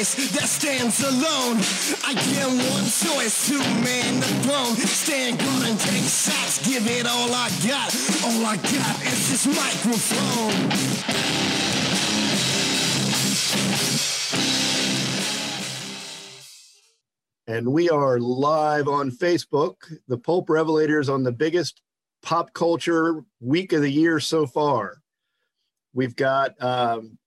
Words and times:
voice 0.00 0.30
that 0.32 0.48
stands 0.48 1.00
alone. 1.02 1.60
I 2.06 2.14
get 2.14 2.46
one 2.46 2.84
choice 2.84 3.48
to 3.48 3.58
man 3.58 4.20
the 4.20 4.26
throne. 4.44 4.74
Stand 4.76 5.38
guard 5.38 5.68
and 5.68 5.78
take 5.78 6.02
shots, 6.04 6.66
give 6.66 6.86
it 6.86 7.06
all 7.06 7.28
I 7.30 7.50
got. 7.68 7.94
All 8.24 8.46
I 8.46 8.56
got 8.56 9.02
is 9.04 9.28
this 9.28 9.46
microphone. 9.46 10.70
And 17.46 17.68
we 17.72 17.90
are 17.90 18.18
live 18.18 18.88
on 18.88 19.10
Facebook, 19.10 19.74
the 20.08 20.16
Pulp 20.16 20.48
Revelators 20.48 21.12
on 21.12 21.24
the 21.24 21.32
biggest 21.32 21.82
pop 22.22 22.54
culture 22.54 23.24
week 23.40 23.74
of 23.74 23.82
the 23.82 23.90
year 23.90 24.18
so 24.18 24.46
far. 24.46 25.02
We've 25.92 26.16
got 26.16 26.54
um, 26.62 27.18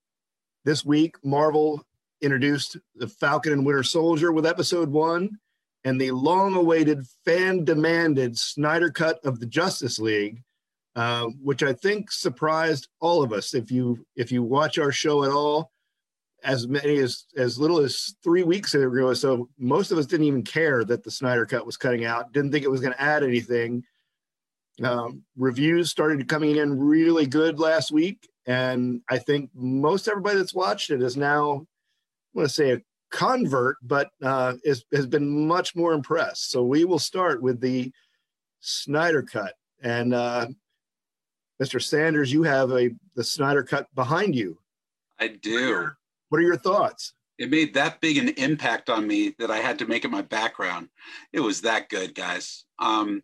this 0.64 0.84
week, 0.84 1.16
Marvel 1.22 1.84
introduced 2.24 2.76
the 2.96 3.08
Falcon 3.08 3.52
and 3.52 3.66
Winter 3.66 3.82
Soldier 3.82 4.32
with 4.32 4.46
episode 4.46 4.90
one 4.90 5.38
and 5.84 6.00
the 6.00 6.10
long 6.10 6.54
awaited 6.54 7.06
fan 7.24 7.64
demanded 7.64 8.38
Snyder 8.38 8.90
cut 8.90 9.24
of 9.24 9.38
the 9.38 9.46
Justice 9.46 9.98
League. 9.98 10.42
Uh, 10.96 11.26
which 11.42 11.64
I 11.64 11.72
think 11.72 12.12
surprised 12.12 12.86
all 13.00 13.24
of 13.24 13.32
us. 13.32 13.52
If 13.52 13.72
you 13.72 14.06
if 14.14 14.30
you 14.30 14.44
watch 14.44 14.78
our 14.78 14.92
show 14.92 15.24
at 15.24 15.32
all, 15.32 15.72
as 16.44 16.68
many 16.68 16.98
as 16.98 17.24
as 17.36 17.58
little 17.58 17.78
as 17.80 18.14
three 18.22 18.44
weeks 18.44 18.74
ago. 18.74 19.12
So 19.14 19.48
most 19.58 19.90
of 19.90 19.98
us 19.98 20.06
didn't 20.06 20.26
even 20.26 20.44
care 20.44 20.84
that 20.84 21.02
the 21.02 21.10
Snyder 21.10 21.46
Cut 21.46 21.66
was 21.66 21.76
cutting 21.76 22.04
out. 22.04 22.32
Didn't 22.32 22.52
think 22.52 22.64
it 22.64 22.70
was 22.70 22.80
going 22.80 22.92
to 22.92 23.02
add 23.02 23.24
anything. 23.24 23.82
Um, 24.82 25.22
reviews 25.36 25.90
started 25.90 26.28
coming 26.28 26.56
in 26.56 26.78
really 26.78 27.26
good 27.26 27.58
last 27.58 27.90
week, 27.90 28.28
and 28.46 29.00
I 29.08 29.18
think 29.18 29.50
most 29.54 30.08
everybody 30.08 30.38
that's 30.38 30.54
watched 30.54 30.90
it 30.90 31.02
is 31.02 31.16
now, 31.16 31.66
want 32.34 32.48
to 32.48 32.54
say 32.54 32.72
a 32.72 32.82
convert, 33.10 33.76
but 33.82 34.10
uh, 34.22 34.54
is, 34.64 34.84
has 34.92 35.06
been 35.06 35.46
much 35.46 35.76
more 35.76 35.92
impressed. 35.92 36.50
So 36.50 36.62
we 36.64 36.84
will 36.84 36.98
start 36.98 37.42
with 37.42 37.60
the 37.60 37.92
Snyder 38.60 39.22
Cut, 39.22 39.54
and 39.82 40.14
uh, 40.14 40.46
Mr. 41.62 41.82
Sanders, 41.82 42.32
you 42.32 42.42
have 42.42 42.72
a 42.72 42.90
the 43.14 43.24
Snyder 43.24 43.62
Cut 43.62 43.86
behind 43.94 44.34
you. 44.34 44.58
I 45.18 45.28
do. 45.28 45.90
What 46.28 46.38
are 46.38 46.42
your 46.42 46.56
thoughts? 46.56 47.12
It 47.38 47.50
made 47.50 47.74
that 47.74 48.00
big 48.00 48.16
an 48.18 48.28
impact 48.30 48.90
on 48.90 49.06
me 49.06 49.34
that 49.38 49.50
I 49.50 49.58
had 49.58 49.78
to 49.80 49.86
make 49.86 50.04
it 50.04 50.10
my 50.10 50.22
background. 50.22 50.88
It 51.32 51.40
was 51.40 51.60
that 51.62 51.88
good, 51.88 52.14
guys. 52.14 52.64
Um, 52.78 53.22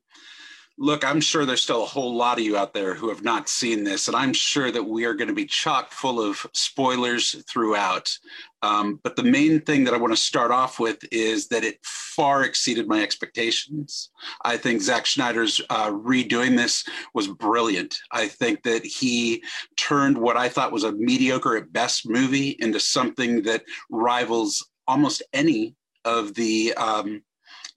look, 0.79 1.05
I'm 1.05 1.21
sure 1.21 1.45
there's 1.45 1.63
still 1.63 1.83
a 1.83 1.87
whole 1.87 2.17
lot 2.17 2.39
of 2.39 2.45
you 2.45 2.57
out 2.57 2.75
there 2.75 2.95
who 2.95 3.09
have 3.09 3.23
not 3.23 3.49
seen 3.49 3.85
this, 3.85 4.09
and 4.09 4.17
I'm 4.17 4.33
sure 4.33 4.73
that 4.73 4.83
we 4.83 5.05
are 5.05 5.15
going 5.15 5.29
to 5.29 5.35
be 5.35 5.47
chock 5.47 5.93
full 5.93 6.21
of 6.21 6.45
spoilers 6.53 7.41
throughout. 7.49 8.17
Um, 8.63 9.01
but 9.03 9.17
the 9.17 9.23
main 9.23 9.61
thing 9.61 9.85
that 9.85 9.95
I 9.95 9.97
want 9.97 10.13
to 10.13 10.17
start 10.17 10.51
off 10.51 10.79
with 10.79 10.99
is 11.11 11.49
that 11.49 11.65
it 11.65 11.79
far 11.83 12.45
exceeded 12.45 12.87
my 12.87 13.03
expectations. 13.03 14.11
I 14.45 14.57
think 14.57 14.83
Zack 14.83 15.07
Snyder's 15.07 15.61
uh, 15.71 15.91
redoing 15.91 16.57
this 16.57 16.85
was 17.15 17.29
brilliant. 17.29 17.99
I 18.13 18.29
think 18.29 18.63
that 18.65 18.85
he 18.85 19.43
turned 19.77 20.19
what 20.19 20.37
I 20.37 20.49
thought 20.49 20.73
was 20.73 20.85
a 20.85 20.93
mediocre 20.93 21.57
at 21.57 21.73
best 21.73 22.09
movie 22.09 22.57
into 22.59 22.81
something 22.81 23.43
that 23.43 23.65
rivals 23.91 24.69
almost 24.87 25.23
any 25.33 25.75
of 26.05 26.35
the 26.35 26.75
um, 26.75 27.23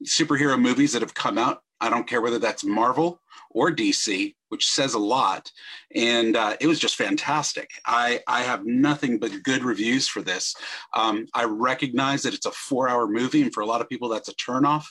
superhero 0.06 0.59
movies 0.59 0.94
that 0.94 1.02
have 1.02 1.14
come 1.14 1.38
out 1.38 1.62
I 1.84 1.89
don't 1.89 2.08
care 2.08 2.22
whether 2.22 2.40
that's 2.40 2.63
Marvel 2.63 3.19
or 3.50 3.69
DC, 3.69 4.34
which 4.47 4.72
says 4.72 4.94
a 4.94 5.00
lot. 5.00 5.52
And 5.94 6.38
uh, 6.38 6.56
it 6.62 6.68
was 6.68 6.80
just 6.80 6.96
fantastic. 6.96 7.72
I, 7.85 8.22
I 8.25 8.44
have 8.44 8.66
nothing 8.66 9.19
but 9.19 9.44
good 9.44 9.66
reviews 9.66 10.08
for 10.08 10.22
this. 10.22 10.56
Um, 10.94 11.28
I 11.34 11.44
recognize 11.44 12.24
that 12.24 12.34
it's 12.34 12.46
a 12.46 12.52
four 12.52 12.88
hour 12.88 13.06
movie, 13.06 13.41
and 13.41 13.53
for 13.53 13.59
a 13.59 13.66
lot 13.66 13.81
of 13.81 13.90
people, 13.90 14.08
that's 14.08 14.30
a 14.30 14.35
turnoff, 14.35 14.85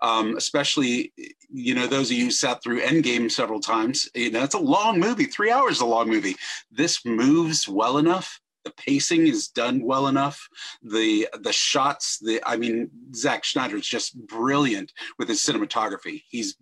um, 0.00 0.38
especially, 0.38 1.12
you 1.52 1.74
know, 1.74 1.86
those 1.86 2.10
of 2.10 2.16
you 2.16 2.24
who 2.24 2.30
sat 2.30 2.62
through 2.62 2.80
Endgame 2.80 3.30
several 3.30 3.60
times. 3.60 4.08
You 4.14 4.30
know, 4.30 4.42
it's 4.42 4.54
a 4.54 4.58
long 4.58 4.98
movie, 4.98 5.26
three 5.26 5.50
hours 5.50 5.76
is 5.76 5.82
a 5.82 5.86
long 5.86 6.08
movie. 6.08 6.36
This 6.70 7.04
moves 7.04 7.68
well 7.68 7.98
enough 7.98 8.40
the 8.68 8.82
pacing 8.82 9.26
is 9.26 9.48
done 9.48 9.82
well 9.82 10.08
enough 10.08 10.48
the 10.82 11.28
the 11.42 11.52
shots 11.52 12.18
the 12.20 12.40
i 12.46 12.56
mean 12.56 12.90
Zack 13.14 13.44
Snyder 13.44 13.76
is 13.76 13.86
just 13.86 14.14
brilliant 14.26 14.92
with 15.18 15.28
his 15.28 15.40
cinematography 15.40 16.22
he's 16.28 16.56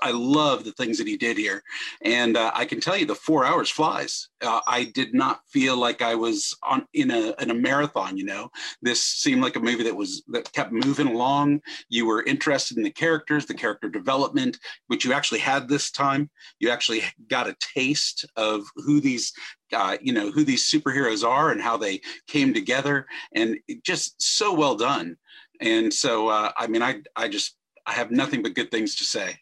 I 0.00 0.12
love 0.12 0.64
the 0.64 0.72
things 0.72 0.98
that 0.98 1.06
he 1.06 1.16
did 1.16 1.36
here, 1.36 1.62
and 2.02 2.36
uh, 2.36 2.50
I 2.54 2.64
can 2.64 2.80
tell 2.80 2.96
you 2.96 3.04
the 3.04 3.14
four 3.14 3.44
hours 3.44 3.68
flies. 3.68 4.28
Uh, 4.40 4.60
I 4.66 4.84
did 4.84 5.12
not 5.12 5.42
feel 5.48 5.76
like 5.76 6.00
I 6.00 6.14
was 6.14 6.56
on 6.62 6.86
in 6.94 7.10
a 7.10 7.34
in 7.40 7.50
a 7.50 7.54
marathon. 7.54 8.16
You 8.16 8.24
know, 8.24 8.50
this 8.80 9.02
seemed 9.02 9.42
like 9.42 9.56
a 9.56 9.60
movie 9.60 9.84
that 9.84 9.96
was 9.96 10.22
that 10.28 10.52
kept 10.52 10.72
moving 10.72 11.08
along. 11.08 11.60
You 11.88 12.06
were 12.06 12.22
interested 12.22 12.76
in 12.76 12.84
the 12.84 12.90
characters, 12.90 13.46
the 13.46 13.54
character 13.54 13.88
development, 13.88 14.58
which 14.86 15.04
you 15.04 15.12
actually 15.12 15.40
had 15.40 15.68
this 15.68 15.90
time. 15.90 16.30
You 16.58 16.70
actually 16.70 17.02
got 17.28 17.48
a 17.48 17.56
taste 17.60 18.24
of 18.36 18.64
who 18.76 19.00
these 19.00 19.32
uh, 19.72 19.96
you 20.00 20.12
know 20.12 20.30
who 20.30 20.44
these 20.44 20.70
superheroes 20.70 21.26
are 21.26 21.50
and 21.50 21.60
how 21.60 21.76
they 21.76 22.00
came 22.26 22.54
together, 22.54 23.06
and 23.34 23.58
just 23.82 24.20
so 24.20 24.52
well 24.52 24.76
done. 24.76 25.16
And 25.60 25.92
so, 25.92 26.28
uh, 26.28 26.52
I 26.56 26.66
mean, 26.66 26.82
I 26.82 27.02
I 27.16 27.28
just 27.28 27.56
I 27.86 27.92
have 27.92 28.10
nothing 28.10 28.42
but 28.42 28.54
good 28.54 28.70
things 28.70 28.96
to 28.96 29.04
say. 29.04 29.38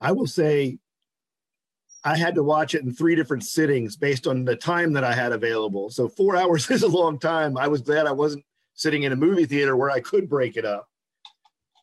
I 0.00 0.12
will 0.12 0.26
say 0.26 0.78
I 2.04 2.16
had 2.16 2.34
to 2.34 2.42
watch 2.42 2.74
it 2.74 2.82
in 2.82 2.92
three 2.92 3.14
different 3.14 3.44
sittings 3.44 3.96
based 3.96 4.26
on 4.26 4.44
the 4.44 4.56
time 4.56 4.92
that 4.94 5.04
I 5.04 5.14
had 5.14 5.32
available. 5.32 5.90
So 5.90 6.08
four 6.08 6.36
hours 6.40 6.70
is 6.70 6.82
a 6.82 6.88
long 6.88 7.18
time. 7.18 7.56
I 7.56 7.68
was 7.68 7.82
glad 7.82 8.06
I 8.06 8.12
wasn't 8.12 8.44
sitting 8.74 9.04
in 9.04 9.12
a 9.12 9.16
movie 9.16 9.46
theater 9.46 9.76
where 9.76 9.90
I 9.90 10.00
could 10.00 10.28
break 10.28 10.56
it 10.56 10.64
up. 10.64 10.88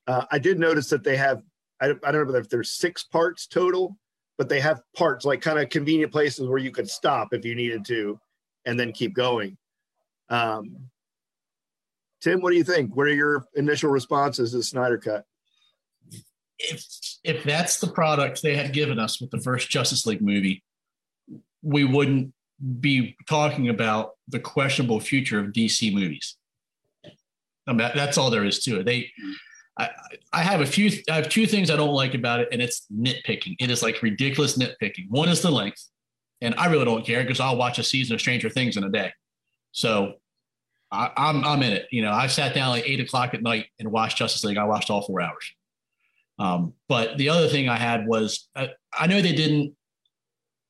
Uh, 0.08 0.26
I 0.32 0.40
did 0.40 0.60
notice 0.60 0.90
that 0.90 1.04
they 1.04 1.16
have, 1.18 1.42
I, 1.80 1.94
I 2.04 2.12
don't 2.12 2.28
know 2.28 2.36
if 2.36 2.50
there's 2.50 2.72
six 2.72 3.04
parts 3.04 3.48
total, 3.48 3.98
but 4.40 4.50
they 4.50 4.60
have 4.60 4.82
parts 4.96 5.26
like 5.26 5.42
kind 5.42 5.60
of 5.60 5.70
convenient 5.70 6.12
places 6.12 6.48
where 6.48 6.58
you 6.58 6.72
could 6.72 6.90
stop 6.90 7.34
if 7.34 7.46
you 7.46 7.54
needed 7.54 7.86
to 7.86 8.20
and 8.66 8.80
then 8.80 8.92
keep 8.92 9.14
going. 9.14 9.58
Um, 10.30 10.78
Tim, 12.22 12.42
what 12.42 12.52
do 12.52 12.58
you 12.58 12.64
think? 12.64 12.96
What 12.96 13.08
are 13.08 13.14
your 13.14 13.46
initial 13.56 13.92
responses 13.92 14.54
to 14.54 14.64
Snyder 14.64 14.98
Cut? 14.98 15.26
if 16.60 16.86
if 17.24 17.44
that's 17.44 17.80
the 17.80 17.88
product 17.88 18.42
they 18.42 18.56
had 18.56 18.74
given 18.74 19.00
us 19.00 19.20
with 19.22 19.32
the 19.32 19.40
first 19.40 19.70
Justice 19.70 20.06
League 20.06 20.22
movie, 20.22 20.64
we 21.62 21.86
wouldn't 21.86 22.34
be 22.80 23.16
talking 23.28 23.70
about 23.70 24.12
the 24.28 24.40
questionable 24.40 25.00
future 25.00 25.40
of 25.40 25.48
DC 25.48 25.94
movies. 25.94 26.36
I 27.68 27.74
mean, 27.74 27.90
that's 27.96 28.18
all 28.18 28.30
there 28.30 28.46
is 28.46 28.60
to 28.66 28.80
it. 28.80 28.86
They, 28.86 29.12
I, 29.80 29.90
I 30.34 30.44
have 30.44 30.62
a 30.62 30.66
few, 30.66 30.92
I 31.10 31.16
have 31.16 31.30
two 31.30 31.46
things 31.46 31.72
I 31.72 31.78
don't 31.78 31.94
like 31.94 32.14
about 32.14 32.42
it, 32.42 32.50
and 32.52 32.62
it's 32.62 32.86
nitpicking. 32.94 33.56
It 33.60 33.72
is 33.72 33.82
like 33.82 34.02
ridiculous 34.02 34.58
nitpicking. 34.58 35.10
One 35.10 35.30
is 35.30 35.42
the 35.42 35.50
length, 35.50 35.84
and 36.42 36.54
I 36.58 36.68
really 36.68 36.86
don't 36.86 37.06
care 37.06 37.22
because 37.22 37.40
I'll 37.40 37.58
watch 37.58 37.80
a 37.80 37.84
season 37.84 38.14
of 38.14 38.20
Stranger 38.20 38.50
Things 38.50 38.76
in 38.78 38.84
a 38.84 38.90
day. 38.90 39.12
So 39.72 40.16
I, 40.92 41.12
I'm 41.16 41.44
I'm 41.44 41.64
in 41.64 41.74
it. 41.74 41.88
You 41.92 42.02
know, 42.02 42.12
I 42.12 42.28
sat 42.28 42.54
down 42.54 42.70
like 42.70 42.88
eight 42.88 43.00
o'clock 43.00 43.34
at 43.34 43.42
night 43.42 43.68
and 43.80 43.92
watched 43.92 44.18
Justice 44.18 44.44
League. 44.44 44.58
I 44.58 44.66
watched 44.66 44.90
all 44.90 45.02
four 45.02 45.22
hours. 45.22 45.54
Um, 46.40 46.74
but 46.88 47.18
the 47.18 47.30
other 47.30 47.48
thing 47.48 47.70
I 47.70 47.78
had 47.78 48.08
was 48.08 48.50
I, 48.56 48.70
I 48.98 49.08
know 49.08 49.22
they 49.22 49.34
didn't. 49.34 49.76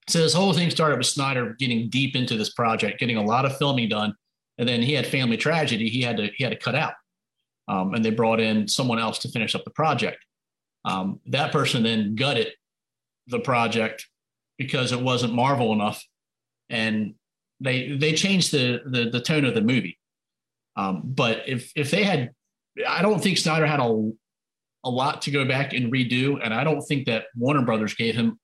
So 0.08 0.20
this 0.20 0.34
whole 0.34 0.54
thing 0.54 0.72
started 0.72 0.98
with 0.98 1.06
Snyder 1.08 1.56
getting 1.60 1.90
deep 1.90 2.16
into 2.16 2.36
this 2.36 2.52
project, 2.54 3.00
getting 3.00 3.18
a 3.18 3.24
lot 3.24 3.46
of 3.46 3.58
filming 3.58 3.90
done, 3.90 4.16
and 4.58 4.68
then 4.68 4.82
he 4.82 4.94
had 4.94 5.06
family 5.06 5.38
tragedy. 5.38 5.88
He 5.90 6.02
had 6.02 6.18
to 6.18 6.30
he 6.36 6.44
had 6.44 6.52
to 6.52 6.60
cut 6.60 6.76
out, 6.76 6.94
um, 7.70 7.94
and 7.94 8.04
they 8.04 8.10
brought 8.10 8.42
in 8.42 8.68
someone 8.68 9.00
else 9.00 9.20
to 9.20 9.30
finish 9.30 9.56
up 9.56 9.64
the 9.64 9.72
project. 9.72 10.18
Um, 10.84 11.20
that 11.28 11.52
person 11.54 11.84
then 11.84 12.16
gutted 12.16 12.52
the 13.28 13.40
project 13.40 14.06
because 14.58 14.92
it 14.92 15.02
wasn't 15.02 15.34
Marvel 15.34 15.72
enough, 15.72 16.04
and 16.70 17.14
they 17.62 17.96
they 17.96 18.14
changed 18.14 18.52
the 18.52 18.82
the, 18.86 19.10
the 19.10 19.22
tone 19.22 19.46
of 19.46 19.54
the 19.54 19.62
movie. 19.62 19.98
Um, 20.76 21.02
but 21.06 21.44
if 21.48 21.72
if 21.76 21.92
they 21.92 22.04
had, 22.04 22.32
I 22.88 23.02
don't 23.02 23.22
think 23.22 23.38
Snyder 23.38 23.66
had 23.66 23.80
a 23.80 24.12
a 24.84 24.90
lot 24.90 25.22
to 25.24 25.32
go 25.32 25.46
back 25.46 25.74
and 25.74 25.92
redo. 25.92 26.40
And 26.44 26.54
I 26.54 26.64
don't 26.64 26.82
think 26.82 27.06
that 27.08 27.26
Warner 27.36 27.64
Brothers 27.64 27.94
gave 27.94 28.16
him, 28.16 28.40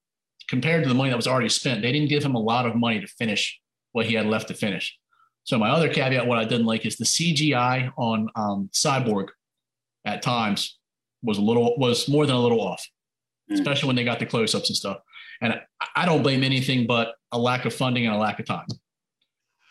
compared 0.50 0.84
to 0.84 0.90
the 0.90 0.96
money 0.96 1.10
that 1.10 1.16
was 1.16 1.28
already 1.28 1.50
spent, 1.50 1.82
they 1.82 1.92
didn't 1.92 2.10
give 2.10 2.24
him 2.24 2.36
a 2.36 2.40
lot 2.40 2.66
of 2.66 2.76
money 2.76 3.00
to 3.00 3.08
finish 3.08 3.60
what 3.94 4.06
he 4.06 4.16
had 4.16 4.26
left 4.26 4.50
to 4.50 4.54
finish. 4.54 4.98
So 5.46 5.58
my 5.58 5.70
other 5.70 5.90
caveat, 5.90 6.26
what 6.26 6.40
I 6.40 6.44
didn't 6.44 6.66
like 6.66 6.86
is 6.86 6.98
the 6.98 7.06
CGI 7.06 7.92
on 7.98 8.30
um, 8.36 8.70
Cyborg 8.74 9.28
at 10.04 10.22
times 10.22 10.78
was 11.24 11.38
a 11.38 11.42
little 11.42 11.78
was 11.78 12.10
more 12.10 12.26
than 12.26 12.36
a 12.36 12.42
little 12.42 12.60
off, 12.60 12.86
mm. 13.50 13.54
especially 13.54 13.88
when 13.88 13.96
they 13.96 14.04
got 14.04 14.20
the 14.20 14.26
close-ups 14.26 14.70
and 14.70 14.76
stuff. 14.76 14.98
And 15.42 15.60
I 15.96 16.06
don't 16.06 16.24
blame 16.24 16.44
anything 16.44 16.88
but 16.88 17.16
a 17.32 17.38
lack 17.38 17.66
of 17.66 17.74
funding 17.74 18.06
and 18.06 18.16
a 18.16 18.18
lack 18.18 18.40
of 18.40 18.46
time 18.46 18.66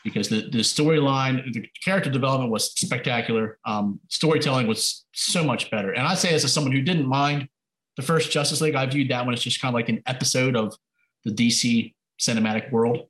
because 0.05 0.29
the, 0.29 0.43
the 0.43 0.59
storyline, 0.59 1.53
the 1.53 1.67
character 1.83 2.11
development 2.11 2.53
was 2.53 2.73
spectacular. 2.73 3.59
Um, 3.65 4.01
storytelling 4.11 4.67
was 4.67 5.07
so 5.13 5.43
much 5.43 5.71
better. 5.71 5.93
And 5.93 6.07
I 6.07 6.15
say 6.15 6.31
this 6.31 6.45
as 6.45 6.53
someone 6.53 6.73
who 6.73 6.83
didn't 6.83 7.07
mind 7.07 7.49
the 7.97 8.03
first 8.03 8.31
Justice 8.31 8.61
League. 8.61 8.75
I 8.75 8.87
viewed 8.87 9.11
that 9.11 9.25
one 9.25 9.35
as 9.35 9.43
just 9.43 9.61
kind 9.61 9.73
of 9.73 9.75
like 9.75 9.89
an 9.89 10.03
episode 10.07 10.57
of 10.57 10.77
the 11.25 11.31
DC 11.33 11.95
cinematic 12.21 12.71
world. 12.71 13.09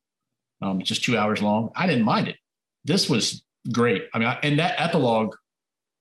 um, 0.62 0.81
just 0.82 1.05
two 1.05 1.19
hours 1.19 1.43
long. 1.43 1.70
I 1.75 1.87
didn't 1.87 2.05
mind 2.05 2.28
it. 2.28 2.37
This 2.84 3.08
was 3.08 3.44
great. 3.72 4.04
I 4.12 4.19
mean, 4.19 4.28
I, 4.28 4.38
and 4.42 4.58
that 4.58 4.75
epilogue, 4.78 5.34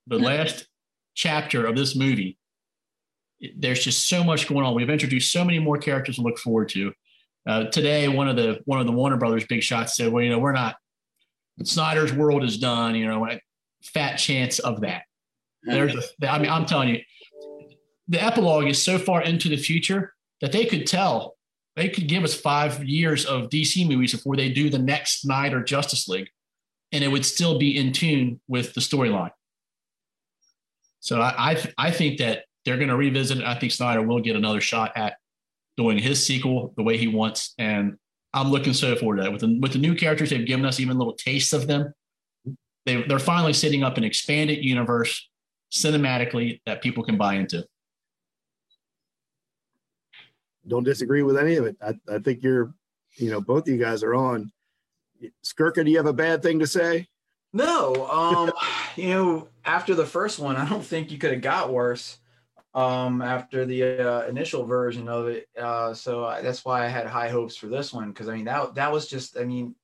the 0.07 0.19
last 0.19 0.67
chapter 1.15 1.65
of 1.65 1.75
this 1.75 1.95
movie, 1.95 2.37
there's 3.55 3.83
just 3.83 4.07
so 4.07 4.23
much 4.23 4.47
going 4.47 4.65
on. 4.65 4.75
We've 4.75 4.89
introduced 4.89 5.31
so 5.31 5.43
many 5.43 5.59
more 5.59 5.77
characters 5.77 6.15
to 6.15 6.21
look 6.21 6.37
forward 6.37 6.69
to. 6.69 6.93
Uh, 7.47 7.65
today, 7.65 8.07
one 8.07 8.27
of 8.29 8.35
the 8.35 8.61
one 8.65 8.79
of 8.79 8.85
the 8.85 8.91
Warner 8.93 9.17
Brothers 9.17 9.45
big 9.45 9.63
shots 9.63 9.97
said, 9.97 10.11
"Well, 10.11 10.23
you 10.23 10.29
know, 10.29 10.39
we're 10.39 10.53
not 10.53 10.75
Snyder's 11.63 12.13
world 12.13 12.43
is 12.43 12.57
done. 12.57 12.95
You 12.95 13.07
know, 13.07 13.27
fat 13.83 14.15
chance 14.15 14.59
of 14.59 14.81
that." 14.81 15.03
There's, 15.63 15.95
a, 15.95 16.29
I 16.29 16.39
mean, 16.39 16.49
I'm 16.49 16.65
telling 16.65 16.89
you, 16.89 17.01
the 18.07 18.21
epilogue 18.21 18.67
is 18.67 18.81
so 18.81 18.97
far 18.97 19.21
into 19.21 19.49
the 19.49 19.57
future 19.57 20.13
that 20.41 20.51
they 20.51 20.65
could 20.65 20.87
tell 20.87 21.35
they 21.75 21.89
could 21.89 22.07
give 22.07 22.23
us 22.23 22.33
five 22.33 22.83
years 22.83 23.25
of 23.25 23.49
DC 23.49 23.87
movies 23.87 24.13
before 24.13 24.35
they 24.35 24.49
do 24.49 24.69
the 24.69 24.79
next 24.79 25.21
Snyder 25.21 25.63
Justice 25.63 26.07
League, 26.07 26.29
and 26.93 27.03
it 27.03 27.09
would 27.09 27.25
still 27.25 27.57
be 27.57 27.77
in 27.77 27.91
tune 27.91 28.39
with 28.47 28.73
the 28.73 28.81
storyline. 28.81 29.31
So 31.01 31.19
I, 31.19 31.51
I, 31.51 31.63
I 31.77 31.91
think 31.91 32.19
that 32.19 32.45
they're 32.63 32.77
going 32.77 32.89
to 32.89 32.95
revisit 32.95 33.39
it. 33.39 33.43
I 33.43 33.55
think 33.55 33.73
Snyder 33.73 34.01
will 34.01 34.21
get 34.21 34.37
another 34.37 34.61
shot 34.61 34.93
at 34.95 35.17
doing 35.75 35.97
his 35.97 36.25
sequel 36.25 36.73
the 36.77 36.83
way 36.83 36.97
he 36.97 37.07
wants, 37.07 37.55
and 37.57 37.97
I'm 38.33 38.51
looking 38.51 38.73
so 38.73 38.95
forward 38.95 39.17
to 39.17 39.23
that. 39.23 39.31
With 39.31 39.41
the, 39.41 39.59
with 39.59 39.73
the 39.73 39.79
new 39.79 39.95
characters, 39.95 40.29
they've 40.29 40.45
given 40.45 40.65
us 40.65 40.79
even 40.79 40.97
little 40.97 41.15
tastes 41.15 41.51
of 41.51 41.67
them. 41.67 41.93
They, 42.85 43.01
they're 43.03 43.19
finally 43.19 43.53
setting 43.53 43.83
up 43.83 43.97
an 43.97 44.03
expanded 44.03 44.63
universe 44.63 45.29
cinematically 45.71 46.61
that 46.65 46.81
people 46.81 47.03
can 47.03 47.17
buy 47.17 47.35
into. 47.35 47.65
Don't 50.67 50.83
disagree 50.83 51.23
with 51.23 51.37
any 51.37 51.55
of 51.55 51.65
it. 51.65 51.75
I, 51.81 51.93
I 52.09 52.19
think 52.19 52.43
you're, 52.43 52.73
you 53.15 53.29
know, 53.29 53.41
both 53.41 53.63
of 53.63 53.67
you 53.67 53.77
guys 53.77 54.03
are 54.03 54.15
on. 54.15 54.51
Skirka, 55.43 55.83
do 55.83 55.91
you 55.91 55.97
have 55.97 56.05
a 56.05 56.13
bad 56.13 56.41
thing 56.41 56.59
to 56.59 56.67
say? 56.67 57.07
No, 57.53 58.07
um, 58.09 58.51
you 58.95 59.09
know, 59.09 59.47
after 59.65 59.95
the 59.95 60.05
first 60.05 60.39
one, 60.39 60.55
I 60.55 60.67
don't 60.67 60.83
think 60.83 61.11
you 61.11 61.17
could 61.17 61.31
have 61.31 61.41
got 61.41 61.71
worse. 61.71 62.17
Um, 62.75 63.21
after 63.21 63.65
the 63.65 63.83
uh, 63.83 64.27
initial 64.27 64.65
version 64.65 65.07
of 65.07 65.27
it, 65.27 65.47
uh, 65.59 65.93
so 65.93 66.25
I, 66.25 66.41
that's 66.41 66.65
why 66.65 66.83
I 66.83 66.87
had 66.87 67.05
high 67.05 67.29
hopes 67.29 67.55
for 67.55 67.67
this 67.67 67.93
one 67.93 68.09
because 68.09 68.27
I 68.27 68.33
mean 68.33 68.45
that 68.45 68.73
that 68.73 68.91
was 68.91 69.07
just, 69.07 69.37
I 69.37 69.43
mean, 69.43 69.75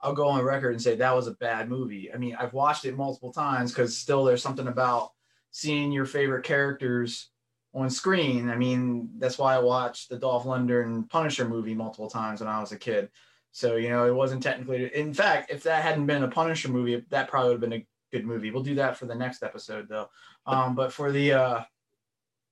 I'll 0.00 0.14
go 0.14 0.28
on 0.28 0.42
record 0.42 0.70
and 0.70 0.80
say 0.80 0.96
that 0.96 1.14
was 1.14 1.26
a 1.26 1.32
bad 1.32 1.68
movie. 1.68 2.10
I 2.10 2.16
mean, 2.16 2.34
I've 2.40 2.54
watched 2.54 2.86
it 2.86 2.96
multiple 2.96 3.34
times 3.34 3.70
because 3.70 3.98
still 3.98 4.24
there's 4.24 4.42
something 4.42 4.68
about 4.68 5.10
seeing 5.50 5.92
your 5.92 6.06
favorite 6.06 6.44
characters 6.44 7.28
on 7.74 7.90
screen. 7.90 8.48
I 8.48 8.56
mean, 8.56 9.10
that's 9.18 9.38
why 9.38 9.54
I 9.54 9.58
watched 9.58 10.08
the 10.08 10.16
Dolph 10.16 10.44
Lundgren 10.44 11.08
Punisher 11.10 11.46
movie 11.48 11.74
multiple 11.74 12.08
times 12.08 12.40
when 12.40 12.48
I 12.48 12.60
was 12.60 12.72
a 12.72 12.78
kid. 12.78 13.10
So, 13.58 13.74
you 13.74 13.88
know, 13.88 14.06
it 14.06 14.14
wasn't 14.14 14.40
technically, 14.40 14.88
in 14.94 15.12
fact, 15.12 15.50
if 15.50 15.64
that 15.64 15.82
hadn't 15.82 16.06
been 16.06 16.22
a 16.22 16.28
Punisher 16.28 16.68
movie, 16.68 17.04
that 17.08 17.28
probably 17.28 17.48
would 17.48 17.60
have 17.60 17.68
been 17.68 17.80
a 17.80 17.86
good 18.12 18.24
movie. 18.24 18.52
We'll 18.52 18.62
do 18.62 18.76
that 18.76 18.96
for 18.96 19.06
the 19.06 19.16
next 19.16 19.42
episode 19.42 19.88
though. 19.88 20.10
Um, 20.46 20.76
but 20.76 20.92
for 20.92 21.10
the, 21.10 21.32
uh, 21.32 21.62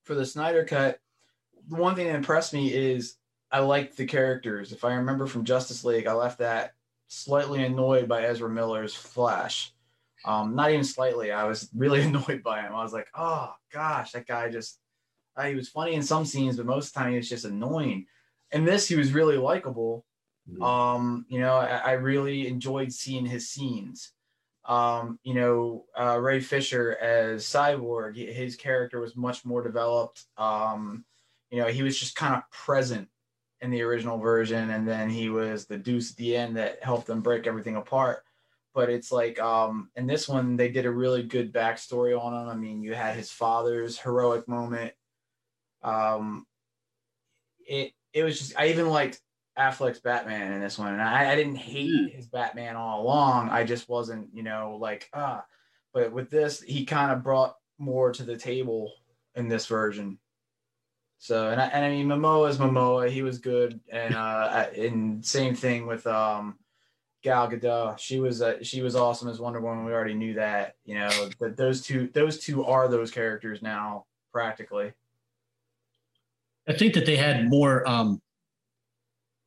for 0.03 0.17
the 0.17 0.27
Snyder 0.27 0.65
cut, 0.65 0.99
the 1.69 1.77
one 1.77 1.95
thing 1.95 2.09
that 2.09 2.17
impressed 2.17 2.53
me 2.53 2.75
is 2.75 3.19
I 3.53 3.61
liked 3.61 3.97
the 3.97 4.05
characters. 4.05 4.73
If 4.73 4.83
I 4.85 4.95
remember 4.95 5.29
from 5.29 5.45
Justice 5.45 5.85
League, 5.85 6.09
I 6.09 6.13
left 6.13 6.41
that 6.41 6.73
slightly 7.07 7.65
annoyed 7.65 8.09
by 8.09 8.23
Ezra 8.23 8.51
Miller's 8.51 8.97
Flash. 8.97 9.73
Um, 10.25 10.57
not 10.57 10.73
even 10.73 10.83
slightly. 10.83 11.31
I 11.31 11.45
was 11.45 11.69
really 11.73 12.03
annoyed 12.09 12.43
by 12.43 12.63
him. 12.63 12.75
I 12.75 12.83
was 12.83 12.93
like, 12.93 13.07
oh 13.15 13.55
gosh, 13.73 14.11
that 14.11 14.27
guy 14.27 14.51
just, 14.51 14.81
uh, 15.37 15.45
he 15.45 15.55
was 15.55 15.69
funny 15.69 15.95
in 15.95 16.03
some 16.03 16.25
scenes, 16.25 16.57
but 16.57 16.67
most 16.67 16.89
of 16.89 16.95
the 16.95 16.99
time 16.99 17.11
he 17.13 17.17
was 17.19 17.29
just 17.29 17.45
annoying. 17.45 18.07
In 18.51 18.65
this, 18.65 18.89
he 18.89 18.97
was 18.97 19.13
really 19.13 19.37
likable. 19.37 20.05
Mm-hmm. 20.51 20.63
Um, 20.63 21.27
you 21.29 21.41
know, 21.41 21.57
I, 21.57 21.77
I, 21.79 21.93
really 21.93 22.47
enjoyed 22.47 22.93
seeing 22.93 23.27
his 23.27 23.49
scenes. 23.49 24.13
Um, 24.65 25.19
you 25.25 25.35
know, 25.35 25.85
uh, 25.99 26.19
Ray 26.21 26.41
Fisher 26.41 26.97
as 27.01 27.45
Cyborg, 27.45 28.17
his 28.17 28.55
character 28.55 29.01
was 29.01 29.17
much 29.17 29.45
more 29.45 29.63
developed. 29.63 30.25
Um, 30.37 31.05
you 31.51 31.59
know, 31.59 31.67
he 31.67 31.83
was 31.83 31.99
just 31.99 32.15
kind 32.15 32.35
of 32.35 32.49
present 32.51 33.09
in 33.61 33.71
the 33.71 33.83
original 33.83 34.19
version, 34.19 34.71
and 34.71 34.87
then 34.87 35.09
he 35.09 35.31
was 35.31 35.67
the 35.67 35.79
deuce 35.79 36.13
at 36.13 36.17
the 36.17 36.37
end 36.37 36.57
that 36.57 36.83
helped 36.83 37.07
them 37.07 37.23
break 37.23 37.47
everything 37.47 37.77
apart. 37.77 38.23
But 38.75 38.91
it's 38.91 39.11
like 39.11 39.41
um, 39.41 39.91
in 39.97 40.07
this 40.07 40.29
one, 40.29 40.57
they 40.57 40.69
did 40.69 40.87
a 40.87 40.91
really 40.91 41.23
good 41.23 41.53
backstory 41.53 42.19
on 42.19 42.35
him. 42.35 42.49
I 42.49 42.55
mean, 42.55 42.83
you 42.83 42.95
had 42.95 43.17
his 43.17 43.33
father's 43.33 43.99
heroic 43.99 44.47
moment. 44.47 44.93
Um, 45.83 46.47
it 47.67 47.93
it 48.13 48.23
was 48.23 48.39
just 48.39 48.59
I 48.59 48.69
even 48.69 48.89
liked 48.89 49.21
Affleck's 49.59 50.01
Batman 50.01 50.53
in 50.53 50.61
this 50.61 50.79
one. 50.79 50.93
And 50.93 51.03
I, 51.03 51.33
I 51.33 51.37
didn't 51.37 51.57
hate 51.57 51.91
hmm. 51.91 52.17
his 52.17 52.27
Batman 52.27 52.77
all 52.77 53.03
along. 53.03 53.49
I 53.49 53.65
just 53.65 53.89
wasn't, 53.89 54.29
you 54.33 54.43
know, 54.43 54.77
like, 54.81 55.09
ah. 55.15 55.45
But 55.93 56.13
with 56.13 56.31
this, 56.31 56.61
he 56.61 56.85
kind 56.85 57.11
of 57.11 57.23
brought 57.23 57.57
more 57.79 58.13
to 58.13 58.23
the 58.23 58.37
table 58.37 58.93
in 59.35 59.49
this 59.49 59.67
version. 59.67 60.19
So, 61.19 61.49
and 61.49 61.61
I, 61.61 61.67
and 61.69 61.85
I 61.85 61.89
mean, 61.89 62.07
Momoa 62.07 62.51
is 62.51 62.59
Momoa. 62.59 63.09
He 63.09 63.23
was 63.23 63.39
good. 63.39 63.81
And, 63.91 64.15
uh, 64.15 64.67
and 64.77 65.25
same 65.25 65.55
thing 65.55 65.87
with, 65.87 66.07
um, 66.07 66.59
Gal 67.23 67.51
Gadot. 67.51 67.99
She 67.99 68.21
was, 68.21 68.43
uh, 68.43 68.63
she 68.63 68.83
was 68.83 68.95
awesome 68.95 69.29
as 69.29 69.41
Wonder 69.41 69.61
Woman. 69.61 69.87
We 69.87 69.93
already 69.93 70.15
knew 70.15 70.35
that, 70.35 70.77
you 70.85 70.95
know, 70.97 71.11
but 71.41 71.57
those 71.57 71.81
two, 71.81 72.09
those 72.13 72.39
two 72.39 72.65
are 72.65 72.89
those 72.89 73.11
characters 73.11 73.63
now 73.63 74.05
practically. 74.33 74.93
I 76.69 76.75
think 76.75 76.95
that 76.95 77.07
they 77.07 77.17
had 77.17 77.49
more, 77.49 77.89
um, 77.89 78.21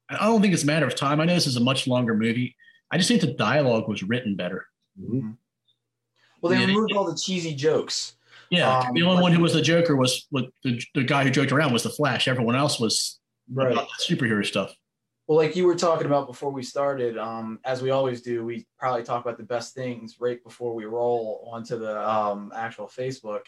I 0.09 0.25
don't 0.25 0.41
think 0.41 0.53
it's 0.53 0.63
a 0.63 0.67
matter 0.67 0.87
of 0.87 0.95
time. 0.95 1.19
I 1.19 1.25
know 1.25 1.35
this 1.35 1.47
is 1.47 1.55
a 1.57 1.61
much 1.61 1.87
longer 1.87 2.15
movie. 2.15 2.55
I 2.91 2.97
just 2.97 3.07
think 3.07 3.21
the 3.21 3.33
dialogue 3.33 3.87
was 3.87 4.01
written 4.01 4.35
better. 4.35 4.65
Mm-hmm. 4.99 5.31
Well, 6.41 6.51
they 6.51 6.65
removed 6.65 6.93
all 6.93 7.05
the 7.05 7.17
cheesy 7.17 7.53
jokes. 7.53 8.15
Yeah, 8.49 8.79
um, 8.79 8.93
the 8.93 9.03
only 9.03 9.21
one 9.21 9.31
who 9.31 9.41
was 9.41 9.53
the 9.53 9.61
Joker 9.61 9.95
was, 9.95 10.27
was 10.31 10.45
the, 10.63 10.81
the 10.95 11.03
guy 11.03 11.23
who 11.23 11.29
joked 11.29 11.51
around 11.51 11.71
was 11.71 11.83
the 11.83 11.89
Flash. 11.89 12.27
Everyone 12.27 12.55
else 12.55 12.79
was 12.79 13.19
right 13.53 13.77
superhero 13.99 14.43
stuff. 14.43 14.73
Well, 15.27 15.37
like 15.37 15.55
you 15.55 15.67
were 15.67 15.75
talking 15.75 16.07
about 16.07 16.25
before 16.25 16.49
we 16.49 16.63
started, 16.63 17.15
um, 17.15 17.59
as 17.63 17.83
we 17.83 17.91
always 17.91 18.21
do, 18.21 18.43
we 18.43 18.65
probably 18.79 19.03
talk 19.03 19.23
about 19.23 19.37
the 19.37 19.43
best 19.43 19.75
things 19.75 20.15
right 20.19 20.43
before 20.43 20.73
we 20.73 20.85
roll 20.85 21.47
onto 21.53 21.77
the 21.77 22.09
um, 22.09 22.51
actual 22.55 22.87
Facebook. 22.87 23.41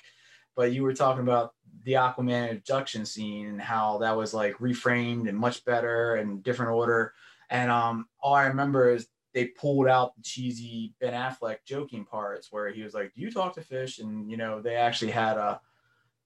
But 0.55 0.74
you 0.74 0.84
were 0.84 0.93
talking 0.93 1.24
about 1.24 1.53
the 1.84 1.93
Aquaman 1.93 2.51
abduction 2.51 3.05
scene 3.05 3.48
and 3.48 3.62
how 3.62 3.98
that 4.00 4.15
was 4.15 4.34
like 4.34 4.55
reframed 4.58 5.27
and 5.27 5.38
much 5.38 5.65
better 5.65 6.15
and 6.15 6.43
different 6.43 6.72
order. 6.72 7.13
And 7.50 7.72
um, 7.72 8.08
all 8.22 8.34
I 8.34 8.48
remember 8.48 8.91
is 8.91 9.08
they 9.34 9.46
pulled 9.46 9.88
out 9.88 10.15
the 10.15 10.24
cheesy 10.24 10.93
Ben 11.00 11.13
Affleck 11.13 11.58
joking 11.65 12.05
parts 12.05 12.51
where 12.51 12.70
he 12.70 12.84
was 12.84 12.93
like, 12.93 13.13
"Do 13.13 13.22
you 13.22 13.31
talk 13.31 13.55
to 13.55 13.62
fish?" 13.62 14.00
And 14.00 14.29
you 14.29 14.38
know 14.38 14.62
they 14.62 14.75
actually 14.75 15.12
had 15.12 15.38
a 15.38 15.62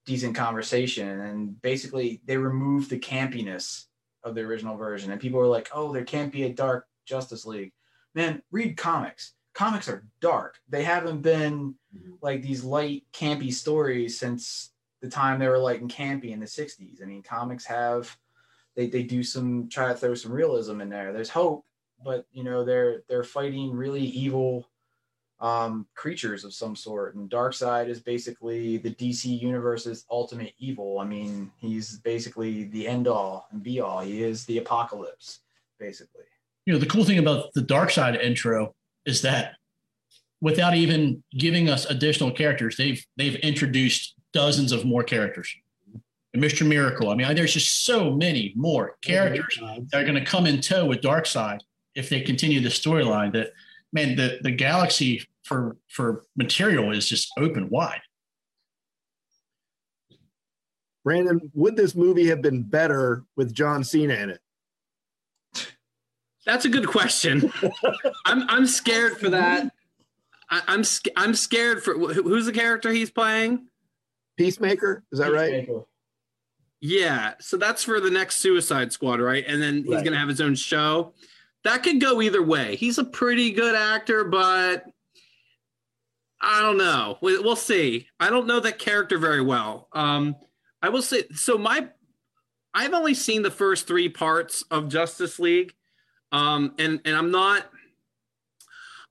decent 0.05 0.35
conversation. 0.35 1.21
And 1.21 1.61
basically 1.61 2.21
they 2.25 2.37
removed 2.37 2.89
the 2.89 2.99
campiness 2.99 3.85
of 4.23 4.35
the 4.35 4.41
original 4.41 4.77
version. 4.77 5.11
And 5.11 5.21
people 5.21 5.39
were 5.39 5.47
like, 5.47 5.69
"Oh, 5.73 5.93
there 5.93 6.03
can't 6.03 6.31
be 6.31 6.43
a 6.43 6.53
dark 6.53 6.87
Justice 7.05 7.45
League." 7.45 7.73
Man, 8.13 8.41
read 8.51 8.77
comics. 8.77 9.33
Comics 9.53 9.87
are 9.87 10.05
dark. 10.19 10.59
They 10.69 10.83
haven't 10.83 11.21
been. 11.21 11.75
Like 12.21 12.41
these 12.41 12.63
light, 12.63 13.03
campy 13.13 13.53
stories 13.53 14.19
since 14.19 14.71
the 15.01 15.09
time 15.09 15.39
they 15.39 15.47
were 15.47 15.57
like 15.57 15.81
in 15.81 15.87
campy 15.87 16.31
in 16.31 16.39
the 16.39 16.45
60s. 16.45 17.01
I 17.01 17.05
mean, 17.05 17.23
comics 17.23 17.65
have 17.65 18.15
they, 18.75 18.87
they 18.87 19.03
do 19.03 19.23
some 19.23 19.69
try 19.69 19.87
to 19.87 19.95
throw 19.95 20.15
some 20.15 20.31
realism 20.31 20.81
in 20.81 20.89
there. 20.89 21.13
There's 21.13 21.29
hope, 21.29 21.65
but 22.03 22.25
you 22.31 22.43
know, 22.43 22.65
they're 22.65 23.03
they're 23.07 23.23
fighting 23.23 23.71
really 23.71 24.03
evil 24.03 24.67
um, 25.39 25.87
creatures 25.95 26.43
of 26.43 26.53
some 26.53 26.75
sort. 26.75 27.15
And 27.15 27.29
Darkseid 27.29 27.87
is 27.87 27.99
basically 27.99 28.77
the 28.77 28.91
DC 28.91 29.39
universe's 29.39 30.05
ultimate 30.09 30.53
evil. 30.57 30.99
I 30.99 31.05
mean, 31.05 31.51
he's 31.57 31.99
basically 31.99 32.65
the 32.65 32.87
end 32.87 33.07
all 33.07 33.47
and 33.51 33.61
be 33.61 33.79
all. 33.79 34.01
He 34.01 34.23
is 34.23 34.45
the 34.45 34.57
apocalypse, 34.57 35.39
basically. 35.79 36.23
You 36.65 36.73
know, 36.73 36.79
the 36.79 36.85
cool 36.85 37.03
thing 37.03 37.19
about 37.19 37.53
the 37.53 37.61
Darkseid 37.61 38.21
intro 38.21 38.73
is 39.05 39.21
that 39.21 39.55
without 40.45 40.75
even 40.75 41.23
giving 41.39 41.69
us 41.69 41.85
additional 41.85 42.31
characters, 42.31 42.77
they've 42.77 43.03
they've 43.17 43.35
introduced 43.37 44.13
dozens 44.31 44.71
of 44.71 44.85
more 44.85 45.03
characters. 45.03 45.51
And 46.35 46.43
Mr. 46.43 46.67
Miracle. 46.67 47.09
I 47.09 47.15
mean, 47.15 47.33
there's 47.35 47.53
just 47.53 47.83
so 47.83 48.11
many 48.11 48.53
more 48.55 48.91
oh, 48.91 48.95
characters 49.01 49.57
that 49.59 49.99
are 49.99 50.03
going 50.03 50.13
to 50.13 50.23
come 50.23 50.45
in 50.45 50.61
tow 50.61 50.85
with 50.85 51.01
Darkseid 51.01 51.61
if 51.95 52.09
they 52.09 52.21
continue 52.21 52.59
the 52.59 52.69
storyline. 52.69 53.33
That 53.33 53.53
man, 53.91 54.15
the 54.15 54.37
the 54.43 54.51
galaxy 54.51 55.23
for 55.43 55.77
for 55.89 56.25
material 56.35 56.91
is 56.91 57.09
just 57.09 57.31
open 57.39 57.67
wide. 57.69 58.01
Brandon, 61.03 61.39
would 61.55 61.75
this 61.75 61.95
movie 61.95 62.27
have 62.27 62.43
been 62.43 62.61
better 62.61 63.23
with 63.35 63.51
John 63.51 63.83
Cena 63.83 64.13
in 64.13 64.29
it? 64.29 64.41
That's 66.45 66.65
a 66.65 66.69
good 66.69 66.87
question. 66.87 67.51
I'm 68.27 68.47
I'm 68.47 68.67
scared 68.67 69.17
for 69.17 69.29
that. 69.29 69.71
I, 70.49 70.57
am 70.57 70.63
I'm, 70.67 70.83
I'm 71.15 71.35
scared 71.35 71.83
for 71.83 71.93
who's 71.93 72.45
the 72.45 72.51
character 72.51 72.91
he's 72.91 73.11
playing. 73.11 73.67
Peacemaker, 74.37 75.03
is 75.11 75.19
that 75.19 75.31
Peacemaker. 75.31 75.73
right? 75.73 75.83
Yeah, 76.81 77.33
so 77.39 77.57
that's 77.57 77.83
for 77.83 77.99
the 77.99 78.11
next 78.11 78.37
Suicide 78.37 78.91
Squad, 78.91 79.19
right? 79.19 79.43
And 79.47 79.61
then 79.61 79.83
he's 79.83 79.95
right. 79.95 80.03
gonna 80.03 80.19
have 80.19 80.29
his 80.29 80.41
own 80.41 80.55
show. 80.55 81.13
that 81.63 81.83
could 81.83 81.99
go 81.99 82.21
either 82.21 82.43
way. 82.43 82.75
He's 82.75 82.97
a 82.97 83.03
pretty 83.03 83.51
good 83.51 83.75
actor, 83.75 84.23
but 84.23 84.85
I 86.41 86.61
don't 86.61 86.77
know. 86.77 87.17
We, 87.21 87.39
will 87.39 87.55
see. 87.55 88.07
I 88.19 88.29
don't 88.29 88.45
know 88.45 88.59
that 88.59 88.77
character 88.77 89.17
very 89.17 89.41
well. 89.41 89.87
Um, 89.93 90.35
I 90.81 90.89
will 90.89 91.01
say 91.01 91.23
so. 91.33 91.57
My 91.57 91.87
I've 92.73 92.93
only 92.93 93.13
seen 93.13 93.41
the 93.41 93.49
first 93.49 93.87
three 93.87 94.09
parts 94.09 94.63
of 94.69 94.89
Justice 94.89 95.39
League, 95.39 95.73
um, 96.31 96.75
and 96.77 97.01
and 97.05 97.15
I'm 97.15 97.31
not. 97.31 97.65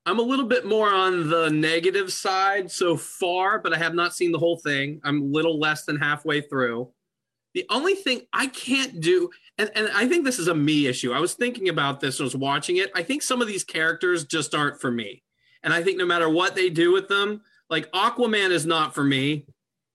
I'm 0.05 0.19
a 0.19 0.23
little 0.23 0.45
bit 0.45 0.65
more 0.65 0.93
on 0.93 1.29
the 1.29 1.49
negative 1.49 2.13
side 2.13 2.69
so 2.69 2.95
far, 2.95 3.59
but 3.59 3.73
I 3.73 3.77
have 3.77 3.95
not 3.95 4.13
seen 4.13 4.31
the 4.31 4.39
whole 4.39 4.57
thing. 4.57 5.01
I'm 5.03 5.21
a 5.21 5.25
little 5.25 5.59
less 5.59 5.85
than 5.85 5.97
halfway 5.97 6.41
through. 6.41 6.91
The 7.55 7.65
only 7.69 7.95
thing 7.95 8.21
I 8.33 8.47
can't 8.47 8.99
do, 8.99 9.29
and, 9.57 9.71
and 9.75 9.89
I 9.95 10.07
think 10.07 10.25
this 10.25 10.39
is 10.39 10.47
a 10.47 10.55
me 10.55 10.87
issue. 10.87 11.13
I 11.13 11.19
was 11.19 11.33
thinking 11.33 11.69
about 11.69 12.01
this 12.01 12.19
I 12.19 12.23
was 12.23 12.35
watching 12.35 12.77
it. 12.77 12.91
I 12.93 13.01
think 13.01 13.23
some 13.23 13.41
of 13.41 13.47
these 13.47 13.63
characters 13.63 14.25
just 14.25 14.53
aren't 14.53 14.79
for 14.79 14.91
me. 14.91 15.23
And 15.63 15.73
I 15.73 15.81
think 15.81 15.97
no 15.97 16.05
matter 16.05 16.29
what 16.29 16.53
they 16.53 16.69
do 16.69 16.91
with 16.91 17.07
them, 17.07 17.41
like 17.69 17.91
Aquaman 17.91 18.51
is 18.51 18.65
not 18.65 18.93
for 18.93 19.03
me. 19.03 19.45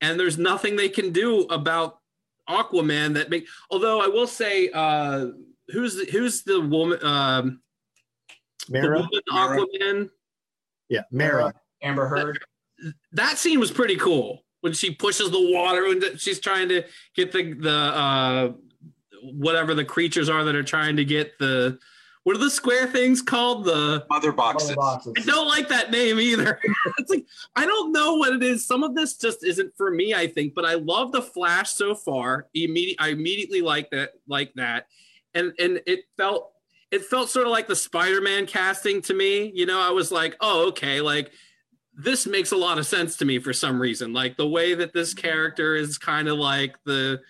And 0.00 0.18
there's 0.18 0.38
nothing 0.38 0.74
they 0.74 0.88
can 0.88 1.12
do 1.12 1.42
about 1.42 2.00
Aquaman 2.48 3.14
that 3.14 3.30
make 3.30 3.46
although 3.70 4.00
I 4.00 4.08
will 4.08 4.26
say 4.26 4.70
uh 4.74 5.26
who's 5.68 5.94
the, 5.94 6.06
who's 6.10 6.42
the 6.42 6.60
woman 6.60 6.98
um 7.04 7.60
Mara? 8.70 9.08
the 9.10 9.22
woman 9.32 9.68
Aquaman 9.68 10.10
Yeah, 10.88 11.02
Mara. 11.10 11.52
Amber 11.82 12.06
Heard. 12.08 12.38
that 13.12 13.38
scene 13.38 13.58
was 13.60 13.70
pretty 13.70 13.96
cool 13.96 14.44
when 14.60 14.72
she 14.72 14.90
pushes 14.94 15.30
the 15.30 15.52
water 15.52 15.86
and 15.86 16.20
she's 16.20 16.38
trying 16.40 16.68
to 16.68 16.84
get 17.14 17.32
the 17.32 17.54
the 17.54 17.70
uh 17.70 18.52
whatever 19.22 19.74
the 19.74 19.84
creatures 19.84 20.28
are 20.28 20.44
that 20.44 20.54
are 20.54 20.62
trying 20.62 20.96
to 20.96 21.04
get 21.04 21.38
the 21.38 21.78
what 22.24 22.36
are 22.36 22.38
the 22.40 22.50
square 22.50 22.86
things 22.86 23.22
called 23.22 23.64
the 23.64 24.04
Mother 24.10 24.30
boxes. 24.30 24.76
boxes. 24.76 25.14
I 25.16 25.22
don't 25.22 25.48
like 25.48 25.68
that 25.68 25.90
name 25.90 26.20
either. 26.20 26.60
it's 26.98 27.10
like 27.10 27.24
I 27.56 27.64
don't 27.64 27.92
know 27.92 28.16
what 28.16 28.34
it 28.34 28.42
is. 28.42 28.66
Some 28.66 28.82
of 28.84 28.94
this 28.94 29.16
just 29.16 29.42
isn't 29.42 29.74
for 29.74 29.90
me, 29.90 30.12
I 30.12 30.26
think. 30.26 30.54
But 30.54 30.66
I 30.66 30.74
love 30.74 31.12
the 31.12 31.22
Flash 31.22 31.70
so 31.70 31.94
far. 31.94 32.46
Immediate, 32.52 32.96
I 33.00 33.08
immediately 33.08 33.62
like 33.62 33.90
that, 33.92 34.10
like 34.28 34.52
that, 34.56 34.86
and 35.32 35.54
and 35.58 35.80
it 35.86 36.00
felt 36.18 36.52
it 36.90 37.04
felt 37.04 37.30
sort 37.30 37.46
of 37.46 37.52
like 37.52 37.68
the 37.68 37.76
Spider-Man 37.76 38.46
casting 38.46 39.00
to 39.02 39.14
me. 39.14 39.52
You 39.54 39.66
know, 39.66 39.80
I 39.80 39.90
was 39.90 40.10
like, 40.10 40.36
oh, 40.40 40.68
okay, 40.68 41.00
like 41.00 41.32
this 41.94 42.26
makes 42.26 42.52
a 42.52 42.56
lot 42.56 42.78
of 42.78 42.86
sense 42.86 43.16
to 43.18 43.24
me 43.24 43.38
for 43.38 43.52
some 43.52 43.80
reason. 43.80 44.12
Like 44.12 44.36
the 44.36 44.48
way 44.48 44.74
that 44.74 44.92
this 44.92 45.14
character 45.14 45.74
is 45.74 45.98
kind 45.98 46.28
of 46.28 46.38
like 46.38 46.76
the 46.84 47.20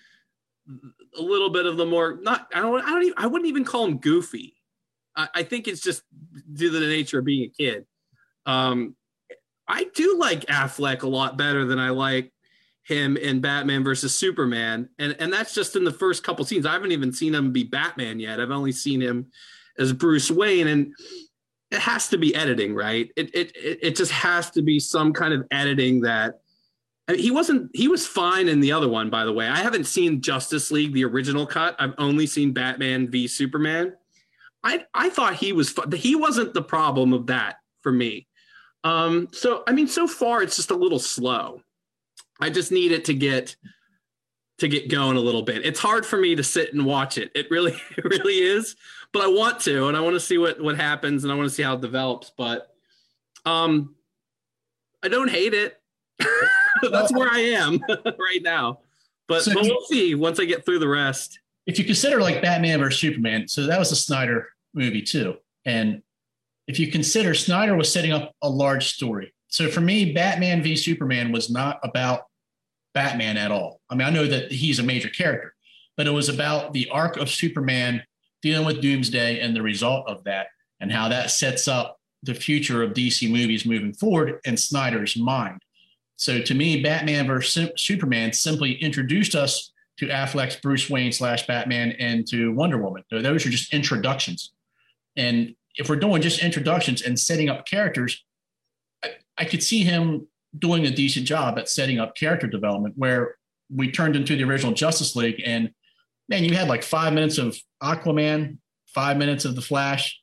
a 1.19 1.23
little 1.23 1.51
bit 1.51 1.67
of 1.67 1.77
the 1.77 1.87
more 1.87 2.19
not 2.23 2.49
I 2.55 2.61
don't 2.61 2.83
I 2.83 2.91
don't 2.91 3.03
even 3.03 3.15
I 3.17 3.27
wouldn't 3.27 3.49
even 3.49 3.65
call 3.65 3.87
him 3.87 3.99
goofy. 3.99 4.55
I, 5.17 5.29
I 5.37 5.43
think 5.43 5.67
it's 5.67 5.81
just 5.81 6.03
due 6.53 6.71
to 6.71 6.79
the 6.79 6.87
nature 6.87 7.19
of 7.19 7.25
being 7.25 7.45
a 7.45 7.49
kid. 7.49 7.87
Um, 8.47 8.95
I 9.67 9.85
do 9.95 10.19
like 10.19 10.47
Affleck 10.47 11.03
a 11.03 11.09
lot 11.09 11.37
better 11.37 11.65
than 11.65 11.79
I 11.79 11.91
like 11.91 12.33
him 12.83 13.17
in 13.17 13.41
Batman 13.41 13.85
versus 13.85 14.15
Superman, 14.15 14.89
and 14.99 15.15
and 15.19 15.33
that's 15.33 15.55
just 15.55 15.77
in 15.77 15.85
the 15.85 15.93
first 15.93 16.23
couple 16.25 16.45
scenes. 16.45 16.67
I 16.67 16.73
haven't 16.73 16.93
even 16.93 17.13
seen 17.13 17.35
him 17.35 17.53
be 17.53 17.65
Batman 17.65 18.19
yet. 18.21 18.41
I've 18.41 18.51
only 18.51 18.73
seen 18.73 19.01
him 19.01 19.27
as 19.79 19.93
Bruce 19.93 20.31
Wayne, 20.31 20.67
and 20.67 20.93
it 21.71 21.79
has 21.79 22.09
to 22.09 22.19
be 22.19 22.35
editing, 22.35 22.75
right? 22.75 23.11
It 23.17 23.35
it 23.35 23.53
it 23.55 23.97
just 23.97 24.13
has 24.13 24.51
to 24.53 24.63
be 24.63 24.81
some 24.81 25.13
kind 25.13 25.35
of 25.35 25.47
editing 25.51 26.01
that. 26.03 26.41
I 27.09 27.13
mean, 27.13 27.21
he 27.23 27.31
wasn't. 27.31 27.71
He 27.75 27.89
was 27.89 28.07
fine 28.07 28.49
in 28.49 28.61
the 28.61 28.73
other 28.73 28.89
one, 28.89 29.11
by 29.11 29.25
the 29.25 29.33
way. 29.33 29.47
I 29.49 29.59
haven't 29.59 29.85
seen 29.85 30.21
Justice 30.21 30.71
League, 30.71 30.93
the 30.93 31.05
original 31.05 31.47
cut. 31.47 31.77
I've 31.79 31.95
only 31.99 32.27
seen 32.27 32.53
Batman 32.53 33.11
v 33.11 33.27
Superman. 33.27 33.95
I 34.65 34.85
I 34.95 35.11
thought 35.11 35.35
he 35.35 35.53
was. 35.53 35.71
fu- 35.71 35.89
He 35.97 36.15
wasn't 36.17 36.55
the 36.55 36.63
problem 36.63 37.13
of 37.13 37.27
that 37.27 37.57
for 37.83 37.93
me. 37.93 38.27
Um, 38.85 39.29
so 39.33 39.63
I 39.67 39.73
mean, 39.73 39.89
so 39.89 40.07
far 40.07 40.43
it's 40.43 40.57
just 40.57 40.71
a 40.71 40.77
little 40.77 40.99
slow. 40.99 41.63
I 42.41 42.51
just 42.51 42.73
need 42.73 42.93
it 42.93 43.05
to 43.07 43.15
get 43.15 43.57
to 44.59 44.69
get 44.69 44.91
going 44.91 45.17
a 45.17 45.21
little 45.21 45.43
bit. 45.43 45.65
It's 45.65 45.81
hard 45.81 46.05
for 46.05 46.19
me 46.19 46.35
to 46.37 46.43
sit 46.43 46.73
and 46.75 46.85
watch 46.85 47.17
it. 47.19 47.31
It 47.35 47.51
really, 47.51 47.73
it 47.97 48.05
really 48.05 48.39
is. 48.39 48.77
But 49.13 49.23
I 49.23 49.29
want 49.29 49.61
to, 49.61 49.89
and 49.89 49.97
I 49.97 50.01
want 50.01 50.15
to 50.15 50.21
see 50.21 50.39
what 50.39 50.61
what 50.61 50.77
happens, 50.77 51.25
and 51.25 51.33
I 51.33 51.37
want 51.37 51.49
to 51.49 51.55
see 51.55 51.63
how 51.63 51.75
it 51.75 51.81
develops. 51.81 52.31
But 52.37 52.69
um, 53.45 53.95
I 55.03 55.09
don't 55.09 55.31
hate 55.31 55.55
it. 55.55 55.81
That's 56.83 57.13
where 57.13 57.29
I 57.29 57.41
am 57.41 57.81
right 57.89 58.43
now. 58.43 58.81
But, 59.27 59.43
So 59.43 59.55
but 59.55 59.63
we'll 59.65 59.81
see 59.83 60.15
once 60.15 60.39
I 60.41 60.45
get 60.45 60.65
through 60.65 60.81
the 60.81 60.89
rest. 60.89 61.41
if 61.67 61.79
you 61.79 61.85
consider 61.85 62.21
like 62.21 62.43
Batman 62.43 62.81
versus 62.81 63.01
Superman, 63.01 63.49
so 63.49 63.67
that 63.67 63.79
was 63.79 63.93
a 63.93 63.97
Snyder 63.97 64.49
movie 64.75 65.03
too. 65.03 65.37
And 65.65 66.03
if 66.67 66.79
you 66.79 66.91
consider 66.91 67.35
Snyder 67.35 67.77
was 67.77 67.93
setting 67.93 68.13
up 68.13 68.35
a 68.43 68.49
large 68.49 68.95
story. 68.95 69.33
So 69.49 69.69
for 69.69 69.81
me, 69.81 70.13
Batman 70.13 70.63
v 70.63 70.77
Superman 70.77 71.33
was 71.33 71.51
not 71.51 71.81
about 71.83 72.27
Batman 72.95 73.37
at 73.37 73.51
all. 73.51 73.81
I 73.89 73.95
mean, 73.95 74.07
I 74.07 74.11
know 74.11 74.27
that 74.27 74.51
he's 74.51 74.79
a 74.79 74.85
major 74.85 75.09
character, 75.09 75.55
but 75.97 76.07
it 76.07 76.11
was 76.11 76.29
about 76.29 76.73
the 76.73 76.89
arc 76.91 77.17
of 77.17 77.31
Superman 77.31 78.03
dealing 78.43 78.67
with 78.67 78.81
Doomsday 78.81 79.41
and 79.41 79.55
the 79.55 79.63
result 79.63 80.09
of 80.09 80.25
that 80.25 80.49
and 80.81 80.91
how 80.91 81.09
that 81.09 81.31
sets 81.31 81.69
up 81.69 81.99
the 82.23 82.35
future 82.35 82.83
of 82.83 82.93
DC 82.93 83.31
movies 83.31 83.65
moving 83.65 83.93
forward 83.93 84.41
in 84.45 84.57
Snyder's 84.57 85.17
mind. 85.17 85.61
So 86.17 86.41
to 86.41 86.55
me, 86.55 86.83
Batman 86.83 87.27
versus 87.27 87.71
Superman 87.77 88.33
simply 88.33 88.75
introduced 88.75 89.35
us 89.35 89.73
to 89.99 90.09
Affleck's 90.09 90.57
Bruce 90.57 90.89
Wayne 90.91 91.13
slash 91.13 91.47
Batman 91.47 91.93
and 91.93 92.27
to 92.29 92.53
Wonder 92.53 92.79
Woman. 92.79 93.05
So 93.11 93.23
Those 93.23 93.47
are 93.47 93.51
just 93.51 93.73
introductions. 93.73 94.53
And 95.17 95.55
if 95.77 95.89
we're 95.89 95.97
doing 95.97 96.23
just 96.23 96.43
introductions 96.43 97.03
and 97.03 97.19
setting 97.19 97.49
up 97.49 97.67
characters, 97.67 98.23
I, 99.03 99.11
I 99.39 99.45
could 99.45 99.63
see 99.63 99.83
him 99.83 100.27
doing 100.59 100.87
a 100.87 100.91
decent 100.91 101.27
job 101.27 101.59
at 101.59 101.69
setting 101.69 101.99
up 101.99 102.17
character 102.17 102.47
development 102.47 102.95
where 102.97 103.37
we 103.75 103.91
turned 103.91 104.17
into 104.17 104.37
the 104.37 104.45
original 104.45 104.73
Justice 104.73 105.15
League 105.15 105.41
and 105.45 105.71
man, 106.29 106.45
you 106.45 106.55
had 106.55 106.69
like 106.69 106.83
five 106.83 107.13
minutes 107.13 107.39
of 107.39 107.57
Aquaman, 107.83 108.59
five 108.87 109.17
minutes 109.17 109.45
of 109.45 109.57
the 109.57 109.61
Flash, 109.61 110.21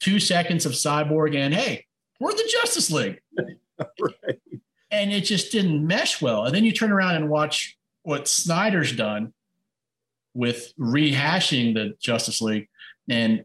two 0.00 0.18
seconds 0.18 0.66
of 0.66 0.72
Cyborg, 0.72 1.36
and 1.36 1.54
hey, 1.54 1.86
we're 2.20 2.32
the 2.32 2.50
Justice 2.60 2.90
League 2.90 3.20
right. 3.78 4.40
and 4.90 5.12
it 5.12 5.22
just 5.22 5.52
didn't 5.52 5.86
mesh 5.86 6.20
well. 6.20 6.44
And 6.44 6.54
then 6.54 6.64
you 6.64 6.72
turn 6.72 6.92
around 6.92 7.14
and 7.14 7.30
watch 7.30 7.78
what 8.02 8.28
Snyder's 8.28 8.94
done 8.94 9.32
with 10.34 10.72
rehashing 10.78 11.74
the 11.74 11.94
Justice 12.00 12.40
League. 12.42 12.68
And 13.08 13.44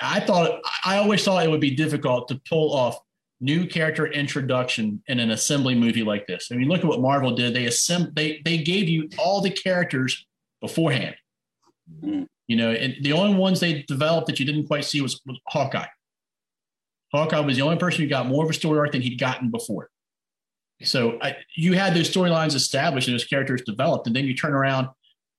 I 0.00 0.20
thought, 0.20 0.60
I 0.84 0.98
always 0.98 1.24
thought 1.24 1.44
it 1.44 1.50
would 1.50 1.60
be 1.60 1.74
difficult 1.74 2.28
to 2.28 2.40
pull 2.48 2.72
off 2.72 2.98
new 3.40 3.66
character 3.66 4.06
introduction 4.06 5.02
in 5.06 5.20
an 5.20 5.30
assembly 5.30 5.74
movie 5.74 6.02
like 6.02 6.26
this. 6.26 6.48
I 6.50 6.56
mean, 6.56 6.68
look 6.68 6.80
at 6.80 6.86
what 6.86 7.00
Marvel 7.00 7.34
did. 7.34 7.54
They 7.54 7.66
assemb- 7.66 8.14
they 8.14 8.40
they 8.44 8.58
gave 8.58 8.88
you 8.88 9.08
all 9.18 9.40
the 9.40 9.50
characters 9.50 10.26
beforehand. 10.60 11.14
Mhm. 12.02 12.26
You 12.48 12.56
know, 12.56 12.70
and 12.70 12.96
the 13.02 13.12
only 13.12 13.36
ones 13.36 13.60
they 13.60 13.82
developed 13.82 14.26
that 14.26 14.40
you 14.40 14.46
didn't 14.46 14.66
quite 14.66 14.84
see 14.84 15.00
was, 15.00 15.20
was 15.26 15.38
Hawkeye. 15.48 15.86
Hawkeye 17.12 17.40
was 17.40 17.56
the 17.56 17.62
only 17.62 17.76
person 17.76 18.02
who 18.02 18.08
got 18.08 18.26
more 18.26 18.44
of 18.44 18.50
a 18.50 18.54
story 18.54 18.78
arc 18.78 18.92
than 18.92 19.02
he'd 19.02 19.18
gotten 19.18 19.50
before. 19.50 19.90
So 20.82 21.18
I, 21.20 21.36
you 21.56 21.72
had 21.74 21.94
those 21.94 22.10
storylines 22.10 22.54
established 22.54 23.08
and 23.08 23.14
those 23.14 23.24
characters 23.24 23.62
developed, 23.62 24.06
and 24.06 24.14
then 24.14 24.24
you 24.24 24.34
turn 24.34 24.52
around 24.54 24.88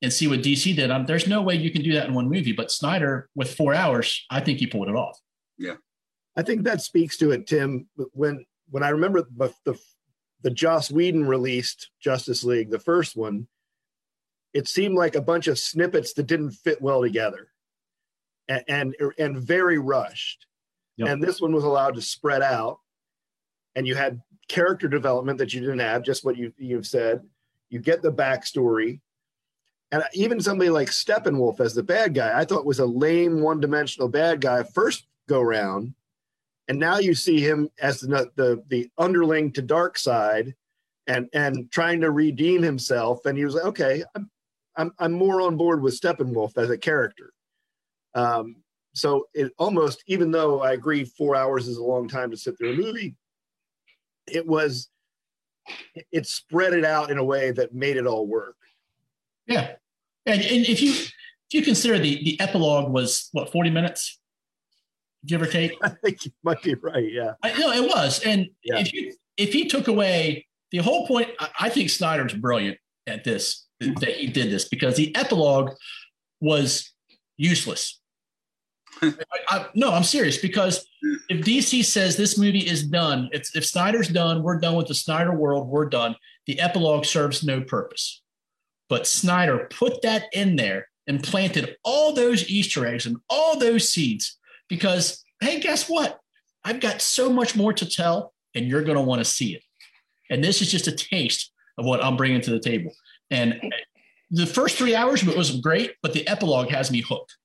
and 0.02 0.12
see 0.12 0.28
what 0.28 0.42
DC 0.42 0.76
did. 0.76 0.92
Um, 0.92 1.06
there's 1.06 1.28
no 1.28 1.42
way 1.42 1.56
you 1.56 1.72
can 1.72 1.82
do 1.82 1.94
that 1.94 2.08
in 2.08 2.14
one 2.14 2.30
movie, 2.30 2.52
but 2.52 2.72
Snyder, 2.72 3.30
with 3.36 3.54
four 3.56 3.74
hours, 3.74 4.26
I 4.30 4.40
think 4.40 4.60
he 4.60 4.68
pulled 4.68 4.90
it 4.90 4.96
off. 4.96 5.18
I 6.36 6.44
think 6.44 6.64
that 6.64 6.82
speaks 6.82 7.18
to 7.18 7.32
it, 7.32 7.48
Tim. 7.48 7.88
When 8.14 8.46
when 8.70 8.84
I 8.84 8.90
remember 8.90 9.24
the 9.24 9.54
the, 9.66 9.80
the 10.42 10.52
Joss 10.52 10.92
Whedon 10.92 11.26
released 11.26 11.90
Justice 12.00 12.44
League, 12.44 12.70
the 12.70 12.80
first 12.80 13.16
one, 13.16 13.48
it 14.54 14.68
seemed 14.68 14.96
like 14.96 15.16
a 15.16 15.22
bunch 15.22 15.48
of 15.48 15.60
snippets 15.60 16.14
that 16.14 16.28
didn't 16.28 16.52
fit 16.52 16.82
well 16.82 17.02
together, 17.02 17.50
and 18.48 18.64
and, 18.68 18.96
and 19.18 19.38
very 19.38 19.80
rushed. 19.80 20.46
Yep. 20.98 21.08
And 21.08 21.24
this 21.24 21.42
one 21.42 21.54
was 21.54 21.64
allowed 21.64 21.96
to 21.96 22.02
spread 22.02 22.42
out, 22.42 22.80
and 23.76 23.88
you 23.88 23.96
had 23.96 24.22
character 24.48 24.88
development 24.88 25.38
that 25.40 25.54
you 25.54 25.62
didn't 25.62 25.80
have, 25.80 26.04
just 26.04 26.24
what 26.26 26.38
you 26.38 26.54
you've 26.58 26.88
said. 26.88 27.22
You 27.70 27.80
get 27.80 28.02
the 28.02 28.12
backstory, 28.12 29.00
and 29.92 30.04
even 30.14 30.42
somebody 30.42 30.70
like 30.70 30.90
Steppenwolf 30.90 31.60
as 31.60 31.74
the 31.74 31.84
bad 31.84 32.14
guy, 32.14 32.38
I 32.38 32.46
thought 32.46 32.66
was 32.66 32.80
a 32.80 32.86
lame, 32.86 33.42
one-dimensional 33.42 34.10
bad 34.10 34.42
guy 34.42 34.64
first 34.64 35.06
go 35.28 35.42
round 35.42 35.94
and 36.70 36.80
now 36.80 37.00
you 37.00 37.14
see 37.14 37.42
him 37.42 37.70
as 37.82 38.00
the 38.00 38.32
the, 38.36 38.64
the 38.70 38.90
underling 38.98 39.52
to 39.54 39.62
Darkseid 39.62 40.54
and 41.08 41.28
and 41.34 41.70
trying 41.72 42.00
to 42.02 42.12
redeem 42.12 42.62
himself. 42.62 43.26
And 43.26 43.38
he 43.38 43.44
was 43.44 43.56
like 43.56 43.66
okay 43.66 44.04
i'm 44.16 44.30
i'm, 44.78 44.92
I'm 45.00 45.12
more 45.12 45.42
on 45.42 45.58
board 45.58 45.82
with 45.82 46.00
steppenwolf 46.00 46.58
as 46.58 46.70
a 46.70 46.78
character. 46.78 47.34
Um, 48.16 48.56
so 48.94 49.28
it 49.34 49.52
almost 49.60 50.04
even 50.08 50.32
though 50.32 50.62
i 50.62 50.72
agree 50.72 51.04
four 51.04 51.36
hours 51.36 51.68
is 51.68 51.78
a 51.78 51.84
long 51.84 52.08
time 52.08 52.32
to 52.32 52.38
sit 52.38 52.58
through 52.58 52.74
a 52.74 52.76
movie 52.76 53.16
it 54.28 54.46
was 54.46 54.90
it 56.12 56.26
spread 56.26 56.74
it 56.74 56.86
out 56.86 57.12
in 57.12 57.18
a 57.18 57.24
way 57.24 57.52
that 57.52 57.74
made 57.74 57.98
it 57.98 58.08
all 58.08 58.28
work. 58.28 58.56
Yeah, 59.48 59.74
and, 60.26 60.42
and 60.42 60.66
if 60.66 60.82
you 60.82 60.92
if 60.92 61.54
you 61.54 61.62
consider 61.62 61.98
the 61.98 62.24
the 62.24 62.40
epilogue 62.40 62.92
was 62.92 63.30
what 63.32 63.52
40 63.52 63.70
minutes, 63.70 64.19
give 65.26 65.42
or 65.42 65.48
take. 65.48 65.74
I 65.84 65.90
think 65.90 66.26
you 66.26 66.32
might 66.44 66.62
be 66.62 66.76
right. 66.76 67.12
Yeah. 67.12 67.34
I, 67.44 67.58
no, 67.60 67.72
it 67.72 67.88
was. 67.88 68.22
And 68.24 68.48
Yeah. 68.64 68.80
if 68.80 68.94
you 68.94 69.14
if 69.38 69.54
he 69.54 69.68
took 69.68 69.88
away 69.88 70.46
the 70.72 70.80
whole 70.80 71.08
point, 71.08 71.30
I, 71.40 71.50
I 71.62 71.70
think 71.70 71.90
Snyder's 71.90 72.34
brilliant 72.34 72.78
at 73.08 73.24
this 73.24 73.66
that 73.80 74.16
he 74.18 74.28
did 74.28 74.52
this 74.52 74.68
because 74.68 74.96
the 74.98 75.16
epilogue 75.16 75.72
was 76.42 76.92
useless. 77.38 78.00
I, 79.02 79.14
I, 79.48 79.66
no, 79.76 79.92
I'm 79.94 80.04
serious 80.04 80.38
because 80.38 80.86
if 81.30 81.46
DC 81.46 81.86
says 81.86 82.18
this 82.18 82.38
movie 82.38 82.60
is 82.60 82.84
done, 82.84 83.30
it's, 83.32 83.56
if 83.56 83.66
Snyder's 83.66 84.10
done, 84.10 84.44
we're 84.44 84.60
done 84.60 84.76
with 84.76 84.88
the 84.88 84.96
Snyder 84.96 85.34
world, 85.34 85.70
we're 85.70 85.88
done. 85.88 86.16
The 86.48 86.60
epilogue 86.60 87.06
serves 87.06 87.44
no 87.44 87.62
purpose. 87.62 88.22
But 88.90 89.08
Snyder 89.08 89.68
put 89.70 90.02
that 90.02 90.26
in 90.34 90.56
there 90.58 90.88
and 91.08 91.24
planted 91.24 91.78
all 91.84 92.14
those 92.14 92.50
Easter 92.50 92.86
eggs 92.86 93.06
and 93.06 93.18
all 93.30 93.58
those 93.58 93.88
seeds 93.90 94.38
because, 94.70 95.24
hey, 95.42 95.60
guess 95.60 95.90
what? 95.90 96.20
I've 96.64 96.80
got 96.80 97.02
so 97.02 97.30
much 97.30 97.56
more 97.56 97.74
to 97.74 97.86
tell, 97.86 98.34
and 98.56 98.68
you're 98.68 98.84
going 98.84 98.98
to 98.98 99.04
want 99.04 99.20
to 99.20 99.26
see 99.26 99.56
it. 99.56 99.64
And 100.30 100.44
this 100.44 100.62
is 100.62 100.72
just 100.72 100.88
a 100.88 100.92
taste 100.92 101.52
of 101.78 101.86
what 101.86 102.04
I'm 102.04 102.16
bringing 102.16 102.42
to 102.42 102.52
the 102.52 102.60
table. 102.60 102.92
And 103.32 103.60
the 104.32 104.46
first 104.46 104.78
three 104.78 104.96
hours 104.96 105.24
was 105.24 105.60
great, 105.60 105.94
but 106.02 106.14
the 106.14 106.28
epilogue 106.28 106.70
has 106.70 106.92
me 106.92 107.02
hooked. 107.02 107.36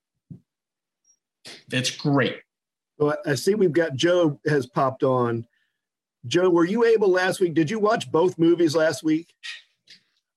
It's 1.72 1.90
great. 1.90 2.36
Well, 2.98 3.16
I 3.26 3.34
see 3.34 3.54
we've 3.54 3.72
got 3.72 3.94
Joe 3.94 4.38
has 4.46 4.66
popped 4.66 5.02
on. 5.02 5.46
Joe, 6.26 6.48
were 6.48 6.64
you 6.64 6.84
able 6.84 7.10
last 7.10 7.40
week? 7.40 7.54
Did 7.54 7.70
you 7.70 7.78
watch 7.78 8.10
both 8.10 8.38
movies 8.38 8.74
last 8.74 9.02
week? 9.02 9.32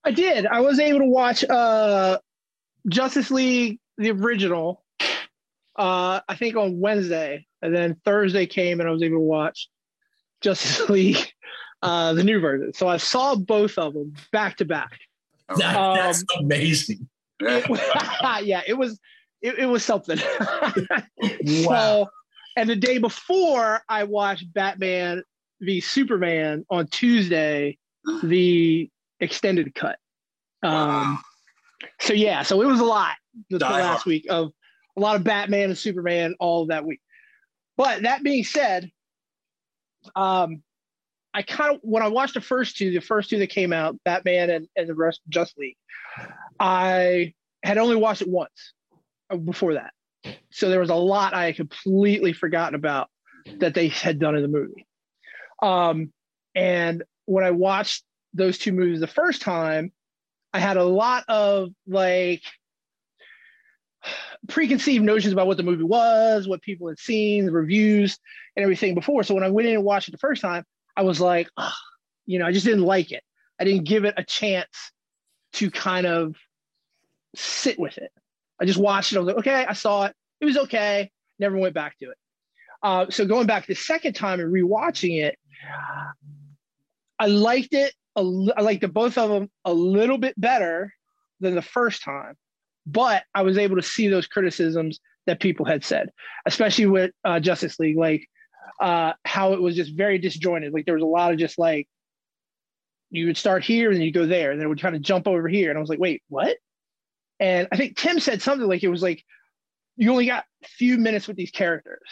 I 0.04 0.10
did. 0.10 0.46
I 0.46 0.60
was 0.60 0.78
able 0.78 1.00
to 1.00 1.06
watch 1.06 1.44
uh, 1.44 2.18
Justice 2.88 3.30
League, 3.30 3.78
the 3.96 4.10
original, 4.10 4.82
uh, 5.78 6.20
I 6.28 6.34
think 6.36 6.56
on 6.56 6.80
Wednesday. 6.80 7.46
And 7.62 7.74
then 7.74 7.96
Thursday 8.04 8.46
came 8.46 8.80
and 8.80 8.88
I 8.88 8.92
was 8.92 9.02
able 9.02 9.16
to 9.16 9.20
watch 9.20 9.68
Justice 10.40 10.88
League, 10.90 11.32
uh, 11.82 12.12
the 12.12 12.22
new 12.24 12.40
version. 12.40 12.72
So 12.74 12.86
I 12.88 12.98
saw 12.98 13.34
both 13.34 13.78
of 13.78 13.94
them 13.94 14.12
back 14.32 14.56
to 14.58 14.64
back. 14.64 14.98
That- 15.56 15.76
Um, 15.76 15.96
that's 15.96 16.24
amazing. 16.38 17.08
Yeah. 17.40 18.38
yeah, 18.40 18.62
it 18.66 18.74
was 18.74 18.98
it, 19.40 19.58
it 19.58 19.66
was 19.66 19.84
something. 19.84 20.18
Wow. 21.20 21.64
So, 22.04 22.08
and 22.56 22.68
the 22.68 22.76
day 22.76 22.98
before, 22.98 23.80
I 23.88 24.04
watched 24.04 24.52
Batman 24.52 25.22
v 25.60 25.80
Superman 25.80 26.64
on 26.70 26.86
Tuesday, 26.88 27.78
the 28.22 28.88
extended 29.20 29.74
cut. 29.74 29.98
Um, 30.62 30.72
Wow. 30.72 31.18
so 32.00 32.12
yeah, 32.12 32.42
so 32.42 32.60
it 32.62 32.66
was 32.66 32.80
a 32.80 32.84
lot 32.84 33.14
the, 33.50 33.58
last 33.58 34.06
week 34.06 34.26
of 34.28 34.52
a 34.98 35.00
lot 35.00 35.16
of 35.16 35.24
Batman 35.24 35.70
and 35.70 35.78
Superman 35.78 36.34
all 36.40 36.66
that 36.66 36.84
week. 36.84 37.00
But 37.76 38.02
that 38.02 38.22
being 38.22 38.44
said, 38.44 38.90
um, 40.16 40.62
I 41.32 41.42
kind 41.42 41.76
of 41.76 41.80
when 41.82 42.02
I 42.02 42.08
watched 42.08 42.34
the 42.34 42.40
first 42.40 42.76
two, 42.76 42.90
the 42.90 43.00
first 43.00 43.30
two 43.30 43.38
that 43.38 43.50
came 43.50 43.72
out, 43.72 43.96
Batman 44.04 44.50
and, 44.50 44.68
and 44.76 44.88
the 44.88 44.94
rest 44.94 45.20
Just 45.28 45.56
League, 45.56 45.76
I 46.58 47.34
had 47.62 47.78
only 47.78 47.96
watched 47.96 48.22
it 48.22 48.28
once 48.28 48.72
before 49.44 49.74
that. 49.74 49.92
So 50.50 50.68
there 50.68 50.80
was 50.80 50.90
a 50.90 50.94
lot 50.94 51.34
I 51.34 51.46
had 51.46 51.56
completely 51.56 52.32
forgotten 52.32 52.74
about 52.74 53.08
that 53.58 53.74
they 53.74 53.88
had 53.88 54.18
done 54.18 54.34
in 54.34 54.42
the 54.42 54.48
movie. 54.48 54.86
Um, 55.62 56.12
and 56.54 57.04
when 57.26 57.44
I 57.44 57.52
watched 57.52 58.02
those 58.34 58.58
two 58.58 58.72
movies 58.72 59.00
the 59.00 59.06
first 59.06 59.42
time, 59.42 59.92
I 60.52 60.58
had 60.58 60.76
a 60.76 60.84
lot 60.84 61.24
of 61.28 61.70
like 61.86 62.42
preconceived 64.48 65.04
notions 65.04 65.32
about 65.32 65.46
what 65.46 65.56
the 65.56 65.62
movie 65.62 65.84
was, 65.84 66.48
what 66.48 66.62
people 66.62 66.88
had 66.88 66.98
seen, 66.98 67.46
the 67.46 67.52
reviews, 67.52 68.18
and 68.56 68.62
everything 68.62 68.94
before. 68.94 69.22
So 69.22 69.34
when 69.34 69.44
I 69.44 69.50
went 69.50 69.68
in 69.68 69.74
and 69.74 69.84
watched 69.84 70.08
it 70.08 70.12
the 70.12 70.18
first 70.18 70.42
time, 70.42 70.64
I 70.96 71.02
was 71.02 71.20
like, 71.20 71.48
"Ugh," 71.56 71.72
you 72.26 72.38
know, 72.38 72.46
I 72.46 72.52
just 72.52 72.66
didn't 72.66 72.84
like 72.84 73.12
it. 73.12 73.22
I 73.60 73.64
didn't 73.64 73.84
give 73.84 74.04
it 74.04 74.14
a 74.16 74.24
chance 74.24 74.92
to 75.54 75.70
kind 75.70 76.06
of 76.06 76.36
sit 77.34 77.78
with 77.78 77.98
it. 77.98 78.12
I 78.60 78.64
just 78.64 78.78
watched 78.78 79.12
it. 79.12 79.16
I 79.16 79.20
was 79.20 79.26
like, 79.28 79.38
okay, 79.38 79.66
I 79.66 79.72
saw 79.72 80.04
it. 80.04 80.14
It 80.40 80.44
was 80.44 80.56
okay. 80.56 81.10
Never 81.38 81.56
went 81.56 81.74
back 81.74 81.98
to 81.98 82.10
it. 82.10 82.16
Uh, 82.82 83.06
so 83.10 83.26
going 83.26 83.46
back 83.46 83.66
the 83.66 83.74
second 83.74 84.14
time 84.14 84.40
and 84.40 84.52
rewatching 84.52 85.22
it, 85.22 85.36
I 87.18 87.26
liked 87.26 87.74
it. 87.74 87.92
I 88.16 88.20
liked 88.20 88.80
the 88.80 88.88
both 88.88 89.16
of 89.18 89.30
them 89.30 89.48
a 89.64 89.72
little 89.72 90.18
bit 90.18 90.34
better 90.40 90.92
than 91.40 91.54
the 91.54 91.62
first 91.62 92.02
time, 92.02 92.34
but 92.92 93.24
I 93.34 93.42
was 93.42 93.58
able 93.58 93.76
to 93.76 93.82
see 93.82 94.08
those 94.08 94.26
criticisms 94.26 95.00
that 95.26 95.40
people 95.40 95.66
had 95.66 95.84
said, 95.84 96.10
especially 96.46 96.86
with 96.86 97.10
uh, 97.24 97.38
Justice 97.38 97.78
League, 97.78 97.98
like 97.98 98.26
uh, 98.80 99.12
how 99.24 99.52
it 99.52 99.60
was 99.60 99.76
just 99.76 99.94
very 99.94 100.18
disjointed. 100.18 100.72
Like 100.72 100.86
there 100.86 100.94
was 100.94 101.02
a 101.02 101.06
lot 101.06 101.32
of 101.32 101.38
just 101.38 101.58
like 101.58 101.86
you 103.10 103.26
would 103.26 103.36
start 103.36 103.64
here 103.64 103.90
and 103.90 104.02
you 104.02 104.12
go 104.12 104.26
there, 104.26 104.50
and 104.50 104.60
then 104.60 104.66
it 104.66 104.68
would 104.68 104.80
kind 104.80 104.96
of 104.96 105.02
jump 105.02 105.28
over 105.28 105.48
here, 105.48 105.70
and 105.70 105.78
I 105.78 105.80
was 105.80 105.90
like, 105.90 106.00
wait, 106.00 106.22
what? 106.28 106.56
And 107.40 107.68
I 107.70 107.76
think 107.76 107.96
Tim 107.96 108.18
said 108.20 108.42
something 108.42 108.66
like 108.66 108.82
it 108.82 108.88
was 108.88 109.02
like 109.02 109.22
you 109.96 110.10
only 110.10 110.26
got 110.26 110.44
a 110.64 110.68
few 110.68 110.96
minutes 110.96 111.28
with 111.28 111.36
these 111.36 111.50
characters, 111.50 112.08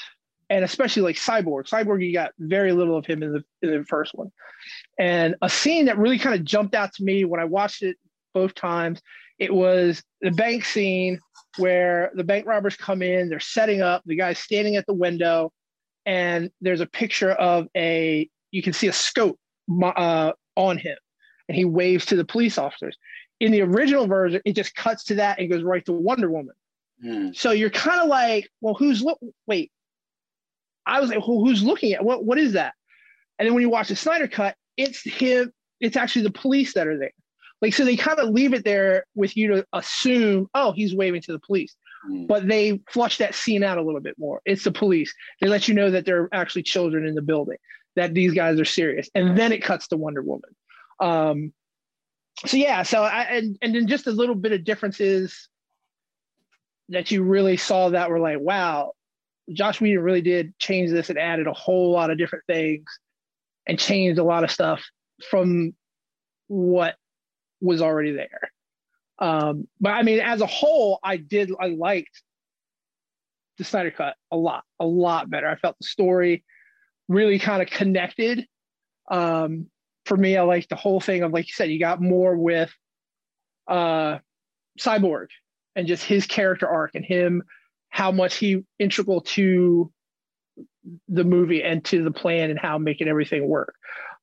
and 0.51 0.65
especially 0.65 1.03
like 1.03 1.17
Cyborg. 1.17 1.69
Cyborg, 1.69 2.07
you 2.07 2.12
got 2.12 2.33
very 2.39 2.73
little 2.73 2.97
of 2.97 3.07
him 3.07 3.23
in 3.23 3.33
the 3.33 3.45
in 3.62 3.79
the 3.79 3.85
first 3.85 4.15
one, 4.15 4.31
and 4.99 5.37
a 5.41 5.49
scene 5.49 5.87
that 5.87 5.99
really 5.99 6.19
kind 6.19 6.35
of 6.35 6.45
jumped 6.45 6.75
out 6.75 6.93
to 6.95 7.05
me 7.05 7.25
when 7.25 7.41
I 7.41 7.45
watched 7.45 7.83
it 7.83 7.97
both 8.35 8.55
times. 8.55 9.01
It 9.38 9.53
was 9.53 10.03
the 10.20 10.31
bank 10.31 10.64
scene 10.64 11.20
where 11.59 12.11
the 12.14 12.25
bank 12.25 12.46
robbers 12.46 12.77
come 12.77 13.03
in. 13.03 13.29
They're 13.29 13.40
setting 13.40 13.83
up. 13.83 14.03
The 14.07 14.16
guy's 14.16 14.38
standing 14.38 14.77
at 14.77 14.87
the 14.87 14.94
window, 14.94 15.53
and 16.05 16.51
there's 16.61 16.81
a 16.81 16.87
picture 16.87 17.33
of 17.33 17.68
a. 17.77 18.29
You 18.51 18.62
can 18.62 18.72
see 18.72 18.88
a 18.88 18.92
scope 18.92 19.38
uh, 19.83 20.33
on 20.55 20.79
him, 20.79 20.96
and 21.49 21.57
he 21.57 21.64
waves 21.64 22.07
to 22.07 22.16
the 22.16 22.25
police 22.25 22.57
officers 22.59 22.96
in 23.40 23.53
the 23.53 23.62
original 23.62 24.07
version, 24.07 24.40
it 24.44 24.55
just 24.55 24.75
cuts 24.75 25.05
to 25.05 25.16
that 25.16 25.38
and 25.38 25.51
goes 25.51 25.62
right 25.62 25.85
to 25.87 25.92
Wonder 25.92 26.31
Woman. 26.31 26.55
Hmm. 27.03 27.29
So 27.35 27.51
you're 27.51 27.70
kind 27.70 28.01
of 28.01 28.09
like, 28.09 28.49
well, 28.61 28.75
who's 28.75 29.03
look? 29.03 29.18
Wait, 29.46 29.70
I 30.87 31.01
was 31.01 31.11
like, 31.11 31.18
well, 31.27 31.40
who's 31.40 31.62
looking 31.62 31.92
at 31.92 32.05
what? 32.05 32.25
What 32.25 32.38
is 32.38 32.53
that? 32.55 32.75
And 33.38 33.46
then 33.46 33.55
when 33.55 33.62
you 33.62 33.68
watch 33.68 33.88
the 33.88 33.96
Snyder 33.96 34.29
cut, 34.29 34.57
it's 34.77 35.03
him. 35.03 35.53
It's 35.81 35.96
actually 35.96 36.22
the 36.22 36.33
police 36.33 36.72
that 36.75 36.87
are 36.87 36.99
there. 36.99 37.12
Like, 37.62 37.75
so 37.75 37.85
they 37.85 37.97
kind 37.97 38.19
of 38.19 38.31
leave 38.31 38.53
it 38.53 38.64
there 38.64 39.07
with 39.14 39.37
you 39.37 39.49
to 39.49 39.66
assume, 39.73 40.49
oh, 40.55 40.73
he's 40.73 40.95
waving 40.95 41.23
to 41.23 41.33
the 41.33 41.38
police. 41.38 41.75
Hmm. 42.07 42.27
But 42.27 42.47
they 42.47 42.81
flush 42.90 43.19
that 43.19 43.35
scene 43.35 43.62
out 43.62 43.79
a 43.79 43.83
little 43.83 44.01
bit 44.01 44.16
more. 44.19 44.40
It's 44.45 44.64
the 44.64 44.73
police. 44.73 45.12
They 45.40 45.49
let 45.49 45.69
you 45.69 45.75
know 45.75 45.90
that 45.90 46.05
there 46.05 46.23
are 46.23 46.29
actually 46.33 46.64
children 46.64 47.07
in 47.07 47.14
the 47.14 47.23
building, 47.23 47.57
that 47.97 48.14
these 48.14 48.35
guys 48.35 48.61
are 48.61 48.64
serious, 48.64 49.09
and 49.14 49.37
then 49.37 49.53
it 49.53 49.62
cuts 49.62 49.88
to 49.88 49.97
Wonder 49.97 50.23
Woman. 50.23 50.51
Um, 51.01 51.53
so 52.45 52.59
yeah, 52.59 52.83
so 52.83 53.03
I 53.03 53.23
and 53.23 53.57
and 53.62 53.75
then 53.75 53.87
just 53.87 54.07
a 54.07 54.12
little 54.12 54.35
bit 54.35 54.53
of 54.53 54.64
differences 54.64 55.49
that 56.90 57.11
you 57.11 57.23
really 57.23 57.57
saw 57.57 57.88
that 57.90 58.11
were 58.11 58.21
like, 58.21 58.38
wow, 58.38 58.92
Joss 59.53 59.81
Whedon 59.81 60.03
really 60.03 60.21
did 60.21 60.57
change 60.59 60.90
this 60.90 61.09
and 61.09 61.19
added 61.19 61.47
a 61.47 61.53
whole 61.53 61.92
lot 61.92 62.11
of 62.11 62.19
different 62.19 62.45
things 62.47 62.85
and 63.66 63.79
changed 63.79 64.19
a 64.19 64.25
lot 64.25 64.45
of 64.45 64.51
stuff 64.51 64.85
from 65.31 65.75
what 66.49 66.95
was 67.61 67.83
already 67.83 68.12
there. 68.12 68.51
Um, 69.19 69.66
but 69.81 69.90
I 69.90 70.03
mean, 70.03 70.21
as 70.21 70.40
a 70.40 70.47
whole, 70.47 70.99
I 71.03 71.16
did 71.16 71.51
I 71.59 71.69
liked 71.69 72.23
the 73.59 73.64
Snyder 73.64 73.90
Cut 73.90 74.14
a 74.31 74.37
lot, 74.37 74.64
a 74.79 74.87
lot 74.87 75.31
better. 75.31 75.49
I 75.49 75.57
felt 75.57 75.77
the 75.81 75.87
story 75.87 76.45
really 77.09 77.38
kind 77.38 77.62
of 77.62 77.71
connected. 77.71 78.47
Um, 79.11 79.66
for 80.05 80.16
me, 80.16 80.37
I 80.37 80.42
like 80.42 80.69
the 80.69 80.77
whole 80.77 81.01
thing 81.01 81.23
of 81.23 81.33
like 81.33 81.47
you 81.47 81.55
said, 81.55 81.71
you 81.71 81.79
got 81.79 82.01
more 82.01 82.37
with 82.37 82.73
uh 83.66 84.19
Cyborg 84.79 85.29
and 85.75 85.87
just 85.87 86.05
his 86.05 86.27
character 86.27 86.69
arc 86.69 86.95
and 86.95 87.05
him 87.05 87.42
how 87.88 88.12
much 88.12 88.37
he 88.37 88.62
integral 88.79 89.23
to 89.23 89.90
the 91.09 91.25
movie 91.25 91.62
and 91.62 91.85
to 91.85 92.05
the 92.05 92.11
plan 92.11 92.51
and 92.51 92.59
how 92.59 92.79
making 92.79 93.09
everything 93.09 93.49
work. 93.49 93.75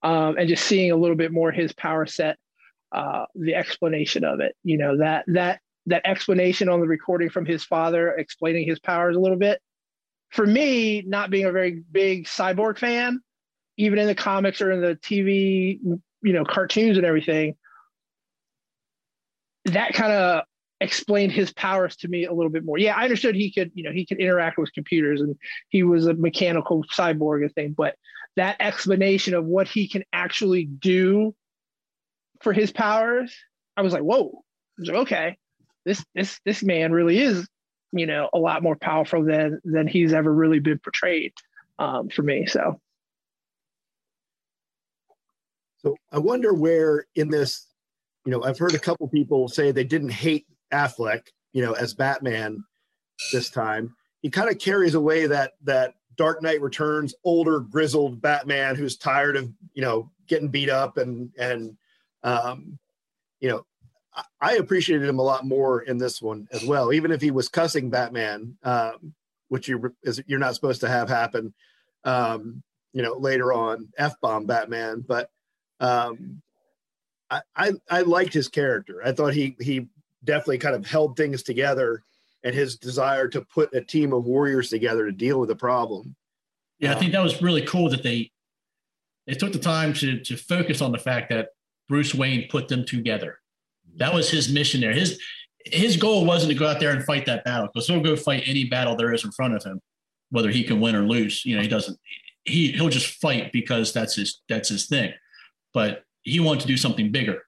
Um, 0.01 0.37
and 0.37 0.49
just 0.49 0.65
seeing 0.65 0.91
a 0.91 0.95
little 0.95 1.15
bit 1.15 1.31
more 1.31 1.51
his 1.51 1.73
power 1.73 2.05
set, 2.05 2.37
uh, 2.93 3.25
the 3.35 3.55
explanation 3.55 4.23
of 4.23 4.39
it, 4.39 4.55
you 4.63 4.77
know, 4.77 4.97
that 4.97 5.25
that 5.27 5.59
that 5.87 6.03
explanation 6.05 6.69
on 6.69 6.79
the 6.79 6.87
recording 6.87 7.29
from 7.29 7.45
his 7.45 7.63
father 7.63 8.09
explaining 8.11 8.67
his 8.67 8.79
powers 8.79 9.15
a 9.15 9.19
little 9.19 9.37
bit. 9.37 9.59
For 10.29 10.45
me, 10.45 11.03
not 11.05 11.29
being 11.29 11.45
a 11.45 11.51
very 11.51 11.83
big 11.91 12.25
cyborg 12.25 12.77
fan, 12.77 13.19
even 13.77 13.99
in 13.99 14.07
the 14.07 14.15
comics 14.15 14.61
or 14.61 14.71
in 14.71 14.81
the 14.81 14.95
TV, 14.95 15.79
you 15.81 16.33
know, 16.33 16.45
cartoons 16.45 16.97
and 16.97 17.05
everything, 17.05 17.55
that 19.65 19.93
kind 19.93 20.11
of 20.11 20.43
explained 20.81 21.31
his 21.31 21.51
powers 21.53 21.95
to 21.97 22.07
me 22.07 22.25
a 22.25 22.33
little 22.33 22.51
bit 22.51 22.65
more. 22.65 22.77
Yeah, 22.77 22.95
I 22.95 23.03
understood 23.03 23.35
he 23.35 23.51
could, 23.51 23.71
you 23.73 23.83
know, 23.83 23.91
he 23.91 24.05
could 24.05 24.19
interact 24.19 24.57
with 24.57 24.73
computers 24.73 25.21
and 25.21 25.35
he 25.69 25.83
was 25.83 26.07
a 26.07 26.13
mechanical 26.13 26.83
cyborg 26.95 27.43
and 27.43 27.53
thing, 27.53 27.73
but 27.77 27.95
that 28.35 28.57
explanation 28.59 29.33
of 29.33 29.45
what 29.45 29.67
he 29.67 29.87
can 29.87 30.03
actually 30.11 30.65
do 30.65 31.35
for 32.43 32.53
his 32.53 32.71
powers, 32.71 33.33
I 33.75 33.81
was 33.81 33.93
like, 33.93 34.03
whoa. 34.03 34.43
Was 34.77 34.89
like, 34.89 34.97
okay, 34.97 35.37
this 35.85 36.03
this 36.15 36.39
this 36.45 36.63
man 36.63 36.91
really 36.91 37.19
is 37.19 37.47
you 37.93 38.07
know, 38.07 38.27
a 38.33 38.39
lot 38.39 38.63
more 38.63 38.75
powerful 38.75 39.23
than 39.23 39.61
than 39.63 39.87
he's 39.87 40.13
ever 40.13 40.33
really 40.33 40.59
been 40.59 40.79
portrayed 40.79 41.33
um, 41.79 42.09
for 42.09 42.23
me. 42.23 42.45
So, 42.47 42.79
So 45.77 45.95
I 46.11 46.17
wonder 46.17 46.53
where 46.53 47.05
in 47.15 47.29
this, 47.29 47.67
you 48.25 48.31
know, 48.31 48.43
I've 48.43 48.57
heard 48.57 48.73
a 48.73 48.79
couple 48.79 49.07
people 49.07 49.47
say 49.47 49.71
they 49.71 49.83
didn't 49.83 50.09
hate 50.09 50.47
Affleck, 50.71 51.27
you 51.51 51.63
know, 51.63 51.73
as 51.73 51.93
Batman 51.93 52.63
this 53.31 53.49
time. 53.49 53.95
He 54.21 54.29
kind 54.29 54.49
of 54.49 54.57
carries 54.57 54.95
away 54.95 55.27
that 55.27 55.53
that 55.63 55.93
Dark 56.17 56.41
Knight 56.41 56.61
Returns 56.61 57.13
older 57.23 57.59
grizzled 57.59 58.21
Batman 58.21 58.75
who's 58.75 58.97
tired 58.97 59.35
of 59.35 59.51
you 59.73 59.83
know 59.83 60.09
getting 60.27 60.49
beat 60.49 60.69
up 60.69 60.97
and 60.97 61.29
and 61.37 61.77
um, 62.23 62.77
you 63.39 63.49
know 63.49 63.65
I, 64.15 64.23
I 64.41 64.53
appreciated 64.55 65.07
him 65.07 65.19
a 65.19 65.23
lot 65.23 65.45
more 65.45 65.81
in 65.81 65.97
this 65.97 66.21
one 66.21 66.47
as 66.51 66.63
well. 66.63 66.93
Even 66.93 67.11
if 67.11 67.21
he 67.21 67.31
was 67.31 67.49
cussing 67.49 67.89
Batman, 67.89 68.57
um, 68.63 69.13
which 69.49 69.67
you 69.67 69.93
is 70.03 70.21
you're 70.27 70.39
not 70.39 70.55
supposed 70.55 70.81
to 70.81 70.89
have 70.89 71.09
happen, 71.09 71.53
um, 72.03 72.63
you 72.93 73.01
know 73.01 73.13
later 73.13 73.53
on 73.53 73.89
f 73.97 74.19
bomb 74.21 74.45
Batman, 74.45 75.03
but 75.07 75.29
um, 75.79 76.41
I, 77.29 77.41
I 77.55 77.71
I 77.89 78.01
liked 78.01 78.33
his 78.33 78.47
character. 78.47 79.01
I 79.03 79.11
thought 79.11 79.33
he 79.33 79.55
he 79.59 79.87
definitely 80.23 80.59
kind 80.59 80.75
of 80.75 80.85
held 80.85 81.17
things 81.17 81.43
together 81.43 82.03
and 82.43 82.53
his 82.53 82.77
desire 82.77 83.27
to 83.29 83.41
put 83.41 83.73
a 83.73 83.81
team 83.81 84.13
of 84.13 84.25
warriors 84.25 84.69
together 84.69 85.05
to 85.05 85.11
deal 85.11 85.39
with 85.39 85.49
the 85.49 85.55
problem. 85.55 86.15
Yeah, 86.79 86.91
I 86.91 86.95
think 86.95 87.13
that 87.13 87.23
was 87.23 87.41
really 87.41 87.61
cool 87.61 87.89
that 87.89 88.03
they 88.03 88.31
they 89.25 89.33
took 89.33 89.53
the 89.53 89.59
time 89.59 89.93
to 89.95 90.19
to 90.19 90.37
focus 90.37 90.81
on 90.81 90.91
the 90.91 90.97
fact 90.97 91.29
that 91.29 91.49
Bruce 91.89 92.13
Wayne 92.13 92.47
put 92.49 92.67
them 92.67 92.85
together. 92.85 93.39
That 93.97 94.13
was 94.13 94.29
his 94.29 94.51
mission 94.51 94.81
there. 94.81 94.93
His 94.93 95.19
his 95.65 95.97
goal 95.97 96.25
wasn't 96.25 96.51
to 96.51 96.57
go 96.57 96.67
out 96.67 96.79
there 96.79 96.91
and 96.91 97.03
fight 97.05 97.25
that 97.25 97.45
battle 97.45 97.69
because 97.73 97.87
he'll 97.87 98.01
go 98.01 98.15
fight 98.15 98.43
any 98.45 98.65
battle 98.65 98.95
there 98.95 99.13
is 99.13 99.23
in 99.23 99.31
front 99.31 99.55
of 99.55 99.63
him, 99.63 99.79
whether 100.29 100.49
he 100.49 100.63
can 100.63 100.81
win 100.81 100.95
or 100.95 101.03
lose. 101.03 101.45
You 101.45 101.55
know, 101.55 101.61
he 101.61 101.67
doesn't. 101.67 101.97
He 102.43 102.71
he'll 102.73 102.89
just 102.89 103.21
fight 103.21 103.51
because 103.51 103.93
that's 103.93 104.15
his 104.15 104.41
that's 104.49 104.69
his 104.69 104.87
thing. 104.87 105.13
But 105.73 106.03
he 106.21 106.39
wanted 106.39 106.61
to 106.61 106.67
do 106.67 106.77
something 106.77 107.11
bigger, 107.11 107.43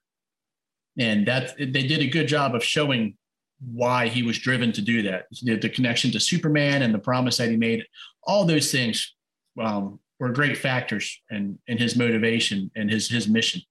and 0.97 1.27
that 1.27 1.57
they 1.57 1.87
did 1.87 1.99
a 1.99 2.07
good 2.07 2.27
job 2.27 2.55
of 2.55 2.63
showing 2.63 3.17
why 3.71 4.07
he 4.07 4.23
was 4.23 4.37
driven 4.37 4.71
to 4.73 4.81
do 4.81 5.01
that. 5.03 5.25
The, 5.41 5.55
the 5.55 5.69
connection 5.69 6.11
to 6.11 6.19
Superman 6.19 6.81
and 6.81 6.93
the 6.93 6.99
promise 6.99 7.37
that 7.37 7.49
he 7.49 7.57
made, 7.57 7.85
all 8.23 8.45
those 8.45 8.71
things 8.71 9.13
um, 9.61 9.99
were 10.19 10.29
great 10.29 10.57
factors 10.57 11.21
in, 11.29 11.57
in 11.67 11.77
his 11.77 11.95
motivation 11.95 12.71
and 12.75 12.89
his 12.89 13.09
his 13.09 13.27
mission. 13.27 13.61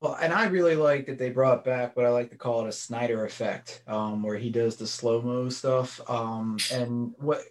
Well, 0.00 0.16
and 0.20 0.32
I 0.32 0.46
really 0.46 0.76
like 0.76 1.06
that 1.06 1.18
they 1.18 1.28
brought 1.28 1.62
back 1.62 1.94
what 1.94 2.06
I 2.06 2.08
like 2.08 2.30
to 2.30 2.36
call 2.36 2.64
it 2.64 2.68
a 2.68 2.72
Snyder 2.72 3.26
effect, 3.26 3.82
um, 3.86 4.22
where 4.22 4.36
he 4.36 4.48
does 4.48 4.76
the 4.76 4.86
slow 4.86 5.20
mo 5.20 5.50
stuff. 5.50 6.00
Um, 6.08 6.56
and 6.72 7.12
what, 7.18 7.42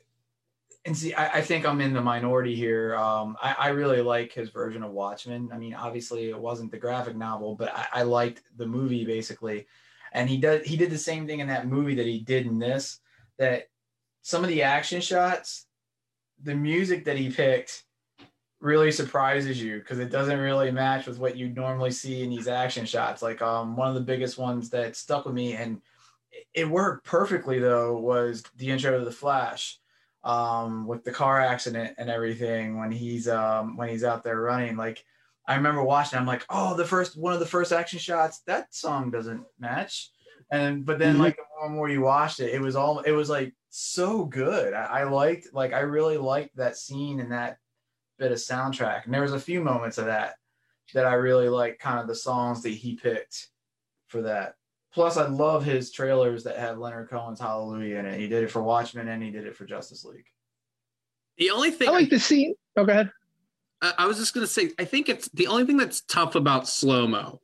and 0.83 0.97
see, 0.97 1.13
I, 1.13 1.37
I, 1.37 1.41
think 1.41 1.67
I'm 1.67 1.79
in 1.79 1.93
the 1.93 2.01
minority 2.01 2.55
here. 2.55 2.95
Um, 2.95 3.37
I, 3.39 3.55
I, 3.59 3.67
really 3.69 4.01
like 4.01 4.33
his 4.33 4.49
version 4.49 4.81
of 4.81 4.91
Watchmen. 4.91 5.51
I 5.53 5.59
mean, 5.59 5.75
obviously, 5.75 6.29
it 6.29 6.39
wasn't 6.39 6.71
the 6.71 6.79
graphic 6.79 7.15
novel, 7.15 7.53
but 7.53 7.71
I, 7.75 7.87
I 7.93 8.01
liked 8.03 8.41
the 8.57 8.65
movie 8.65 9.05
basically. 9.05 9.67
And 10.11 10.27
he 10.27 10.37
does 10.37 10.65
he 10.65 10.75
did 10.75 10.89
the 10.89 10.97
same 10.97 11.27
thing 11.27 11.41
in 11.41 11.49
that 11.49 11.67
movie 11.67 11.95
that 11.95 12.07
he 12.07 12.19
did 12.19 12.47
in 12.47 12.57
this. 12.57 12.99
That 13.37 13.69
some 14.23 14.43
of 14.43 14.49
the 14.49 14.63
action 14.63 15.01
shots, 15.01 15.67
the 16.41 16.55
music 16.55 17.05
that 17.05 17.17
he 17.17 17.29
picked 17.29 17.83
really 18.61 18.91
surprises 18.91 19.61
you 19.61 19.79
because 19.79 19.99
it 19.99 20.09
doesn't 20.09 20.39
really 20.39 20.71
match 20.71 21.07
with 21.07 21.17
what 21.17 21.37
you'd 21.37 21.55
normally 21.55 21.91
see 21.91 22.23
in 22.23 22.29
these 22.29 22.47
action 22.47 22.85
shots. 22.85 23.21
Like 23.21 23.41
um, 23.41 23.75
one 23.75 23.87
of 23.87 23.95
the 23.95 24.01
biggest 24.01 24.37
ones 24.37 24.69
that 24.71 24.95
stuck 24.95 25.25
with 25.25 25.33
me 25.33 25.53
and 25.53 25.81
it 26.53 26.69
worked 26.69 27.05
perfectly 27.05 27.59
though 27.59 27.97
was 27.97 28.43
the 28.57 28.69
intro 28.69 28.97
to 28.99 29.05
the 29.05 29.11
Flash 29.11 29.79
um, 30.23 30.85
with 30.87 31.03
the 31.03 31.11
car 31.11 31.39
accident 31.39 31.95
and 31.97 32.09
everything 32.09 32.77
when 32.77 32.91
he's 32.91 33.27
um, 33.27 33.77
when 33.77 33.89
he's 33.89 34.03
out 34.03 34.23
there 34.23 34.41
running. 34.41 34.75
Like 34.75 35.05
I 35.47 35.55
remember 35.55 35.83
watching, 35.83 36.19
I'm 36.19 36.25
like, 36.25 36.45
oh, 36.49 36.75
the 36.75 36.85
first 36.85 37.17
one 37.17 37.33
of 37.33 37.39
the 37.39 37.45
first 37.45 37.71
action 37.71 37.99
shots, 37.99 38.41
that 38.45 38.73
song 38.73 39.09
doesn't 39.09 39.43
match. 39.59 40.11
And 40.51 40.85
but 40.85 40.99
then 40.99 41.13
mm-hmm. 41.13 41.23
like 41.23 41.37
the 41.37 41.43
more 41.57 41.65
and 41.67 41.75
more 41.75 41.89
you 41.89 42.01
watched 42.01 42.39
it, 42.39 42.53
it 42.53 42.61
was 42.61 42.75
all 42.75 42.99
it 42.99 43.11
was 43.11 43.29
like 43.29 43.53
so 43.69 44.25
good. 44.25 44.73
I, 44.73 45.01
I 45.01 45.03
liked 45.03 45.47
like 45.53 45.73
I 45.73 45.79
really 45.79 46.17
liked 46.17 46.55
that 46.57 46.77
scene 46.77 47.19
and 47.19 47.31
that 47.31 47.57
bit 48.19 48.31
of 48.31 48.37
soundtrack. 48.37 49.05
And 49.05 49.13
there 49.13 49.21
was 49.21 49.33
a 49.33 49.39
few 49.39 49.61
moments 49.61 49.97
of 49.97 50.05
that 50.05 50.35
that 50.93 51.05
I 51.05 51.13
really 51.13 51.49
like 51.49 51.79
kind 51.79 51.99
of 51.99 52.07
the 52.07 52.15
songs 52.15 52.61
that 52.63 52.69
he 52.69 52.95
picked 52.95 53.47
for 54.07 54.21
that. 54.23 54.55
Plus, 54.93 55.17
I 55.17 55.27
love 55.27 55.63
his 55.63 55.91
trailers 55.91 56.43
that 56.43 56.57
have 56.57 56.79
Leonard 56.79 57.09
Cohen's 57.09 57.39
Hallelujah 57.39 57.99
in 57.99 58.05
it. 58.05 58.19
He 58.19 58.27
did 58.27 58.43
it 58.43 58.51
for 58.51 58.63
Watchmen 58.63 59.07
and 59.07 59.21
he 59.21 59.29
did 59.29 59.45
it 59.45 59.55
for 59.55 59.65
Justice 59.65 60.03
League. 60.03 60.25
The 61.37 61.51
only 61.51 61.71
thing 61.71 61.89
I 61.89 61.91
like 61.91 62.07
I, 62.07 62.09
the 62.09 62.19
scene. 62.19 62.55
Oh, 62.75 62.85
go 62.85 62.91
ahead. 62.91 63.11
I, 63.81 63.93
I 63.99 64.07
was 64.07 64.17
just 64.17 64.33
going 64.33 64.45
to 64.45 64.51
say, 64.51 64.71
I 64.79 64.85
think 64.85 65.07
it's 65.07 65.29
the 65.29 65.47
only 65.47 65.65
thing 65.65 65.77
that's 65.77 66.01
tough 66.01 66.35
about 66.35 66.67
slow 66.67 67.07
mo. 67.07 67.39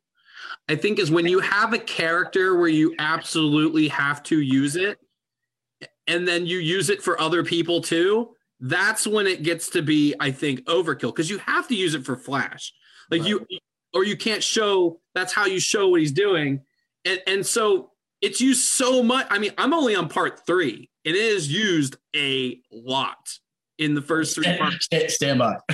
I 0.68 0.76
think 0.76 0.98
is 0.98 1.12
when 1.12 1.28
you 1.28 1.40
have 1.40 1.74
a 1.74 1.80
character 1.80 2.58
where 2.58 2.68
you 2.68 2.96
absolutely 2.98 3.88
have 3.90 4.24
to 4.24 4.42
use 4.42 4.76
it, 4.76 4.98
and 6.08 6.28
then 6.28 6.46
you 6.46 6.58
use 6.58 6.90
it 6.90 7.02
for 7.02 7.20
other 7.20 7.44
people 7.44 7.82
too 7.82 8.35
that's 8.60 9.06
when 9.06 9.28
it 9.28 9.44
gets 9.44 9.70
to 9.72 9.82
be, 9.82 10.16
I 10.20 10.32
think, 10.32 10.62
overkill 10.66 11.14
because 11.14 11.30
you 11.30 11.38
have 11.40 11.68
to 11.68 11.76
use 11.76 11.94
it 11.94 12.06
for 12.06 12.16
flash. 12.16 12.74
Like 13.12 13.22
right. 13.22 13.30
you, 13.30 13.48
or 13.94 14.04
you 14.04 14.18
can't 14.18 14.44
show 14.44 15.00
that's 15.14 15.34
how 15.34 15.46
you 15.46 15.60
show 15.60 15.90
what 15.90 16.00
he's 16.00 16.12
doing. 16.12 16.62
And, 17.06 17.22
and 17.28 17.46
so 17.46 17.92
it's 18.22 18.42
used 18.42 18.64
so 18.64 19.04
much. 19.04 19.28
I 19.30 19.40
mean, 19.40 19.52
I'm 19.58 19.74
only 19.74 19.96
on 19.96 20.10
part 20.10 20.46
three. 20.46 20.90
It 21.04 21.16
is 21.16 21.52
used 21.52 21.98
a 22.16 22.60
lot 22.72 23.38
in 23.78 23.94
the 23.94 24.02
first 24.02 24.36
three 24.36 24.58
parts. 24.58 24.88
Stand 25.14 25.40
by. 25.40 25.58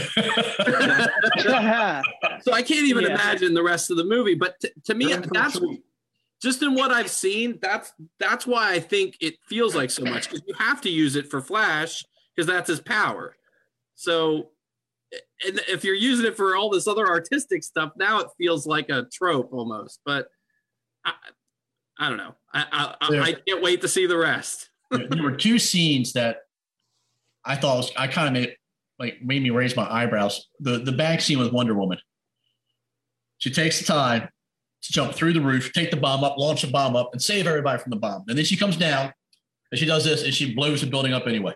so 2.42 2.52
I 2.52 2.62
can't 2.62 2.88
even 2.88 3.04
yeah. 3.04 3.12
imagine 3.12 3.54
the 3.54 3.64
rest 3.64 3.92
of 3.92 3.98
the 3.98 4.04
movie. 4.04 4.36
But 4.36 4.60
t- 4.60 4.72
to 4.86 4.94
me, 4.94 5.14
that's 5.32 5.60
just 6.42 6.62
in 6.62 6.74
what 6.74 6.92
I've 6.92 7.10
seen. 7.10 7.60
That's 7.62 7.94
that's 8.20 8.46
why 8.46 8.74
I 8.74 8.80
think 8.80 9.18
it 9.22 9.36
feels 9.48 9.76
like 9.76 9.92
so 9.92 10.04
much 10.04 10.30
because 10.30 10.44
you 10.48 10.54
have 10.56 10.82
to 10.82 10.90
use 10.90 11.16
it 11.16 11.30
for 11.30 11.42
Flash 11.42 12.04
because 12.36 12.48
that's 12.48 12.70
his 12.70 12.80
power. 12.80 13.36
So 13.96 14.50
if 15.40 15.84
you're 15.84 15.96
using 15.96 16.26
it 16.26 16.38
for 16.38 16.56
all 16.56 16.70
this 16.70 16.88
other 16.88 17.08
artistic 17.08 17.64
stuff, 17.64 17.92
now 17.98 18.20
it 18.20 18.28
feels 18.38 18.66
like 18.66 18.90
a 18.90 19.06
trope 19.12 19.50
almost. 19.52 20.00
But 20.06 20.28
I, 21.06 21.14
I 22.00 22.10
don't 22.10 22.18
know. 22.18 22.36
I, 22.54 22.96
I, 23.02 23.20
I 23.20 23.34
can't 23.34 23.62
wait 23.62 23.82
to 23.82 23.88
see 23.88 24.06
the 24.06 24.18
rest. 24.18 24.70
there 24.92 25.24
were 25.24 25.36
two 25.36 25.60
scenes 25.60 26.14
that 26.14 26.38
I 27.46 27.56
thought 27.56 27.78
was, 27.78 27.92
I 27.98 28.08
kind 28.08 28.28
of 28.28 28.34
made 28.34 28.56
like 29.00 29.22
made 29.24 29.42
me 29.42 29.50
raise 29.50 29.76
my 29.76 29.90
eyebrows. 29.92 30.48
The 30.60 30.80
the 30.80 30.92
bank 30.92 31.22
scene 31.22 31.40
with 31.40 31.52
Wonder 31.52 31.74
Woman. 31.74 31.98
She 33.40 33.50
takes 33.50 33.80
the 33.80 33.86
time 33.86 34.30
to 34.84 34.94
jump 34.94 35.14
through 35.14 35.34
the 35.34 35.42
roof, 35.42 35.74
take 35.74 35.90
the 35.90 35.98
bomb 35.98 36.24
up, 36.24 36.38
launch 36.38 36.62
the 36.62 36.68
bomb 36.68 36.96
up, 36.96 37.10
and 37.12 37.22
save 37.22 37.48
everybody 37.48 37.82
from 37.82 37.90
the 37.90 37.96
bomb. 37.96 38.24
And 38.28 38.38
then 38.38 38.46
she 38.46 38.56
comes 38.56 38.78
down 38.78 39.12
and 39.72 39.80
she 39.80 39.86
does 39.86 40.04
this 40.06 40.24
and 40.24 40.34
she 40.34 40.54
blows 40.54 40.82
the 40.82 40.88
building 40.88 41.14
up 41.14 41.26
anyway 41.26 41.54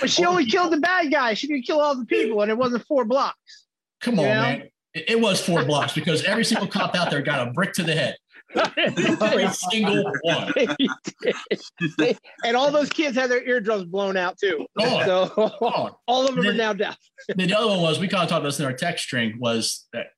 but 0.00 0.10
she 0.10 0.24
only 0.24 0.46
killed 0.46 0.72
the 0.72 0.80
bad 0.80 1.10
guy. 1.10 1.34
She 1.34 1.46
didn't 1.46 1.64
kill 1.64 1.80
all 1.80 1.96
the 1.96 2.06
people, 2.06 2.42
and 2.42 2.50
it 2.50 2.56
wasn't 2.56 2.84
four 2.86 3.04
blocks. 3.04 3.66
Come 4.00 4.18
on, 4.18 4.24
know? 4.26 4.42
man. 4.42 4.68
It, 4.94 5.04
it 5.08 5.20
was 5.20 5.40
four 5.44 5.64
blocks 5.64 5.94
because 5.94 6.24
every 6.24 6.44
single 6.44 6.68
cop 6.68 6.94
out 6.94 7.10
there 7.10 7.22
got 7.22 7.48
a 7.48 7.50
brick 7.52 7.72
to 7.74 7.82
the 7.82 7.94
head. 7.94 8.16
every 8.76 9.48
single 9.70 10.12
one. 10.22 10.52
and 12.44 12.56
all 12.56 12.70
those 12.70 12.90
kids 12.90 13.16
had 13.16 13.30
their 13.30 13.46
eardrums 13.46 13.84
blown 13.84 14.16
out 14.16 14.38
too. 14.38 14.66
Oh, 14.78 15.04
so 15.04 15.32
oh. 15.36 15.90
all 16.06 16.28
of 16.28 16.34
them 16.34 16.44
then, 16.44 16.54
are 16.54 16.56
now 16.56 16.72
deaf. 16.72 16.98
the 17.34 17.54
other 17.54 17.68
one 17.68 17.80
was 17.80 17.98
we 17.98 18.08
kind 18.08 18.22
of 18.22 18.28
talked 18.28 18.40
about 18.40 18.48
this 18.48 18.60
in 18.60 18.66
our 18.66 18.72
text 18.72 19.04
string 19.04 19.36
was 19.38 19.86
that 19.92 20.08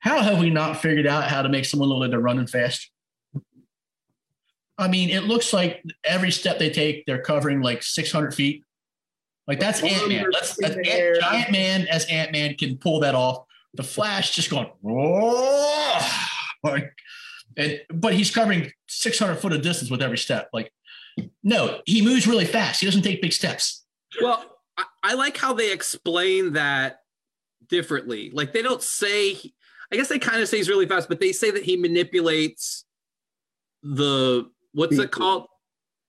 how 0.00 0.20
have 0.20 0.38
we 0.38 0.50
not 0.50 0.82
figured 0.82 1.06
out 1.06 1.28
how 1.28 1.42
to 1.42 1.48
make 1.48 1.64
someone 1.64 1.88
look 1.88 2.00
like 2.00 2.10
they're 2.10 2.20
running 2.20 2.46
fast? 2.46 2.90
I 4.82 4.88
mean, 4.88 5.10
it 5.10 5.24
looks 5.24 5.52
like 5.52 5.82
every 6.04 6.32
step 6.32 6.58
they 6.58 6.70
take, 6.70 7.06
they're 7.06 7.22
covering 7.22 7.62
like 7.62 7.82
600 7.82 8.34
feet. 8.34 8.64
Like 9.46 9.60
that's 9.60 9.82
Ant 9.82 10.08
Man. 10.08 10.26
That's, 10.32 10.56
that's 10.56 10.76
Ant, 10.76 11.20
Giant 11.20 11.52
Man 11.52 11.86
as 11.88 12.04
Ant 12.06 12.32
Man 12.32 12.54
can 12.54 12.78
pull 12.78 13.00
that 13.00 13.14
off. 13.14 13.44
The 13.74 13.82
Flash 13.82 14.34
just 14.34 14.50
going, 14.50 14.68
oh, 14.84 16.28
like, 16.64 16.92
and, 17.56 17.80
but 17.88 18.14
he's 18.14 18.30
covering 18.30 18.70
600 18.88 19.36
foot 19.36 19.52
of 19.52 19.62
distance 19.62 19.90
with 19.90 20.02
every 20.02 20.18
step. 20.18 20.50
Like, 20.52 20.72
no, 21.42 21.80
he 21.86 22.02
moves 22.02 22.26
really 22.26 22.44
fast. 22.44 22.80
He 22.80 22.86
doesn't 22.86 23.02
take 23.02 23.22
big 23.22 23.32
steps. 23.32 23.84
Well, 24.20 24.44
I, 24.76 24.84
I 25.02 25.14
like 25.14 25.36
how 25.36 25.54
they 25.54 25.72
explain 25.72 26.54
that 26.54 26.98
differently. 27.68 28.30
Like, 28.32 28.52
they 28.52 28.62
don't 28.62 28.82
say, 28.82 29.36
I 29.92 29.96
guess 29.96 30.08
they 30.08 30.18
kind 30.18 30.42
of 30.42 30.48
say 30.48 30.58
he's 30.58 30.68
really 30.68 30.86
fast, 30.86 31.08
but 31.08 31.20
they 31.20 31.32
say 31.32 31.50
that 31.50 31.62
he 31.62 31.76
manipulates 31.76 32.84
the 33.82 34.50
what's 34.72 34.94
speed 34.96 35.04
it 35.04 35.10
called? 35.10 35.46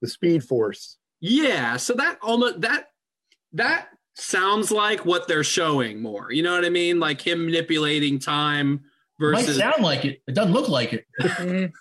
The 0.01 0.07
Speed 0.07 0.43
Force. 0.43 0.97
Yeah, 1.21 1.77
so 1.77 1.93
that 1.93 2.17
almost 2.21 2.61
that 2.61 2.87
that 3.53 3.87
sounds 4.15 4.71
like 4.71 5.05
what 5.05 5.27
they're 5.27 5.43
showing 5.43 6.01
more. 6.01 6.31
You 6.31 6.43
know 6.43 6.53
what 6.53 6.65
I 6.65 6.69
mean? 6.69 6.99
Like 6.99 7.21
him 7.25 7.45
manipulating 7.45 8.19
time 8.19 8.81
versus. 9.19 9.33
might 9.33 9.45
versus 9.45 9.57
sound 9.57 9.83
like 9.83 10.05
it. 10.05 10.21
It 10.27 10.35
doesn't 10.35 10.53
look 10.53 10.67
like 10.69 10.93
it. 10.93 11.05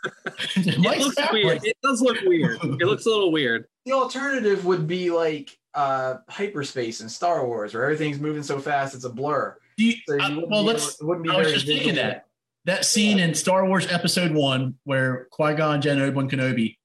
It 0.55 0.67
it 0.67 0.79
looks 0.79 1.17
weird. 1.33 1.47
like 1.47 1.67
It 1.67 1.77
does 1.83 2.01
look 2.03 2.19
weird. 2.25 2.59
It 2.63 2.87
looks 2.87 3.07
a 3.07 3.09
little 3.09 3.33
weird. 3.33 3.67
The 3.85 3.93
alternative 3.95 4.65
would 4.65 4.87
be 4.87 5.11
like 5.11 5.59
uh, 5.75 6.19
hyperspace 6.29 7.01
in 7.01 7.09
Star 7.09 7.45
Wars, 7.45 7.75
where 7.75 7.83
everything's 7.83 8.21
moving 8.21 8.45
so 8.45 8.61
fast 8.61 8.95
it's 8.95 9.03
a 9.05 9.11
blur. 9.11 9.59
Do 9.77 9.85
you- 9.87 9.97
So 10.07 10.15
you 10.15 10.21
uh, 10.21 10.29
wouldn't 10.29 10.51
well, 10.53 10.63
be 10.63 10.69
let's. 10.69 10.97
able- 11.01 11.09
wouldn't 11.09 11.25
be 11.27 11.31
I 11.33 11.39
was 11.39 11.53
just 11.53 11.67
thinking 11.67 11.97
that 11.97 12.27
that 12.65 12.85
scene 12.85 13.19
in 13.19 13.35
Star 13.35 13.67
Wars 13.67 13.91
Episode 13.91 14.33
One 14.33 14.77
where 14.85 15.27
Qui 15.31 15.55
Gon 15.55 15.81
Jinn 15.81 15.99
and 15.99 16.03
Obi 16.03 16.15
Wan 16.15 16.31
Kenobi 16.31 16.77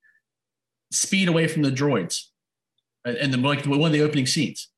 speed 0.92 1.28
away 1.28 1.48
from 1.48 1.62
the 1.62 1.72
droids, 1.72 2.24
and 3.06 3.18
and 3.18 3.34
the 3.34 3.38
like 3.38 3.66
one 3.66 3.82
of 3.82 3.92
the 3.92 4.02
opening 4.02 4.26
scenes. 4.26 4.70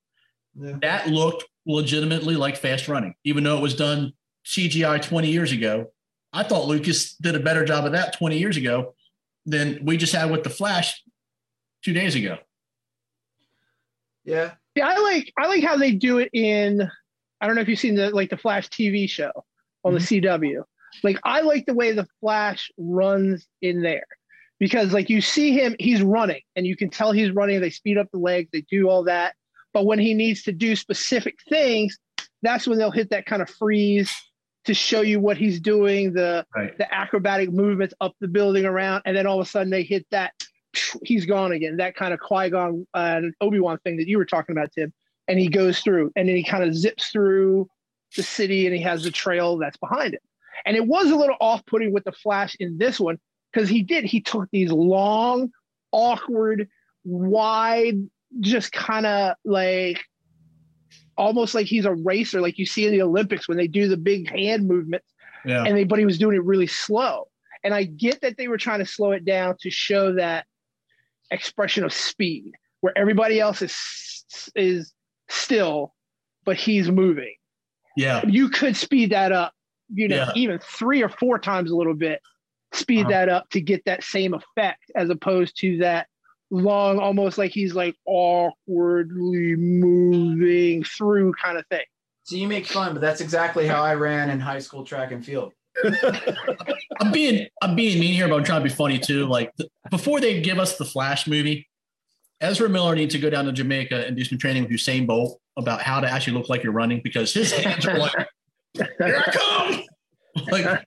Yeah. 0.55 0.77
That 0.81 1.07
looked 1.07 1.45
legitimately 1.65 2.35
like 2.35 2.57
fast 2.57 2.87
running, 2.87 3.15
even 3.23 3.43
though 3.43 3.57
it 3.57 3.61
was 3.61 3.75
done 3.75 4.13
CGI 4.45 5.01
20 5.01 5.29
years 5.29 5.51
ago. 5.51 5.91
I 6.33 6.43
thought 6.43 6.67
Lucas 6.67 7.15
did 7.15 7.35
a 7.35 7.39
better 7.39 7.65
job 7.65 7.85
of 7.85 7.93
that 7.93 8.13
20 8.13 8.37
years 8.37 8.57
ago 8.57 8.93
than 9.45 9.79
we 9.83 9.97
just 9.97 10.13
had 10.13 10.29
with 10.29 10.43
the 10.43 10.49
Flash 10.49 11.03
two 11.83 11.93
days 11.93 12.15
ago. 12.15 12.37
Yeah. 14.23 14.51
Yeah, 14.75 14.87
I 14.87 14.97
like 14.99 15.33
I 15.37 15.47
like 15.47 15.63
how 15.63 15.77
they 15.77 15.91
do 15.91 16.19
it 16.19 16.29
in. 16.33 16.89
I 17.41 17.47
don't 17.47 17.55
know 17.55 17.61
if 17.61 17.67
you've 17.67 17.79
seen 17.79 17.95
the 17.95 18.11
like 18.11 18.29
the 18.29 18.37
Flash 18.37 18.69
TV 18.69 19.09
show 19.09 19.31
on 19.83 19.93
the 19.93 19.99
mm-hmm. 19.99 20.25
CW. 20.25 20.63
Like 21.03 21.19
I 21.23 21.41
like 21.41 21.65
the 21.65 21.73
way 21.73 21.91
the 21.91 22.07
Flash 22.19 22.71
runs 22.77 23.47
in 23.61 23.81
there 23.81 24.05
because 24.59 24.93
like 24.93 25.09
you 25.09 25.21
see 25.21 25.51
him, 25.53 25.75
he's 25.79 26.01
running 26.01 26.41
and 26.55 26.65
you 26.65 26.75
can 26.75 26.89
tell 26.89 27.11
he's 27.11 27.31
running. 27.31 27.61
They 27.61 27.69
speed 27.69 27.97
up 27.97 28.07
the 28.11 28.19
legs, 28.19 28.49
they 28.51 28.61
do 28.69 28.89
all 28.89 29.03
that. 29.05 29.35
But 29.73 29.85
when 29.85 29.99
he 29.99 30.13
needs 30.13 30.43
to 30.43 30.51
do 30.51 30.75
specific 30.75 31.35
things, 31.47 31.97
that's 32.41 32.67
when 32.67 32.77
they'll 32.77 32.91
hit 32.91 33.09
that 33.11 33.25
kind 33.25 33.41
of 33.41 33.49
freeze 33.49 34.11
to 34.65 34.73
show 34.73 35.01
you 35.01 35.19
what 35.19 35.37
he's 35.37 35.59
doing, 35.59 36.13
the 36.13 36.45
Right. 36.55 36.77
the 36.77 36.93
acrobatic 36.93 37.51
movements 37.51 37.93
up 38.01 38.13
the 38.19 38.27
building 38.27 38.65
around, 38.65 39.03
and 39.05 39.15
then 39.15 39.25
all 39.25 39.39
of 39.39 39.47
a 39.47 39.49
sudden 39.49 39.69
they 39.69 39.83
hit 39.83 40.05
that 40.11 40.33
he's 41.03 41.25
gone 41.25 41.51
again. 41.51 41.77
That 41.77 41.95
kind 41.95 42.13
of 42.13 42.19
Qui 42.19 42.49
Gon 42.49 42.85
and 42.93 43.33
uh, 43.41 43.45
Obi 43.45 43.59
Wan 43.59 43.77
thing 43.79 43.97
that 43.97 44.07
you 44.07 44.17
were 44.17 44.25
talking 44.25 44.55
about, 44.55 44.71
Tim. 44.73 44.93
And 45.27 45.39
he 45.39 45.47
goes 45.47 45.79
through, 45.79 46.11
and 46.15 46.27
then 46.27 46.35
he 46.35 46.43
kind 46.43 46.63
of 46.63 46.75
zips 46.75 47.09
through 47.09 47.67
the 48.15 48.23
city, 48.23 48.65
and 48.65 48.75
he 48.75 48.81
has 48.81 49.03
the 49.03 49.11
trail 49.11 49.57
that's 49.57 49.77
behind 49.77 50.13
it. 50.15 50.21
And 50.65 50.75
it 50.75 50.85
was 50.85 51.09
a 51.11 51.15
little 51.15 51.35
off-putting 51.39 51.93
with 51.93 52.03
the 52.03 52.11
Flash 52.11 52.55
in 52.59 52.77
this 52.77 52.99
one 52.99 53.17
because 53.51 53.69
he 53.69 53.83
did. 53.83 54.03
He 54.05 54.21
took 54.21 54.47
these 54.51 54.71
long, 54.71 55.51
awkward, 55.91 56.67
wide, 57.03 57.97
just 58.39 58.71
kind 58.71 59.05
of 59.05 59.35
like 59.43 60.03
almost 61.17 61.55
like 61.55 61.65
he's 61.65 61.85
a 61.85 61.93
racer, 61.93 62.41
like 62.41 62.57
you 62.57 62.65
see 62.65 62.85
in 62.85 62.91
the 62.91 63.01
Olympics 63.01 63.47
when 63.47 63.57
they 63.57 63.67
do 63.67 63.87
the 63.87 63.97
big 63.97 64.29
hand 64.29 64.67
movements 64.67 65.07
Yeah. 65.45 65.63
and 65.63 65.75
they, 65.75 65.83
but 65.83 65.99
he 65.99 66.05
was 66.05 66.17
doing 66.17 66.35
it 66.35 66.43
really 66.43 66.67
slow. 66.67 67.27
And 67.63 67.73
I 67.73 67.83
get 67.83 68.21
that 68.21 68.37
they 68.37 68.47
were 68.47 68.57
trying 68.57 68.79
to 68.79 68.85
slow 68.85 69.11
it 69.11 69.25
down 69.25 69.55
to 69.61 69.69
show 69.69 70.15
that 70.15 70.45
expression 71.31 71.83
of 71.83 71.91
speed, 71.91 72.53
where 72.81 72.97
everybody 72.97 73.39
else 73.39 73.61
is 73.61 73.75
is 74.55 74.93
still, 75.27 75.93
but 76.45 76.55
he's 76.55 76.89
moving. 76.89 77.35
Yeah. 77.97 78.25
You 78.25 78.47
could 78.49 78.77
speed 78.77 79.11
that 79.11 79.31
up, 79.33 79.53
you 79.93 80.07
know, 80.07 80.15
Yeah. 80.15 80.31
even 80.35 80.59
three 80.59 81.01
or 81.03 81.09
four 81.09 81.39
times 81.39 81.71
a 81.71 81.75
little 81.75 81.93
bit, 81.93 82.21
speed 82.73 83.01
Uh-huh. 83.01 83.09
that 83.09 83.29
up 83.29 83.49
to 83.51 83.61
get 83.61 83.83
that 83.85 84.03
same 84.03 84.33
effect, 84.33 84.91
as 84.95 85.09
opposed 85.09 85.57
to 85.59 85.77
that 85.79 86.07
long, 86.51 86.99
almost 86.99 87.37
like 87.37 87.51
he's 87.51 87.73
like 87.73 87.95
awkwardly 88.05 89.55
moving 89.55 90.83
through 90.83 91.33
kind 91.33 91.57
of 91.57 91.65
thing. 91.67 91.85
So 92.23 92.35
you 92.35 92.47
make 92.47 92.65
fun, 92.67 92.93
but 92.93 93.01
that's 93.01 93.21
exactly 93.21 93.65
how 93.67 93.81
I 93.83 93.95
ran 93.95 94.29
in 94.29 94.39
high 94.39 94.59
school 94.59 94.83
track 94.83 95.11
and 95.11 95.25
field. 95.25 95.53
I'm 96.99 97.11
being 97.11 97.47
I'm 97.61 97.75
being 97.75 97.99
mean 97.99 98.13
here, 98.13 98.27
but 98.27 98.35
I'm 98.35 98.43
trying 98.43 98.61
to 98.61 98.69
be 98.69 98.73
funny 98.73 98.99
too. 98.99 99.25
Like 99.25 99.55
th- 99.55 99.69
before 99.89 100.19
they 100.19 100.41
give 100.41 100.59
us 100.59 100.77
the 100.77 100.85
Flash 100.85 101.25
movie, 101.27 101.67
Ezra 102.41 102.69
Miller 102.69 102.95
needs 102.95 103.13
to 103.15 103.19
go 103.19 103.29
down 103.29 103.45
to 103.45 103.51
Jamaica 103.51 104.05
and 104.05 104.15
do 104.15 104.23
some 104.23 104.37
training 104.37 104.63
with 104.63 104.71
Usain 104.71 105.07
Bolt 105.07 105.39
about 105.57 105.81
how 105.81 105.99
to 105.99 106.09
actually 106.11 106.33
look 106.37 106.49
like 106.49 106.63
you're 106.63 106.73
running 106.73 107.01
because 107.03 107.33
his 107.33 107.51
hands 107.51 107.85
are 107.85 107.97
like, 107.97 108.13
here 108.97 109.23
I 109.25 109.31
come. 109.31 109.83
Like, 110.51 110.85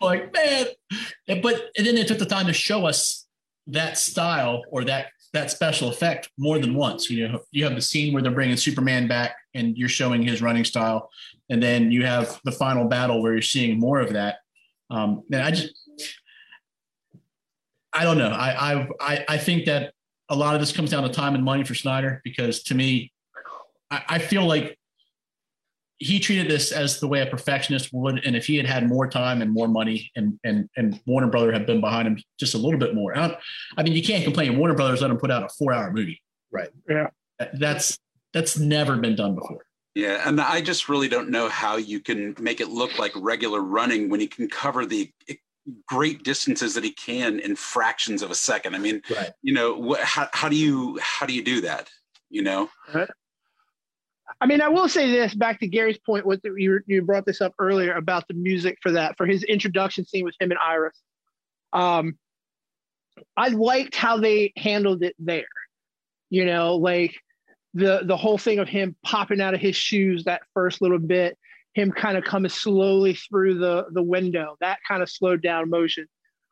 like 0.00 0.32
man. 0.32 0.66
But 1.42 1.70
and 1.76 1.86
then 1.86 1.96
they 1.96 2.04
took 2.04 2.18
the 2.18 2.26
time 2.26 2.46
to 2.46 2.52
show 2.52 2.86
us 2.86 3.26
that 3.66 3.98
style 3.98 4.62
or 4.70 4.84
that 4.84 5.06
that 5.32 5.50
special 5.50 5.88
effect 5.88 6.30
more 6.38 6.58
than 6.58 6.74
once. 6.74 7.10
You 7.10 7.28
know, 7.28 7.40
you 7.50 7.64
have 7.64 7.74
the 7.74 7.80
scene 7.80 8.12
where 8.12 8.22
they're 8.22 8.30
bringing 8.30 8.56
Superman 8.56 9.08
back 9.08 9.34
and 9.54 9.76
you're 9.76 9.88
showing 9.88 10.22
his 10.22 10.42
running 10.42 10.64
style, 10.64 11.10
and 11.50 11.62
then 11.62 11.90
you 11.90 12.04
have 12.04 12.40
the 12.44 12.52
final 12.52 12.84
battle 12.84 13.22
where 13.22 13.32
you're 13.32 13.42
seeing 13.42 13.80
more 13.80 14.00
of 14.00 14.12
that. 14.12 14.36
Um, 14.90 15.22
and 15.32 15.42
I 15.42 15.50
just, 15.50 15.74
I 17.92 18.04
don't 18.04 18.18
know. 18.18 18.30
I, 18.30 18.74
I, 18.74 18.88
I, 19.00 19.24
I 19.28 19.38
think 19.38 19.64
that 19.64 19.94
a 20.28 20.36
lot 20.36 20.54
of 20.54 20.60
this 20.60 20.72
comes 20.72 20.90
down 20.90 21.02
to 21.02 21.08
time 21.08 21.34
and 21.34 21.44
money 21.44 21.64
for 21.64 21.74
Snyder 21.74 22.20
because 22.24 22.62
to 22.64 22.74
me, 22.74 23.12
I, 23.90 24.02
I 24.08 24.18
feel 24.18 24.46
like 24.46 24.78
he 26.02 26.18
treated 26.18 26.48
this 26.48 26.72
as 26.72 27.00
the 27.00 27.08
way 27.08 27.20
a 27.20 27.26
perfectionist 27.26 27.90
would, 27.92 28.24
and 28.24 28.34
if 28.36 28.46
he 28.46 28.56
had 28.56 28.66
had 28.66 28.88
more 28.88 29.08
time 29.08 29.42
and 29.42 29.50
more 29.50 29.68
money, 29.68 30.10
and 30.16 30.38
and 30.44 30.68
and 30.76 31.00
Warner 31.06 31.28
Brother 31.28 31.52
had 31.52 31.66
been 31.66 31.80
behind 31.80 32.08
him 32.08 32.18
just 32.38 32.54
a 32.54 32.58
little 32.58 32.78
bit 32.78 32.94
more. 32.94 33.16
I, 33.16 33.36
I 33.76 33.82
mean, 33.82 33.92
you 33.92 34.02
can't 34.02 34.24
complain. 34.24 34.58
Warner 34.58 34.74
Brothers 34.74 35.00
let 35.00 35.10
him 35.10 35.18
put 35.18 35.30
out 35.30 35.42
a 35.42 35.48
four-hour 35.48 35.92
movie. 35.92 36.20
Right. 36.50 36.68
Yeah. 36.88 37.08
That's 37.54 37.98
that's 38.32 38.58
never 38.58 38.96
been 38.96 39.16
done 39.16 39.34
before. 39.34 39.64
Yeah, 39.94 40.26
and 40.26 40.40
I 40.40 40.62
just 40.62 40.88
really 40.88 41.08
don't 41.08 41.28
know 41.28 41.48
how 41.48 41.76
you 41.76 42.00
can 42.00 42.34
make 42.38 42.60
it 42.60 42.68
look 42.68 42.98
like 42.98 43.12
regular 43.14 43.60
running 43.60 44.08
when 44.08 44.20
he 44.20 44.26
can 44.26 44.48
cover 44.48 44.86
the 44.86 45.10
great 45.86 46.24
distances 46.24 46.74
that 46.74 46.82
he 46.82 46.92
can 46.92 47.38
in 47.40 47.54
fractions 47.54 48.22
of 48.22 48.30
a 48.30 48.34
second. 48.34 48.74
I 48.74 48.78
mean, 48.78 49.02
Right. 49.14 49.30
you 49.42 49.52
know, 49.52 49.74
what, 49.74 50.00
how, 50.00 50.28
how 50.32 50.48
do 50.48 50.56
you 50.56 50.98
how 51.00 51.26
do 51.26 51.34
you 51.34 51.42
do 51.42 51.60
that? 51.62 51.88
You 52.30 52.42
know, 52.42 52.70
uh, 52.92 53.06
I 54.42 54.46
mean, 54.46 54.60
I 54.60 54.68
will 54.68 54.88
say 54.88 55.08
this 55.08 55.36
back 55.36 55.60
to 55.60 55.68
Gary's 55.68 55.98
point. 55.98 56.26
What 56.26 56.40
you, 56.42 56.80
you 56.88 57.02
brought 57.02 57.24
this 57.24 57.40
up 57.40 57.54
earlier 57.60 57.92
about 57.92 58.26
the 58.26 58.34
music 58.34 58.76
for 58.82 58.90
that 58.90 59.16
for 59.16 59.24
his 59.24 59.44
introduction 59.44 60.04
scene 60.04 60.24
with 60.24 60.34
him 60.40 60.50
and 60.50 60.58
Iris. 60.58 61.00
Um, 61.72 62.18
I 63.36 63.48
liked 63.48 63.94
how 63.94 64.18
they 64.18 64.52
handled 64.56 65.04
it 65.04 65.14
there. 65.20 65.44
You 66.28 66.44
know, 66.44 66.74
like 66.74 67.14
the 67.72 68.00
the 68.04 68.16
whole 68.16 68.36
thing 68.36 68.58
of 68.58 68.68
him 68.68 68.96
popping 69.04 69.40
out 69.40 69.54
of 69.54 69.60
his 69.60 69.76
shoes 69.76 70.24
that 70.24 70.42
first 70.54 70.82
little 70.82 70.98
bit, 70.98 71.38
him 71.74 71.92
kind 71.92 72.18
of 72.18 72.24
coming 72.24 72.50
slowly 72.50 73.14
through 73.14 73.60
the 73.60 73.86
the 73.92 74.02
window. 74.02 74.56
That 74.60 74.78
kind 74.88 75.04
of 75.04 75.08
slowed 75.08 75.40
down 75.40 75.70
motion. 75.70 76.08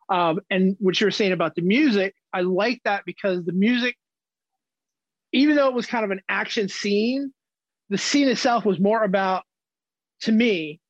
Um, 0.08 0.38
and 0.48 0.76
what 0.78 1.00
you're 1.00 1.10
saying 1.10 1.32
about 1.32 1.56
the 1.56 1.62
music, 1.62 2.14
I 2.32 2.42
like 2.42 2.82
that 2.84 3.02
because 3.04 3.44
the 3.44 3.52
music, 3.52 3.96
even 5.32 5.56
though 5.56 5.66
it 5.66 5.74
was 5.74 5.86
kind 5.86 6.04
of 6.04 6.12
an 6.12 6.20
action 6.28 6.68
scene, 6.68 7.32
the 7.90 7.98
scene 7.98 8.28
itself 8.28 8.64
was 8.64 8.80
more 8.80 9.04
about, 9.04 9.42
to 10.22 10.32
me, 10.32 10.80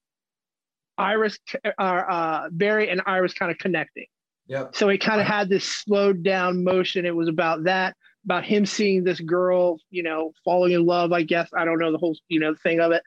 Iris, 0.96 1.38
uh, 1.64 1.82
uh, 1.82 2.48
Barry 2.52 2.90
and 2.90 3.00
Iris 3.06 3.32
kind 3.32 3.50
of 3.50 3.58
connecting. 3.58 4.06
Yep. 4.46 4.76
So 4.76 4.88
it 4.88 4.98
kind 4.98 5.20
of 5.20 5.26
had 5.26 5.48
this 5.48 5.64
slowed 5.64 6.22
down 6.22 6.62
motion. 6.62 7.06
It 7.06 7.16
was 7.16 7.28
about 7.28 7.64
that, 7.64 7.96
about 8.24 8.44
him 8.44 8.66
seeing 8.66 9.02
this 9.02 9.20
girl, 9.20 9.78
you 9.90 10.02
know, 10.02 10.32
falling 10.44 10.72
in 10.72 10.84
love. 10.84 11.12
I 11.12 11.22
guess 11.22 11.48
I 11.56 11.64
don't 11.64 11.78
know 11.78 11.90
the 11.90 11.98
whole, 11.98 12.16
you 12.28 12.40
know, 12.40 12.54
thing 12.62 12.80
of 12.80 12.92
it 12.92 13.02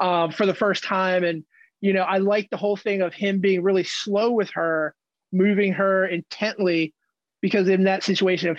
um, 0.00 0.32
for 0.32 0.46
the 0.46 0.54
first 0.54 0.82
time, 0.82 1.24
and 1.24 1.44
you 1.80 1.92
know, 1.92 2.02
I 2.02 2.18
like 2.18 2.50
the 2.50 2.56
whole 2.56 2.76
thing 2.76 3.02
of 3.02 3.14
him 3.14 3.38
being 3.38 3.62
really 3.62 3.84
slow 3.84 4.32
with 4.32 4.50
her, 4.50 4.94
moving 5.30 5.74
her 5.74 6.06
intently, 6.06 6.92
because 7.40 7.68
in 7.68 7.84
that 7.84 8.02
situation 8.02 8.48
of 8.48 8.58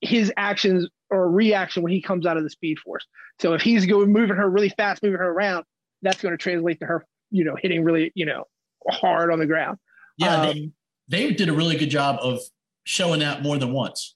his 0.00 0.32
actions 0.36 0.88
or 1.10 1.24
a 1.24 1.28
reaction 1.28 1.82
when 1.82 1.92
he 1.92 2.00
comes 2.02 2.26
out 2.26 2.36
of 2.36 2.42
the 2.44 2.50
Speed 2.50 2.78
Force. 2.78 3.06
So 3.40 3.54
if 3.54 3.62
he's 3.62 3.86
going 3.86 4.12
moving 4.12 4.36
her 4.36 4.48
really 4.48 4.68
fast, 4.70 5.02
moving 5.02 5.18
her 5.18 5.30
around, 5.30 5.64
that's 6.02 6.20
going 6.20 6.32
to 6.32 6.38
translate 6.38 6.80
to 6.80 6.86
her, 6.86 7.06
you 7.30 7.44
know, 7.44 7.56
hitting 7.60 7.82
really, 7.84 8.12
you 8.14 8.26
know, 8.26 8.44
hard 8.88 9.32
on 9.32 9.38
the 9.38 9.46
ground. 9.46 9.78
Yeah, 10.16 10.42
they, 10.42 10.50
Um, 10.50 10.72
they 11.08 11.32
did 11.32 11.48
a 11.48 11.52
really 11.52 11.76
good 11.76 11.90
job 11.90 12.18
of 12.20 12.40
showing 12.84 13.20
that 13.20 13.42
more 13.42 13.56
than 13.58 13.72
once. 13.72 14.14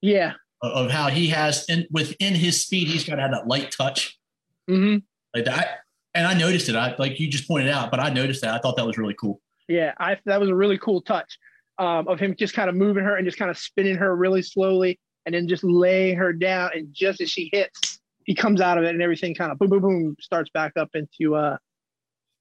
yeah. 0.00 0.34
of- 0.62 0.72
Of 0.86 0.90
how 0.90 1.08
he 1.08 1.28
has 1.28 1.64
in 1.68 1.86
within 1.90 2.34
his 2.34 2.62
speed, 2.64 2.88
he's 2.88 3.04
got 3.04 3.16
to 3.16 3.22
have 3.22 3.30
that 3.32 3.46
light 3.46 3.70
touch 3.76 4.18
hmm 4.66 4.96
like 5.34 5.44
that. 5.44 5.80
And 6.14 6.26
I 6.26 6.32
noticed 6.34 6.68
it. 6.70 6.74
I 6.76 6.94
like 6.98 7.20
you 7.20 7.28
just 7.28 7.46
pointed 7.46 7.68
out, 7.70 7.90
but 7.90 8.00
I 8.00 8.08
noticed 8.08 8.40
that. 8.40 8.54
I 8.54 8.58
thought 8.58 8.76
that 8.76 8.86
was 8.86 8.96
really 8.96 9.14
cool. 9.20 9.40
Yeah, 9.68 9.92
I 9.98 10.16
that 10.24 10.40
was 10.40 10.48
a 10.48 10.54
really 10.54 10.78
cool 10.78 11.02
touch 11.02 11.38
um, 11.78 12.08
of 12.08 12.18
him 12.18 12.34
just 12.36 12.54
kind 12.54 12.70
of 12.70 12.74
moving 12.74 13.04
her 13.04 13.16
and 13.16 13.26
just 13.26 13.38
kind 13.38 13.50
of 13.50 13.58
spinning 13.58 13.96
her 13.96 14.16
really 14.16 14.40
slowly, 14.42 14.98
and 15.26 15.34
then 15.34 15.46
just 15.46 15.64
lay 15.64 16.14
her 16.14 16.32
down. 16.32 16.70
And 16.74 16.88
just 16.92 17.20
as 17.20 17.28
she 17.28 17.50
hits, 17.52 18.00
he 18.24 18.34
comes 18.34 18.60
out 18.60 18.78
of 18.78 18.84
it, 18.84 18.90
and 18.90 19.02
everything 19.02 19.34
kind 19.34 19.52
of 19.52 19.58
boom, 19.58 19.68
boom, 19.68 19.80
boom, 19.80 20.16
starts 20.20 20.48
back 20.50 20.72
up 20.78 20.88
into, 20.94 21.34
uh, 21.34 21.58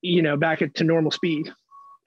you 0.01 0.21
know, 0.21 0.37
back 0.37 0.59
to 0.73 0.83
normal 0.83 1.11
speed. 1.11 1.51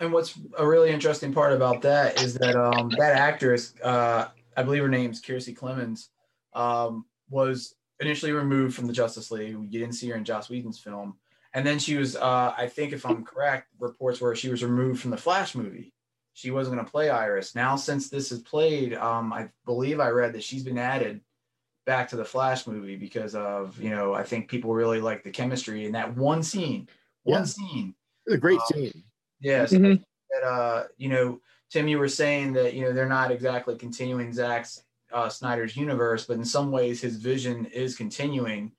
And 0.00 0.12
what's 0.12 0.38
a 0.56 0.66
really 0.66 0.90
interesting 0.90 1.32
part 1.34 1.52
about 1.52 1.82
that 1.82 2.22
is 2.22 2.34
that 2.34 2.56
um, 2.56 2.88
that 2.90 3.16
actress, 3.16 3.74
uh, 3.82 4.28
I 4.56 4.62
believe 4.62 4.82
her 4.82 4.88
name's 4.88 5.20
Kiersey 5.20 5.56
Clemons, 5.56 6.08
um, 6.54 7.04
was 7.30 7.74
initially 8.00 8.30
removed 8.30 8.76
from 8.76 8.86
the 8.86 8.92
Justice 8.92 9.32
League. 9.32 9.56
You 9.70 9.80
didn't 9.80 9.94
see 9.94 10.08
her 10.10 10.16
in 10.16 10.24
Joss 10.24 10.48
Whedon's 10.48 10.78
film, 10.78 11.16
And 11.54 11.66
then 11.66 11.78
she 11.78 11.96
was, 11.96 12.16
uh, 12.16 12.54
I 12.56 12.68
think, 12.68 12.92
if 12.92 13.06
I'm 13.06 13.24
correct, 13.24 13.68
reports 13.78 14.20
where 14.20 14.34
she 14.34 14.48
was 14.48 14.62
removed 14.62 15.00
from 15.00 15.10
the 15.10 15.16
Flash 15.16 15.54
movie. 15.54 15.92
She 16.38 16.52
wasn't 16.52 16.76
going 16.76 16.86
to 16.86 16.90
play 16.92 17.10
Iris. 17.10 17.56
Now, 17.56 17.74
since 17.74 18.08
this 18.08 18.30
is 18.30 18.38
played, 18.38 18.94
um, 18.94 19.32
I 19.32 19.48
believe 19.64 19.98
I 19.98 20.10
read 20.10 20.34
that 20.34 20.44
she's 20.44 20.62
been 20.62 20.78
added 20.78 21.20
back 21.84 22.08
to 22.10 22.16
the 22.16 22.24
Flash 22.24 22.64
movie 22.64 22.94
because 22.94 23.34
of, 23.34 23.76
you 23.82 23.90
know, 23.90 24.14
I 24.14 24.22
think 24.22 24.48
people 24.48 24.72
really 24.72 25.00
like 25.00 25.24
the 25.24 25.32
chemistry 25.32 25.84
in 25.84 25.90
that 25.92 26.16
one 26.16 26.44
scene. 26.44 26.88
One 27.24 27.40
Yeah. 27.40 27.44
scene. 27.44 27.94
It's 28.24 28.36
a 28.36 28.38
great 28.38 28.60
Um, 28.60 28.66
scene. 28.72 29.04
Yeah. 29.40 29.66
so 29.66 29.78
Mhm. 29.78 30.04
that, 30.30 30.44
uh, 30.44 30.84
you 30.96 31.08
know, 31.08 31.40
Tim, 31.70 31.88
you 31.88 31.98
were 31.98 32.08
saying 32.08 32.52
that, 32.52 32.72
you 32.74 32.82
know, 32.82 32.92
they're 32.92 33.08
not 33.08 33.32
exactly 33.32 33.76
continuing 33.76 34.32
Zack's 34.32 34.84
uh, 35.10 35.28
Snyder's 35.28 35.76
universe, 35.76 36.24
but 36.24 36.36
in 36.36 36.44
some 36.44 36.70
ways 36.70 37.00
his 37.00 37.16
vision 37.16 37.66
is 37.66 37.96
continuing. 37.96 38.70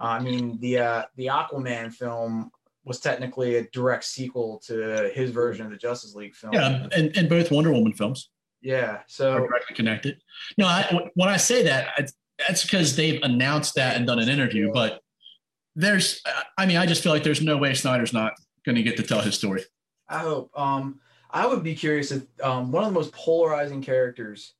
Uh, 0.00 0.16
I 0.18 0.18
mean, 0.18 0.58
the 0.58 0.78
uh, 0.78 1.02
the 1.14 1.26
Aquaman 1.26 1.94
film 1.94 2.50
was 2.84 3.00
technically 3.00 3.56
a 3.56 3.64
direct 3.70 4.04
sequel 4.04 4.60
to 4.66 5.10
his 5.14 5.30
version 5.30 5.64
of 5.64 5.72
the 5.72 5.78
Justice 5.78 6.14
League 6.14 6.34
film. 6.34 6.52
Yeah, 6.52 6.86
and, 6.94 7.16
and 7.16 7.28
both 7.28 7.50
Wonder 7.50 7.72
Woman 7.72 7.92
films 7.92 8.30
Yeah. 8.60 8.90
are 8.96 9.04
So 9.06 9.38
directly 9.38 9.74
connected. 9.74 10.20
No, 10.58 10.66
I, 10.66 11.10
when 11.14 11.28
I 11.28 11.36
say 11.38 11.62
that, 11.64 11.88
I, 11.96 12.06
that's 12.46 12.62
because 12.62 12.94
they've 12.96 13.22
announced 13.22 13.74
that 13.76 13.96
and 13.96 14.06
done 14.06 14.18
an 14.18 14.28
interview. 14.28 14.70
But 14.72 15.00
there's, 15.74 16.20
I 16.58 16.66
mean, 16.66 16.76
I 16.76 16.86
just 16.86 17.02
feel 17.02 17.12
like 17.12 17.22
there's 17.24 17.42
no 17.42 17.56
way 17.56 17.74
Snyder's 17.74 18.12
not 18.12 18.34
going 18.66 18.76
to 18.76 18.82
get 18.82 18.96
to 18.98 19.02
tell 19.02 19.20
his 19.20 19.34
story. 19.34 19.64
I 20.08 20.18
hope. 20.18 20.50
Um, 20.58 21.00
I 21.30 21.46
would 21.46 21.62
be 21.62 21.74
curious 21.74 22.12
if 22.12 22.22
um, 22.42 22.70
one 22.70 22.84
of 22.84 22.90
the 22.90 22.94
most 22.98 23.12
polarizing 23.12 23.82
characters 23.82 24.54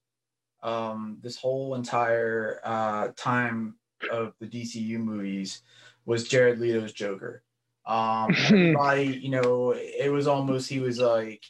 um, 0.63 1.19
this 1.21 1.37
whole 1.37 1.75
entire 1.75 2.61
uh, 2.65 3.09
time 3.17 3.77
of 4.11 4.33
the 4.41 4.47
DCU 4.47 4.99
movies 4.99 5.63
was 6.07 6.27
Jared 6.27 6.59
Leto's 6.59 6.93
Joker. 6.93 7.43
Um, 7.87 8.35
everybody, 8.45 9.05
you 9.05 9.31
know, 9.31 9.73
it 9.73 10.11
was 10.11 10.27
almost 10.27 10.69
he 10.69 10.81
was 10.81 10.99
like, 10.99 11.43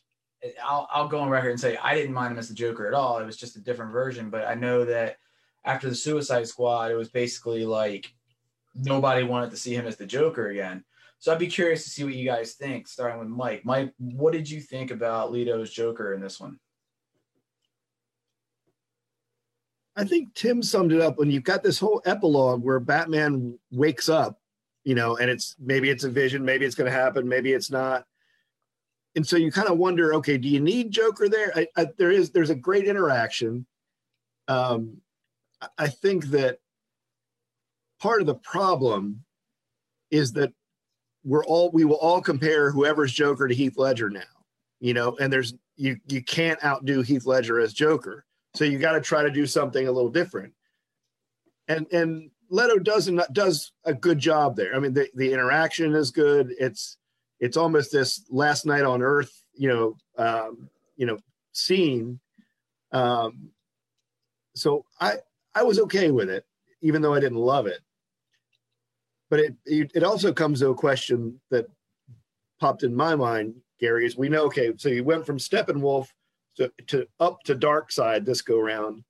I'll, 0.62 0.88
I'll 0.92 1.08
go 1.08 1.20
on 1.20 1.30
record 1.30 1.50
and 1.50 1.60
say 1.60 1.76
I 1.76 1.94
didn't 1.94 2.14
mind 2.14 2.32
him 2.32 2.38
as 2.38 2.48
the 2.48 2.54
Joker 2.54 2.86
at 2.86 2.94
all. 2.94 3.18
It 3.18 3.26
was 3.26 3.36
just 3.36 3.56
a 3.56 3.60
different 3.60 3.92
version. 3.92 4.30
But 4.30 4.46
I 4.46 4.54
know 4.54 4.84
that 4.84 5.16
after 5.64 5.88
the 5.88 5.94
Suicide 5.94 6.46
Squad, 6.46 6.90
it 6.90 6.96
was 6.96 7.08
basically 7.08 7.64
like 7.64 8.12
nobody 8.74 9.22
wanted 9.22 9.50
to 9.50 9.56
see 9.56 9.74
him 9.74 9.86
as 9.86 9.96
the 9.96 10.06
Joker 10.06 10.48
again. 10.48 10.84
So 11.18 11.32
I'd 11.32 11.38
be 11.38 11.46
curious 11.46 11.84
to 11.84 11.90
see 11.90 12.04
what 12.04 12.14
you 12.14 12.26
guys 12.26 12.52
think, 12.52 12.86
starting 12.86 13.18
with 13.18 13.28
Mike. 13.28 13.64
Mike, 13.64 13.94
what 13.98 14.32
did 14.32 14.50
you 14.50 14.60
think 14.60 14.90
about 14.90 15.32
Leto's 15.32 15.70
Joker 15.70 16.12
in 16.12 16.20
this 16.20 16.38
one? 16.38 16.58
I 19.96 20.04
think 20.04 20.34
Tim 20.34 20.62
summed 20.62 20.92
it 20.92 21.00
up 21.00 21.18
when 21.18 21.30
you've 21.30 21.44
got 21.44 21.62
this 21.62 21.78
whole 21.78 22.02
epilogue 22.04 22.62
where 22.62 22.80
Batman 22.80 23.58
wakes 23.70 24.08
up, 24.08 24.40
you 24.84 24.94
know, 24.94 25.16
and 25.16 25.30
it's 25.30 25.56
maybe 25.58 25.90
it's 25.90 26.04
a 26.04 26.10
vision, 26.10 26.44
maybe 26.44 26.64
it's 26.64 26.74
going 26.74 26.90
to 26.90 26.96
happen, 26.96 27.28
maybe 27.28 27.52
it's 27.52 27.70
not. 27.70 28.04
And 29.16 29.26
so 29.26 29.36
you 29.36 29.50
kind 29.52 29.68
of 29.68 29.78
wonder, 29.78 30.14
okay, 30.14 30.36
do 30.38 30.48
you 30.48 30.60
need 30.60 30.90
Joker 30.90 31.28
there? 31.28 31.52
I, 31.54 31.66
I, 31.76 31.86
there 31.96 32.10
is, 32.10 32.30
there's 32.30 32.50
a 32.50 32.54
great 32.54 32.86
interaction. 32.86 33.66
Um, 34.48 34.98
I- 35.78 35.88
think 35.88 36.26
that 36.26 36.58
part 38.00 38.20
of 38.20 38.26
the 38.26 38.34
problem 38.34 39.24
is 40.10 40.32
that 40.32 40.52
we're 41.24 41.44
all, 41.44 41.70
we 41.70 41.84
will 41.84 41.96
all 41.96 42.20
compare 42.20 42.70
whoever's 42.70 43.12
Joker 43.12 43.48
to 43.48 43.54
Heath 43.54 43.78
Ledger 43.78 44.10
now, 44.10 44.22
you 44.80 44.92
know, 44.92 45.16
and 45.18 45.32
there's, 45.32 45.54
you, 45.76 45.96
you 46.08 46.22
can't 46.22 46.62
outdo 46.62 47.00
Heath 47.02 47.24
Ledger 47.24 47.58
as 47.60 47.72
Joker. 47.72 48.26
So 48.54 48.64
you 48.64 48.78
got 48.78 48.92
to 48.92 49.00
try 49.00 49.22
to 49.22 49.30
do 49.30 49.46
something 49.46 49.88
a 49.88 49.92
little 49.92 50.10
different. 50.10 50.52
And 51.66 51.86
and 51.92 52.30
Leto 52.50 52.78
does 52.78 53.08
not 53.08 53.32
does 53.32 53.72
a 53.84 53.94
good 53.94 54.18
job 54.18 54.56
there. 54.56 54.74
I 54.74 54.78
mean, 54.78 54.94
the, 54.94 55.08
the 55.14 55.32
interaction 55.32 55.94
is 55.94 56.10
good. 56.10 56.54
It's 56.58 56.98
it's 57.40 57.56
almost 57.56 57.92
this 57.92 58.24
last 58.30 58.66
night 58.66 58.84
on 58.84 59.02
Earth, 59.02 59.42
you 59.54 59.68
know, 59.68 59.96
um, 60.18 60.68
you 60.96 61.06
know, 61.06 61.18
scene. 61.52 62.20
Um, 62.92 63.50
so 64.54 64.84
I 65.00 65.14
I 65.54 65.62
was 65.62 65.78
okay 65.80 66.10
with 66.10 66.30
it, 66.30 66.44
even 66.80 67.02
though 67.02 67.14
I 67.14 67.20
didn't 67.20 67.38
love 67.38 67.66
it. 67.66 67.80
But 69.30 69.40
it 69.40 69.54
it, 69.64 69.90
it 69.94 70.02
also 70.04 70.32
comes 70.32 70.60
to 70.60 70.70
a 70.70 70.74
question 70.74 71.40
that 71.50 71.66
popped 72.60 72.82
in 72.82 72.94
my 72.94 73.14
mind, 73.14 73.54
Gary, 73.80 74.06
is 74.06 74.16
we 74.16 74.28
know 74.28 74.44
okay, 74.44 74.72
so 74.76 74.88
you 74.88 75.04
went 75.04 75.26
from 75.26 75.38
Steppenwolf 75.38 76.08
to, 76.56 76.70
to 76.86 77.06
up 77.20 77.42
to 77.44 77.54
Darkseid 77.54 78.24
this 78.24 78.42
go 78.42 78.58
round 78.58 79.02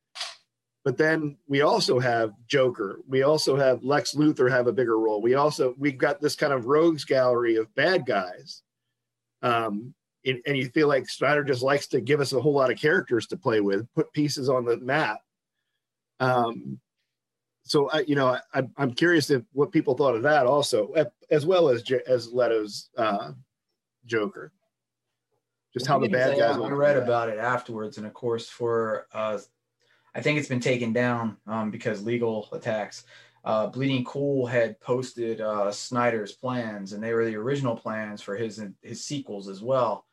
but 0.85 0.99
then 0.99 1.37
we 1.49 1.63
also 1.63 1.99
have 1.99 2.33
joker. 2.47 3.01
We 3.09 3.23
also 3.23 3.57
have 3.57 3.83
lex 3.83 4.15
luthor 4.15 4.51
have 4.51 4.67
a 4.67 4.73
bigger 4.73 4.99
role. 4.99 5.23
We 5.23 5.35
also 5.35 5.75
we've 5.79 5.99
got 5.99 6.21
this 6.21 6.37
kind 6.37 6.53
of 6.53 6.67
rogues 6.67 7.05
gallery 7.05 7.57
of 7.57 7.75
bad 7.75 8.07
guys. 8.07 8.63
Um 9.43 9.95
and, 10.27 10.41
and 10.47 10.57
you 10.57 10.69
feel 10.69 10.89
like 10.89 11.09
Snyder 11.09 11.45
just 11.45 11.63
likes 11.63 11.87
to 11.89 12.01
give 12.01 12.21
us 12.21 12.33
a 12.33 12.41
whole 12.41 12.55
lot 12.55 12.71
of 12.71 12.79
characters 12.79 13.27
to 13.29 13.37
play 13.37 13.61
with 13.61 13.87
put 13.95 14.13
pieces 14.13 14.49
on 14.49 14.65
the 14.65 14.77
map. 14.77 15.21
Um 16.21 16.81
so 17.67 17.89
i 17.89 18.01
you 18.01 18.15
know 18.15 18.39
I, 18.53 18.63
i'm 18.77 18.93
curious 18.93 19.31
if 19.31 19.41
what 19.53 19.73
people 19.73 19.97
thought 19.97 20.15
of 20.15 20.23
that 20.25 20.45
also 20.45 20.93
as 21.31 21.47
well 21.47 21.71
as 21.71 21.83
as 22.07 22.31
leto's 22.31 22.91
uh 22.99 23.33
joker. 24.05 24.53
Just 25.73 25.87
how 25.87 25.99
the 25.99 26.09
bad 26.09 26.39
guys 26.39 26.57
I 26.57 26.69
read 26.69 26.97
about 26.97 27.29
it 27.29 27.39
afterwards, 27.39 27.99
and 27.99 28.07
of 28.07 28.15
course, 28.15 28.49
for 28.49 29.09
uh, 29.13 29.39
I 30.15 30.21
think 30.21 30.39
it's 30.39 30.49
been 30.49 30.61
taken 30.61 30.93
down 30.93 31.37
um, 31.47 31.71
because 31.71 32.05
legal 32.05 32.49
attacks. 32.53 33.05
Uh, 33.45 33.67
Bleeding 33.67 34.05
Cool 34.05 34.47
had 34.47 34.81
posted 34.81 35.41
uh, 35.41 35.71
Snyder's 35.71 36.33
plans, 36.33 36.93
and 36.93 37.03
they 37.03 37.13
were 37.13 37.27
the 37.27 37.37
original 37.37 37.77
plans 37.77 38.23
for 38.23 38.37
his 38.37 38.63
his 38.81 39.05
sequels 39.05 39.49
as 39.49 39.61
well. 39.61 40.07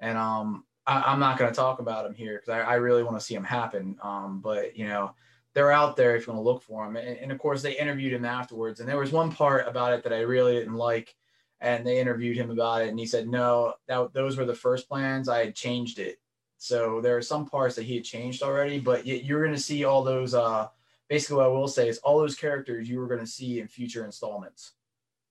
And 0.00 0.18
um, 0.18 0.64
I, 0.86 1.12
am 1.12 1.20
not 1.20 1.38
going 1.38 1.50
to 1.50 1.56
talk 1.56 1.78
about 1.78 2.04
them 2.04 2.14
here 2.14 2.34
because 2.34 2.50
I, 2.50 2.60
I, 2.60 2.74
really 2.74 3.02
want 3.02 3.18
to 3.18 3.24
see 3.24 3.34
them 3.34 3.44
happen. 3.44 3.96
Um, 4.02 4.40
but 4.42 4.76
you 4.76 4.86
know, 4.86 5.14
they're 5.54 5.72
out 5.72 5.96
there 5.96 6.14
if 6.14 6.26
you 6.26 6.32
want 6.32 6.44
to 6.44 6.50
look 6.50 6.62
for 6.62 6.84
them. 6.84 6.96
And, 6.96 7.16
and 7.16 7.32
of 7.32 7.38
course, 7.38 7.62
they 7.62 7.78
interviewed 7.78 8.12
him 8.12 8.26
afterwards, 8.26 8.80
and 8.80 8.88
there 8.88 8.98
was 8.98 9.12
one 9.12 9.32
part 9.32 9.66
about 9.66 9.94
it 9.94 10.02
that 10.02 10.12
I 10.12 10.20
really 10.20 10.54
didn't 10.54 10.74
like 10.74 11.14
and 11.60 11.86
they 11.86 11.98
interviewed 11.98 12.36
him 12.36 12.50
about 12.50 12.82
it 12.82 12.88
and 12.88 12.98
he 12.98 13.06
said 13.06 13.26
no 13.26 13.74
that 13.88 14.12
those 14.12 14.36
were 14.36 14.44
the 14.44 14.54
first 14.54 14.88
plans 14.88 15.28
i 15.28 15.38
had 15.38 15.54
changed 15.54 15.98
it 15.98 16.18
so 16.64 17.00
there 17.02 17.14
are 17.14 17.22
some 17.22 17.44
parts 17.44 17.74
that 17.74 17.82
he 17.82 17.94
had 17.94 18.04
changed 18.04 18.42
already 18.42 18.78
but 18.78 19.06
you're 19.06 19.42
going 19.42 19.54
to 19.54 19.60
see 19.60 19.84
all 19.84 20.02
those 20.02 20.34
uh 20.34 20.66
basically 21.10 21.36
what 21.36 21.44
i 21.44 21.48
will 21.48 21.68
say 21.68 21.88
is 21.88 21.98
all 21.98 22.18
those 22.18 22.34
characters 22.34 22.88
you 22.88 22.98
were 22.98 23.06
going 23.06 23.20
to 23.20 23.26
see 23.26 23.60
in 23.60 23.68
future 23.68 24.04
installments. 24.04 24.72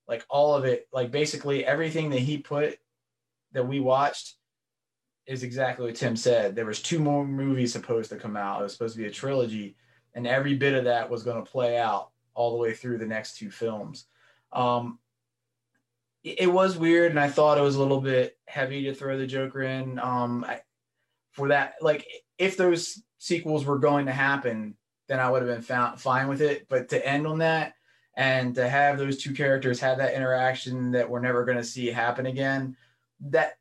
Like 0.06 0.24
all 0.28 0.54
of 0.54 0.64
it 0.64 0.86
like 0.92 1.10
basically 1.10 1.64
everything 1.64 2.10
that 2.10 2.20
he 2.20 2.38
put 2.38 2.78
that 3.52 3.66
we 3.66 3.80
watched 3.80 4.34
is 5.26 5.42
exactly 5.42 5.86
what 5.86 5.96
tim 5.96 6.14
said. 6.14 6.54
There 6.54 6.66
was 6.66 6.80
two 6.80 7.00
more 7.00 7.26
movies 7.26 7.72
supposed 7.72 8.10
to 8.10 8.16
come 8.16 8.36
out. 8.36 8.60
It 8.60 8.64
was 8.64 8.72
supposed 8.72 8.94
to 8.94 9.02
be 9.02 9.08
a 9.08 9.10
trilogy 9.10 9.76
and 10.14 10.26
every 10.26 10.54
bit 10.54 10.74
of 10.74 10.84
that 10.84 11.10
was 11.10 11.24
going 11.24 11.44
to 11.44 11.50
play 11.50 11.78
out 11.78 12.10
all 12.34 12.52
the 12.52 12.58
way 12.58 12.74
through 12.74 12.98
the 12.98 13.06
next 13.06 13.38
two 13.38 13.50
films. 13.50 14.06
Um, 14.52 15.00
it 16.22 16.50
was 16.50 16.78
weird 16.78 17.10
and 17.10 17.20
i 17.20 17.28
thought 17.28 17.58
it 17.58 17.60
was 17.60 17.76
a 17.76 17.82
little 17.82 18.00
bit 18.00 18.38
heavy 18.46 18.84
to 18.84 18.94
throw 18.94 19.18
the 19.18 19.26
joker 19.26 19.62
in. 19.62 19.98
Um 19.98 20.44
I, 20.48 20.60
for 21.34 21.48
that. 21.48 21.74
Like 21.80 22.06
if 22.38 22.56
those 22.56 23.02
sequels 23.18 23.64
were 23.64 23.78
going 23.78 24.06
to 24.06 24.12
happen 24.12 24.76
then 25.08 25.20
i 25.20 25.30
would 25.30 25.42
have 25.42 25.50
been 25.50 25.62
found, 25.62 26.00
fine 26.00 26.28
with 26.28 26.40
it. 26.40 26.66
But 26.68 26.88
to 26.90 27.06
end 27.06 27.26
on 27.26 27.38
that 27.38 27.74
and 28.16 28.54
to 28.54 28.68
have 28.68 28.98
those 28.98 29.18
two 29.18 29.34
characters 29.34 29.80
have 29.80 29.98
that 29.98 30.14
interaction 30.14 30.92
that 30.92 31.08
we're 31.08 31.20
never 31.20 31.44
going 31.44 31.58
to 31.58 31.64
see 31.64 31.88
happen 31.88 32.26
again 32.26 32.76
that 33.20 33.54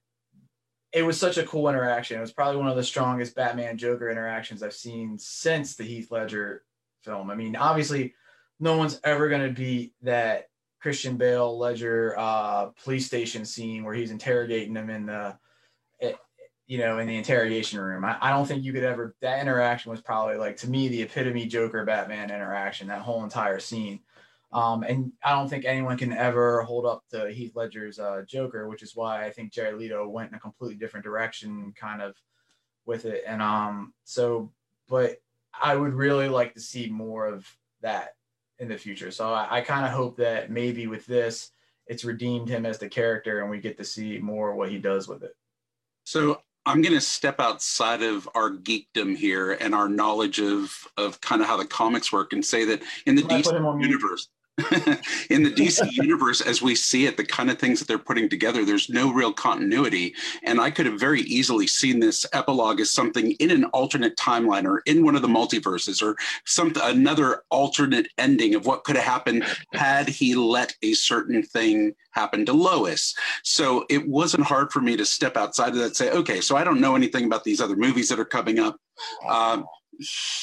it 0.91 1.03
was 1.03 1.19
such 1.19 1.37
a 1.37 1.45
cool 1.45 1.69
interaction. 1.69 2.17
It 2.17 2.21
was 2.21 2.31
probably 2.31 2.61
one 2.61 2.69
of 2.69 2.75
the 2.75 2.83
strongest 2.83 3.35
batman 3.35 3.77
joker 3.77 4.09
interactions 4.09 4.63
i've 4.63 4.73
seen 4.73 5.17
since 5.17 5.75
the 5.75 5.83
heath 5.83 6.11
ledger 6.11 6.63
film. 7.03 7.29
I 7.29 7.35
mean 7.35 7.55
obviously 7.55 8.13
no 8.59 8.77
one's 8.77 8.99
ever 9.03 9.27
going 9.27 9.47
to 9.47 9.53
beat 9.53 9.93
that 10.03 10.49
Christian 10.79 11.17
Bale 11.17 11.57
Ledger 11.57 12.13
uh, 12.17 12.67
police 12.83 13.05
station 13.05 13.45
scene 13.45 13.83
where 13.83 13.93
he's 13.93 14.11
interrogating 14.11 14.73
them 14.73 14.89
in 14.89 15.05
the, 15.05 15.35
you 16.73 16.79
know, 16.79 16.97
in 16.97 17.05
the 17.05 17.15
interrogation 17.15 17.79
room. 17.79 18.03
I, 18.03 18.17
I, 18.19 18.31
don't 18.31 18.47
think 18.47 18.63
you 18.63 18.73
could 18.73 18.83
ever. 18.83 19.13
That 19.21 19.39
interaction 19.39 19.91
was 19.91 20.01
probably 20.01 20.37
like 20.37 20.57
to 20.57 20.67
me 20.67 20.87
the 20.87 21.03
epitome 21.03 21.45
Joker 21.45 21.85
Batman 21.85 22.31
interaction. 22.31 22.87
That 22.87 23.03
whole 23.03 23.23
entire 23.23 23.59
scene, 23.59 23.99
um, 24.51 24.81
and 24.81 25.11
I 25.23 25.35
don't 25.35 25.47
think 25.47 25.65
anyone 25.65 25.99
can 25.99 26.11
ever 26.11 26.63
hold 26.63 26.87
up 26.87 27.03
to 27.11 27.29
Heath 27.29 27.55
Ledger's 27.55 27.99
uh, 27.99 28.23
Joker, 28.27 28.67
which 28.67 28.81
is 28.81 28.95
why 28.95 29.23
I 29.23 29.29
think 29.29 29.53
Jared 29.53 29.77
Leto 29.77 30.09
went 30.09 30.31
in 30.31 30.35
a 30.35 30.39
completely 30.39 30.75
different 30.75 31.03
direction, 31.03 31.75
kind 31.79 32.01
of 32.01 32.15
with 32.87 33.05
it. 33.05 33.23
And 33.27 33.39
um, 33.39 33.93
so, 34.03 34.51
but 34.89 35.17
I 35.61 35.75
would 35.75 35.93
really 35.93 36.27
like 36.27 36.55
to 36.55 36.59
see 36.59 36.89
more 36.89 37.27
of 37.27 37.47
that 37.81 38.15
in 38.57 38.67
the 38.67 38.79
future. 38.79 39.11
So 39.11 39.31
I, 39.31 39.57
I 39.57 39.61
kind 39.61 39.85
of 39.85 39.91
hope 39.91 40.17
that 40.17 40.49
maybe 40.49 40.87
with 40.87 41.05
this, 41.05 41.51
it's 41.85 42.03
redeemed 42.03 42.49
him 42.49 42.65
as 42.65 42.79
the 42.79 42.89
character 42.89 43.41
and 43.41 43.51
we 43.51 43.59
get 43.59 43.77
to 43.77 43.83
see 43.83 44.17
more 44.17 44.55
what 44.55 44.71
he 44.71 44.79
does 44.79 45.07
with 45.07 45.21
it. 45.21 45.35
So 46.03 46.41
I'm 46.65 46.81
going 46.81 46.93
to 46.93 47.01
step 47.01 47.39
outside 47.39 48.03
of 48.03 48.29
our 48.35 48.49
geekdom 48.49 49.17
here 49.17 49.51
and 49.51 49.75
our 49.75 49.89
knowledge 49.89 50.39
of 50.39 50.87
of 50.97 51.19
kind 51.21 51.41
of 51.41 51.47
how 51.47 51.57
the 51.57 51.65
comics 51.65 52.11
work 52.11 52.33
and 52.33 52.45
say 52.45 52.65
that 52.65 52.81
in 53.05 53.15
the 53.15 53.23
Can 53.23 53.41
DC 53.41 53.81
universe. 53.81 54.29
in 55.31 55.41
the 55.41 55.49
DC 55.49 55.91
universe, 55.93 56.39
as 56.39 56.61
we 56.61 56.75
see 56.75 57.07
it, 57.07 57.17
the 57.17 57.25
kind 57.25 57.49
of 57.49 57.57
things 57.57 57.79
that 57.79 57.87
they're 57.87 57.97
putting 57.97 58.29
together, 58.29 58.63
there's 58.63 58.87
no 58.87 59.11
real 59.11 59.33
continuity. 59.33 60.13
And 60.43 60.61
I 60.61 60.69
could 60.69 60.85
have 60.85 60.99
very 60.99 61.21
easily 61.21 61.65
seen 61.65 61.99
this 61.99 62.23
epilogue 62.33 62.79
as 62.79 62.91
something 62.91 63.31
in 63.33 63.49
an 63.49 63.63
alternate 63.65 64.15
timeline 64.15 64.65
or 64.65 64.83
in 64.85 65.03
one 65.03 65.15
of 65.15 65.23
the 65.23 65.27
multiverses 65.27 66.03
or 66.03 66.15
some 66.45 66.71
another 66.83 67.41
alternate 67.49 68.07
ending 68.19 68.53
of 68.53 68.67
what 68.67 68.83
could 68.83 68.95
have 68.95 69.05
happened 69.05 69.43
had 69.73 70.07
he 70.07 70.35
let 70.35 70.75
a 70.83 70.93
certain 70.93 71.41
thing 71.41 71.95
happen 72.11 72.45
to 72.45 72.53
Lois. 72.53 73.15
So 73.41 73.85
it 73.89 74.07
wasn't 74.07 74.43
hard 74.43 74.71
for 74.71 74.81
me 74.81 74.95
to 74.97 75.05
step 75.05 75.35
outside 75.35 75.69
of 75.69 75.75
that 75.75 75.85
and 75.85 75.95
say, 75.95 76.11
okay, 76.11 76.41
so 76.41 76.55
I 76.55 76.63
don't 76.63 76.79
know 76.79 76.95
anything 76.95 77.25
about 77.25 77.43
these 77.43 77.59
other 77.59 77.75
movies 77.75 78.07
that 78.09 78.19
are 78.19 78.25
coming 78.25 78.59
up. 78.59 78.75
Um, 79.27 79.65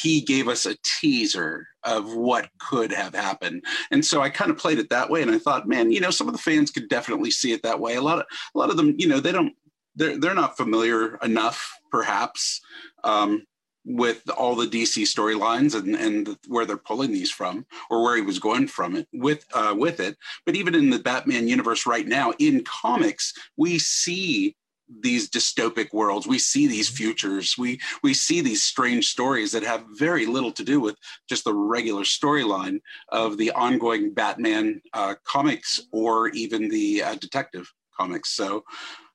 he 0.02 0.20
gave 0.20 0.48
us 0.48 0.66
a 0.66 0.76
teaser 0.82 1.66
of 1.84 2.14
what 2.14 2.48
could 2.58 2.92
have 2.92 3.14
happened. 3.14 3.64
And 3.90 4.04
so 4.04 4.20
i 4.20 4.28
kind 4.30 4.50
of 4.50 4.58
played 4.58 4.78
it 4.78 4.90
that 4.90 5.10
way 5.10 5.22
and 5.22 5.30
i 5.30 5.38
thought 5.38 5.68
man 5.68 5.90
you 5.90 6.00
know 6.00 6.10
some 6.10 6.28
of 6.28 6.34
the 6.34 6.38
fans 6.40 6.70
could 6.70 6.88
definitely 6.88 7.30
see 7.30 7.52
it 7.52 7.62
that 7.62 7.80
way. 7.80 7.94
A 7.96 8.02
lot 8.02 8.18
of 8.18 8.26
a 8.54 8.58
lot 8.58 8.70
of 8.70 8.76
them 8.76 8.94
you 8.98 9.08
know 9.08 9.20
they 9.20 9.32
don't 9.32 9.54
they're, 9.96 10.18
they're 10.18 10.34
not 10.34 10.56
familiar 10.56 11.16
enough 11.16 11.78
perhaps 11.90 12.60
um, 13.04 13.44
with 13.84 14.28
all 14.30 14.54
the 14.54 14.66
dc 14.66 15.02
storylines 15.02 15.74
and 15.74 15.96
and 15.96 16.36
where 16.48 16.66
they're 16.66 16.76
pulling 16.76 17.12
these 17.12 17.30
from 17.30 17.64
or 17.88 18.02
where 18.02 18.14
he 18.14 18.22
was 18.22 18.38
going 18.38 18.66
from 18.66 18.94
it 18.94 19.08
with 19.12 19.44
uh, 19.54 19.74
with 19.76 20.00
it. 20.00 20.16
But 20.44 20.54
even 20.54 20.74
in 20.74 20.90
the 20.90 20.98
batman 20.98 21.48
universe 21.48 21.86
right 21.86 22.06
now 22.06 22.32
in 22.38 22.64
comics 22.64 23.32
we 23.56 23.78
see 23.78 24.54
these 25.00 25.30
dystopic 25.30 25.92
worlds. 25.92 26.26
We 26.26 26.38
see 26.38 26.66
these 26.66 26.88
futures. 26.88 27.56
We 27.56 27.80
we 28.02 28.14
see 28.14 28.40
these 28.40 28.62
strange 28.62 29.08
stories 29.08 29.52
that 29.52 29.62
have 29.62 29.84
very 29.92 30.26
little 30.26 30.52
to 30.52 30.64
do 30.64 30.80
with 30.80 30.96
just 31.28 31.44
the 31.44 31.54
regular 31.54 32.02
storyline 32.02 32.80
of 33.10 33.38
the 33.38 33.50
ongoing 33.52 34.12
batman 34.12 34.82
uh, 34.92 35.14
comics 35.24 35.80
or 35.92 36.28
even 36.30 36.68
the 36.68 37.02
uh, 37.02 37.14
detective 37.16 37.72
comics. 37.96 38.30
So 38.30 38.64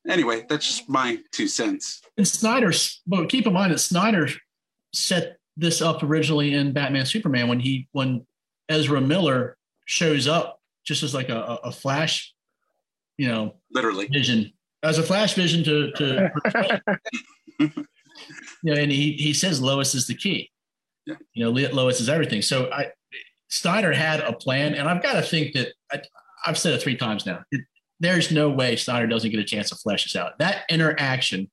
anyway 0.07 0.45
that's 0.47 0.67
just 0.67 0.89
my 0.89 1.19
two 1.31 1.47
cents. 1.47 2.01
And 2.17 2.27
snyder's 2.27 3.01
but 3.05 3.29
keep 3.29 3.47
in 3.47 3.53
mind 3.53 3.73
that 3.73 3.79
snyder 3.79 4.29
set 4.93 5.37
this 5.57 5.81
up 5.81 6.03
originally 6.03 6.53
in 6.53 6.73
batman 6.73 7.05
superman 7.05 7.47
when 7.47 7.59
he 7.59 7.87
when 7.91 8.25
ezra 8.69 9.01
miller 9.01 9.57
shows 9.85 10.27
up 10.27 10.59
just 10.85 11.03
as 11.03 11.13
like 11.13 11.29
a, 11.29 11.59
a 11.63 11.71
flash 11.71 12.33
you 13.17 13.27
know 13.27 13.55
literally. 13.71 14.07
vision 14.07 14.51
as 14.85 14.97
a 14.97 15.03
flash 15.03 15.33
vision 15.33 15.63
to 15.63 15.91
to 15.91 16.31
you 17.59 17.69
know, 18.63 18.73
and 18.73 18.91
he 18.91 19.13
he 19.13 19.33
says 19.33 19.61
Lois 19.61 19.95
is 19.95 20.07
the 20.07 20.15
key. 20.15 20.51
Yeah. 21.05 21.15
You 21.33 21.45
know, 21.45 21.51
Lois 21.51 21.99
is 21.99 22.09
everything. 22.09 22.41
So 22.41 22.71
I 22.71 22.91
Snyder 23.49 23.93
had 23.93 24.21
a 24.21 24.33
plan, 24.33 24.73
and 24.73 24.89
I've 24.89 25.03
got 25.03 25.13
to 25.13 25.21
think 25.21 25.53
that 25.53 25.69
I, 25.91 26.01
have 26.43 26.57
said 26.57 26.73
it 26.73 26.81
three 26.81 26.95
times 26.95 27.25
now. 27.25 27.43
It, 27.51 27.61
there's 27.99 28.31
no 28.31 28.49
way 28.49 28.75
Snyder 28.75 29.07
doesn't 29.07 29.31
get 29.31 29.39
a 29.39 29.43
chance 29.43 29.69
to 29.69 29.75
flesh 29.75 30.03
this 30.03 30.15
out. 30.15 30.37
That 30.39 30.63
interaction 30.69 31.49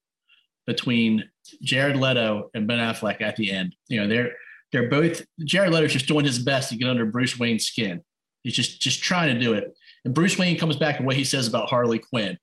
between 0.67 1.25
Jared 1.63 1.97
Leto 1.97 2.51
and 2.55 2.67
Ben 2.67 2.79
Affleck 2.79 3.21
at 3.21 3.37
the 3.37 3.51
end, 3.51 3.75
you 3.89 4.01
know, 4.01 4.09
they're 4.09 4.33
they're 4.73 4.89
both 4.89 5.23
Jared 5.45 5.73
Leto's 5.73 5.93
just 5.93 6.09
doing 6.09 6.25
his 6.25 6.39
best 6.39 6.71
to 6.71 6.77
get 6.77 6.89
under 6.89 7.07
Bruce 7.07 7.39
Wayne's 7.39 7.67
skin. 7.67 8.03
He's 8.43 8.55
just 8.55 8.81
just 8.81 9.03
trying 9.03 9.35
to 9.35 9.41
do 9.41 9.55
it. 9.55 9.73
And 10.05 10.15
Bruce 10.15 10.39
Wayne 10.39 10.59
comes 10.59 10.77
back 10.77 10.97
and 10.97 11.07
what 11.07 11.17
he 11.17 11.25
says 11.25 11.47
about 11.47 11.69
Harley 11.69 11.99
Quinn 11.99 12.39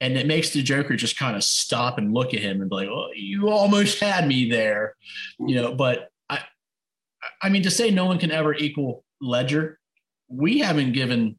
and 0.00 0.16
it 0.16 0.26
makes 0.26 0.50
the 0.50 0.62
Joker 0.62 0.96
just 0.96 1.18
kind 1.18 1.36
of 1.36 1.44
stop 1.44 1.98
and 1.98 2.12
look 2.12 2.34
at 2.34 2.40
him 2.40 2.60
and 2.60 2.68
be 2.68 2.76
like, 2.76 2.88
"Oh, 2.88 3.08
you 3.14 3.48
almost 3.48 3.98
had 4.00 4.28
me 4.28 4.50
there," 4.50 4.94
you 5.38 5.54
know. 5.56 5.74
But 5.74 6.10
I, 6.28 6.40
I 7.42 7.48
mean, 7.48 7.62
to 7.62 7.70
say 7.70 7.90
no 7.90 8.04
one 8.06 8.18
can 8.18 8.30
ever 8.30 8.54
equal 8.54 9.04
Ledger, 9.20 9.78
we 10.28 10.58
haven't 10.58 10.92
given 10.92 11.38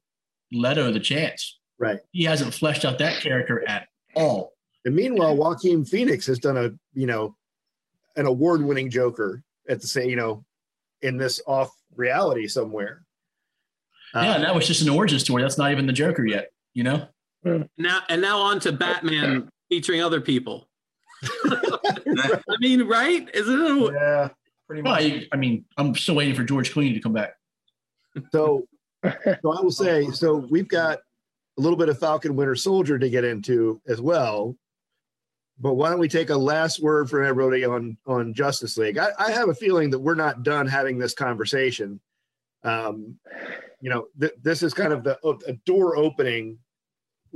Leto 0.51 0.91
the 0.91 0.99
chance. 0.99 1.60
Right. 1.80 1.99
He 2.12 2.24
hasn't 2.24 2.53
fleshed 2.53 2.86
out 2.86 2.97
that 2.99 3.22
character 3.22 3.68
at 3.68 3.88
all. 4.16 4.53
And 4.86 4.95
meanwhile, 4.95 5.36
Joaquin 5.36 5.86
Phoenix 5.86 6.26
has 6.26 6.39
done 6.39 6.58
a 6.58 6.72
you 6.93 7.05
know 7.05 7.36
an 8.16 8.26
award-winning 8.26 8.89
Joker 8.89 9.43
at 9.70 9.82
the 9.82 9.88
same 9.88 10.10
you 10.10 10.16
know 10.16 10.43
in 11.01 11.18
this 11.18 11.41
off 11.45 11.72
reality 11.95 12.47
somewhere. 12.47 13.03
Yeah, 14.16 14.32
uh, 14.32 14.39
that 14.39 14.55
was 14.55 14.66
just 14.66 14.82
an 14.82 14.89
origin 14.89 15.20
story. 15.20 15.43
That's 15.43 15.60
not 15.60 15.72
even 15.72 15.86
the 15.86 15.93
Joker 15.93 16.26
yet. 16.26 16.49
You 16.74 16.84
know. 16.84 17.08
Now 17.44 18.02
and 18.10 18.22
now 18.22 18.40
on 18.40 18.60
to 18.62 18.72
Batman 18.72 19.50
featuring 19.70 20.02
other 20.02 20.22
people. 20.22 20.68
I 21.24 22.40
mean, 22.60 22.84
right? 22.84 23.28
Isn't 23.34 23.62
it? 23.62 23.94
Yeah, 23.94 24.30
pretty 24.68 24.82
much. 24.82 25.04
Well, 25.04 25.12
I, 25.14 25.28
I, 25.34 25.38
mean, 25.38 25.66
I'm 25.78 25.96
still 25.96 26.16
waiting 26.16 26.36
for 26.36 26.44
George 26.44 26.74
Clooney 26.74 26.94
to 26.94 27.00
come 27.00 27.14
back. 27.14 27.34
So, 28.32 28.68
so 29.04 29.12
I 29.24 29.62
will 29.62 29.72
say, 29.72 30.10
so 30.12 30.36
we've 30.50 30.68
got 30.68 31.00
a 31.58 31.62
little 31.62 31.78
bit 31.78 31.90
of 31.90 32.00
Falcon 32.00 32.36
Winter 32.36 32.56
Soldier 32.56 33.00
to 33.00 33.10
get 33.10 33.24
into 33.24 33.82
as 33.88 34.02
well. 34.02 34.56
But 35.60 35.74
why 35.74 35.90
don't 35.90 36.00
we 36.00 36.08
take 36.08 36.30
a 36.30 36.38
last 36.38 36.82
word 36.82 37.10
from 37.10 37.26
everybody 37.26 37.66
on 37.66 37.98
on 38.06 38.34
Justice 38.34 38.78
League? 38.78 39.00
I, 39.00 39.10
I 39.18 39.32
have 39.32 39.50
a 39.50 39.56
feeling 39.56 39.90
that 39.90 40.00
we're 40.00 40.14
not 40.14 40.44
done 40.44 40.68
having 40.68 41.00
this 41.00 41.16
conversation. 41.16 42.00
Um, 42.64 43.18
you 43.82 43.90
know, 43.90 44.08
th- 44.20 44.34
this 44.42 44.62
is 44.62 44.74
kind 44.74 44.94
of 44.94 45.04
the 45.04 45.18
a 45.48 45.54
door 45.66 45.98
opening 45.98 46.60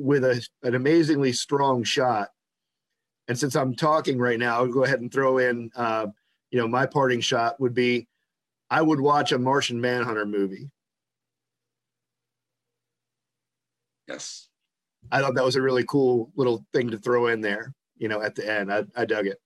with 0.02 0.24
a, 0.24 0.46
an 0.64 0.76
amazingly 0.76 1.32
strong 1.32 1.84
shot. 1.84 2.30
And 3.28 3.38
since 3.38 3.56
I'm 3.56 3.76
talking 3.76 4.18
right 4.18 4.40
now, 4.40 4.58
I'll 4.58 4.68
go 4.68 4.84
ahead 4.84 5.00
and 5.00 5.12
throw 5.12 5.38
in, 5.38 5.72
uh, 5.76 6.08
you 6.50 6.60
know, 6.60 6.68
my 6.68 6.86
parting 6.86 7.22
shot 7.22 7.60
would 7.60 7.74
be 7.74 8.08
I 8.70 8.82
would 8.82 9.02
watch 9.02 9.32
a 9.32 9.38
Martian 9.38 9.80
Manhunter 9.80 10.26
movie. 10.26 10.70
Yes. 14.08 14.48
I 15.12 15.20
thought 15.20 15.36
that 15.36 15.44
was 15.44 15.56
a 15.56 15.62
really 15.62 15.84
cool 15.84 16.32
little 16.36 16.66
thing 16.74 16.90
to 16.92 16.98
throw 16.98 17.28
in 17.28 17.42
there, 17.42 17.74
you 17.98 18.08
know, 18.08 18.22
at 18.22 18.36
the 18.36 18.50
end. 18.50 18.72
I, 18.72 18.86
I 18.96 19.06
dug 19.06 19.28
it. 19.28 19.42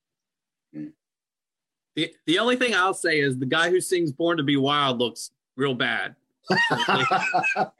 The, 1.95 2.13
the 2.25 2.39
only 2.39 2.55
thing 2.55 2.75
I'll 2.75 2.93
say 2.93 3.19
is 3.19 3.37
the 3.37 3.45
guy 3.45 3.69
who 3.69 3.81
sings 3.81 4.11
Born 4.11 4.37
to 4.37 4.43
Be 4.43 4.57
Wild 4.57 4.99
looks 4.99 5.31
real 5.55 5.73
bad. 5.73 6.15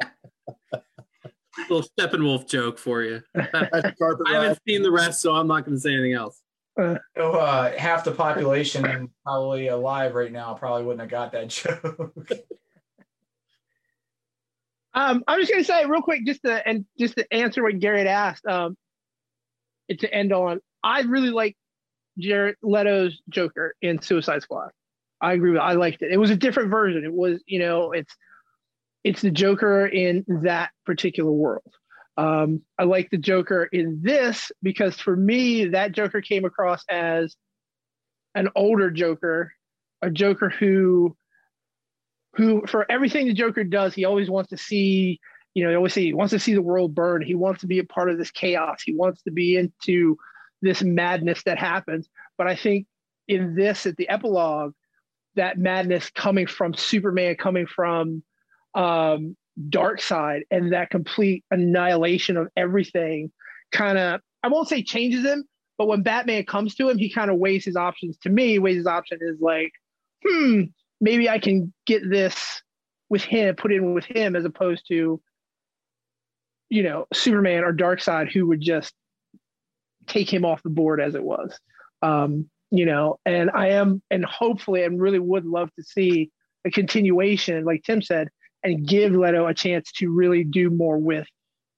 little 1.70 1.88
Steppenwolf 1.98 2.48
joke 2.48 2.78
for 2.78 3.02
you. 3.02 3.22
I 3.34 3.82
haven't 4.26 4.58
seen 4.66 4.82
the 4.82 4.90
rest, 4.90 5.20
so 5.20 5.34
I'm 5.34 5.46
not 5.46 5.64
going 5.64 5.76
to 5.76 5.80
say 5.80 5.92
anything 5.92 6.14
else. 6.14 6.40
Uh, 6.80 6.96
so, 7.16 7.32
uh, 7.32 7.76
half 7.78 8.04
the 8.04 8.10
population 8.10 9.08
probably 9.24 9.68
alive 9.68 10.14
right 10.14 10.32
now 10.32 10.54
probably 10.54 10.84
wouldn't 10.84 11.00
have 11.00 11.10
got 11.10 11.32
that 11.32 11.48
joke. 11.48 12.12
um, 14.94 15.22
I'm 15.28 15.38
just 15.38 15.52
going 15.52 15.62
to 15.62 15.66
say 15.66 15.86
real 15.86 16.02
quick, 16.02 16.26
just 16.26 16.42
to 16.42 16.66
and 16.66 16.84
just 16.98 17.16
to 17.16 17.32
answer 17.32 17.62
what 17.62 17.78
Garrett 17.78 18.08
asked, 18.08 18.44
um, 18.46 18.76
to 19.88 20.12
end 20.12 20.32
on, 20.32 20.60
I 20.82 21.02
really 21.02 21.30
like 21.30 21.56
Jared 22.18 22.56
Leto's 22.62 23.20
Joker 23.28 23.74
in 23.80 24.00
Suicide 24.02 24.42
Squad. 24.42 24.70
I 25.20 25.32
agree 25.32 25.52
with. 25.52 25.60
I 25.60 25.72
liked 25.72 26.02
it. 26.02 26.12
It 26.12 26.18
was 26.18 26.30
a 26.30 26.36
different 26.36 26.70
version. 26.70 27.04
It 27.04 27.12
was, 27.12 27.42
you 27.46 27.58
know, 27.58 27.92
it's 27.92 28.14
it's 29.04 29.20
the 29.20 29.30
Joker 29.30 29.86
in 29.86 30.24
that 30.42 30.70
particular 30.86 31.30
world. 31.30 31.72
Um, 32.16 32.62
I 32.78 32.84
like 32.84 33.10
the 33.10 33.18
Joker 33.18 33.64
in 33.64 34.00
this 34.02 34.50
because 34.62 34.98
for 34.98 35.14
me, 35.14 35.66
that 35.66 35.92
Joker 35.92 36.22
came 36.22 36.44
across 36.44 36.82
as 36.90 37.36
an 38.34 38.48
older 38.56 38.90
Joker, 38.90 39.52
a 40.00 40.10
Joker 40.10 40.48
who, 40.48 41.16
who 42.34 42.66
for 42.66 42.90
everything 42.90 43.26
the 43.26 43.34
Joker 43.34 43.64
does, 43.64 43.94
he 43.94 44.04
always 44.04 44.30
wants 44.30 44.50
to 44.50 44.56
see, 44.56 45.20
you 45.54 45.64
know, 45.64 45.70
he 45.70 45.76
always 45.76 45.92
say 45.92 46.02
he 46.02 46.14
wants 46.14 46.32
to 46.32 46.38
see 46.38 46.54
the 46.54 46.62
world 46.62 46.94
burn. 46.94 47.20
He 47.20 47.34
wants 47.34 47.60
to 47.60 47.66
be 47.66 47.80
a 47.80 47.84
part 47.84 48.10
of 48.10 48.18
this 48.18 48.30
chaos. 48.30 48.82
He 48.84 48.94
wants 48.94 49.22
to 49.22 49.30
be 49.30 49.56
into 49.56 50.16
this 50.62 50.82
madness 50.82 51.42
that 51.44 51.58
happens. 51.58 52.08
But 52.38 52.46
I 52.46 52.56
think 52.56 52.86
in 53.28 53.54
this, 53.54 53.86
at 53.86 53.96
the 53.96 54.08
epilogue, 54.08 54.72
that 55.36 55.58
madness 55.58 56.10
coming 56.10 56.46
from 56.46 56.74
Superman, 56.74 57.36
coming 57.36 57.66
from 57.66 58.22
um, 58.74 59.36
side 59.98 60.42
and 60.50 60.72
that 60.72 60.90
complete 60.90 61.44
annihilation 61.50 62.36
of 62.36 62.48
everything 62.56 63.30
kind 63.72 63.98
of 63.98 64.20
i 64.42 64.48
won't 64.48 64.68
say 64.68 64.82
changes 64.82 65.24
him 65.24 65.44
but 65.78 65.86
when 65.86 66.02
batman 66.02 66.44
comes 66.44 66.74
to 66.74 66.88
him 66.88 66.98
he 66.98 67.12
kind 67.12 67.30
of 67.30 67.38
weighs 67.38 67.64
his 67.64 67.76
options. 67.76 68.16
To 68.18 68.30
me 68.30 68.58
weighs 68.58 68.76
his 68.76 68.86
option 68.86 69.18
is 69.20 69.40
like 69.40 69.72
hmm 70.26 70.62
maybe 71.00 71.28
i 71.28 71.38
can 71.38 71.72
get 71.86 72.08
this 72.08 72.62
with 73.08 73.22
him 73.22 73.54
put 73.54 73.72
in 73.72 73.94
with 73.94 74.04
him 74.04 74.34
as 74.34 74.44
opposed 74.44 74.86
to 74.88 75.20
you 76.68 76.82
know 76.82 77.06
superman 77.12 77.64
or 77.64 77.72
Darkseid 77.72 78.32
who 78.32 78.46
would 78.48 78.60
just 78.60 78.92
take 80.06 80.32
him 80.32 80.44
off 80.44 80.62
the 80.62 80.70
board 80.70 81.00
as 81.00 81.14
it 81.14 81.22
was. 81.22 81.58
Um 82.02 82.50
you 82.74 82.84
know 82.84 83.18
and 83.24 83.50
i 83.54 83.68
am 83.68 84.02
and 84.10 84.24
hopefully 84.24 84.82
and 84.82 85.00
really 85.00 85.20
would 85.20 85.44
love 85.44 85.70
to 85.76 85.84
see 85.84 86.30
a 86.64 86.70
continuation 86.70 87.64
like 87.64 87.82
tim 87.84 88.02
said 88.02 88.28
and 88.64 88.86
give 88.86 89.12
Leto 89.12 89.46
a 89.46 89.54
chance 89.54 89.92
to 89.92 90.10
really 90.10 90.42
do 90.42 90.70
more 90.70 90.98
with 90.98 91.28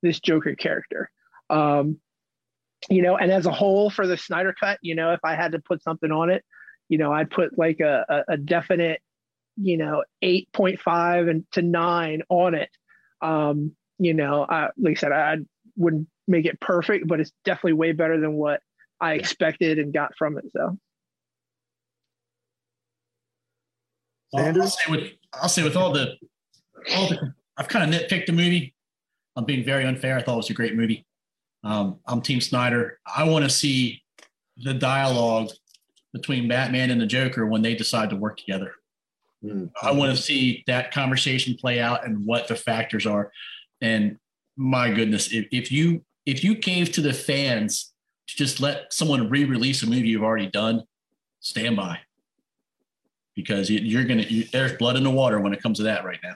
this 0.03 0.21
Joker 0.21 0.55
character. 0.55 1.11
Um, 1.51 1.99
you 2.89 3.03
know, 3.03 3.17
and 3.17 3.31
as 3.33 3.47
a 3.47 3.53
whole 3.53 3.91
for 3.91 4.07
the 4.07 4.17
Snyder 4.17 4.55
cut, 4.59 4.79
you 4.81 4.95
know, 4.95 5.13
if 5.13 5.21
I 5.25 5.35
had 5.35 5.53
to 5.53 5.59
put 5.59 5.83
something 5.83 6.13
on 6.13 6.31
it, 6.31 6.45
you 6.89 6.99
know, 6.99 7.13
I'd 7.13 7.31
put 7.31 7.59
like 7.59 7.81
a, 7.81 8.07
a, 8.09 8.35
a 8.35 8.37
definite 8.37 9.03
you 9.57 9.77
know, 9.77 10.05
8.5 10.23 11.31
and 11.31 11.45
to 11.53 11.63
nine 11.63 12.23
on 12.29 12.55
it. 12.55 12.71
Um, 13.23 13.75
you 13.99 14.15
know, 14.15 14.47
I, 14.49 14.69
like 14.77 14.99
I 14.99 15.01
said, 15.01 15.13
I 15.13 15.37
wouldn't 15.77 16.09
make 16.29 16.45
it 16.45 16.61
perfect, 16.61 17.09
but 17.09 17.21
it's 17.21 17.33
definitely 17.45 17.75
way 17.75 17.93
better 17.93 18.21
than 18.21 18.35
what 18.35 18.61
I 19.01 19.15
expected 19.15 19.79
and 19.79 19.93
got 19.93 20.17
from 20.17 20.39
it. 20.39 20.45
So. 20.53 20.79
I'll, 24.35 24.63
I'll 24.63 24.69
say 24.69 24.91
with 24.91 25.11
I'll 25.33 25.49
say 25.49 25.63
with 25.63 25.77
all 25.77 25.93
the 25.93 26.03
all 26.03 26.19
the 26.87 27.35
I've 27.57 27.69
kind 27.69 27.93
of 27.93 28.01
nitpicked 28.01 28.27
the 28.27 28.33
movie. 28.33 28.75
I'm 29.37 29.45
being 29.45 29.65
very 29.65 29.85
unfair. 29.85 30.17
I 30.17 30.23
thought 30.23 30.35
it 30.35 30.37
was 30.37 30.51
a 30.51 30.55
great 30.55 30.75
movie. 30.75 31.07
Um, 31.65 31.99
I'm 32.07 32.21
Team 32.21 32.41
Snyder. 32.41 32.99
I 33.07 33.25
want 33.25 33.45
to 33.45 33.51
see 33.51 34.03
the 34.59 34.75
dialogue 34.75 35.51
between 36.13 36.49
Batman 36.49 36.91
and 36.91 37.01
the 37.01 37.07
Joker 37.07 37.47
when 37.47 37.63
they 37.63 37.75
decide 37.75 38.11
to 38.11 38.17
work 38.17 38.39
together. 38.39 38.73
Mm-hmm. 39.45 39.67
I 39.83 39.93
want 39.93 40.17
to 40.17 40.23
see 40.23 40.65
that 40.67 40.93
conversation 40.93 41.57
play 41.57 41.81
out 41.81 42.07
and 42.07 42.25
what 42.25 42.49
the 42.49 42.57
factors 42.57 43.07
are. 43.07 43.31
And 43.81 44.19
my 44.57 44.91
goodness, 44.91 45.33
if, 45.33 45.47
if 45.51 45.71
you 45.71 46.03
if 46.25 46.43
you 46.43 46.57
gave 46.57 46.93
to 46.93 47.01
the 47.01 47.13
fans 47.13 47.93
to 48.29 48.37
just 48.37 48.61
let 48.61 48.93
someone 48.93 49.29
re-release 49.29 49.83
a 49.83 49.87
movie 49.87 50.09
you've 50.09 50.25
already 50.25 50.49
done, 50.49 50.83
stand 51.41 51.77
by 51.77 52.01
because 53.35 53.71
you're 53.71 54.05
gonna 54.05 54.23
you, 54.23 54.45
there's 54.53 54.73
blood 54.73 54.97
in 54.97 55.05
the 55.05 55.11
water 55.11 55.39
when 55.39 55.53
it 55.53 55.63
comes 55.63 55.79
to 55.79 55.85
that 55.85 56.05
right 56.05 56.19
now. 56.23 56.35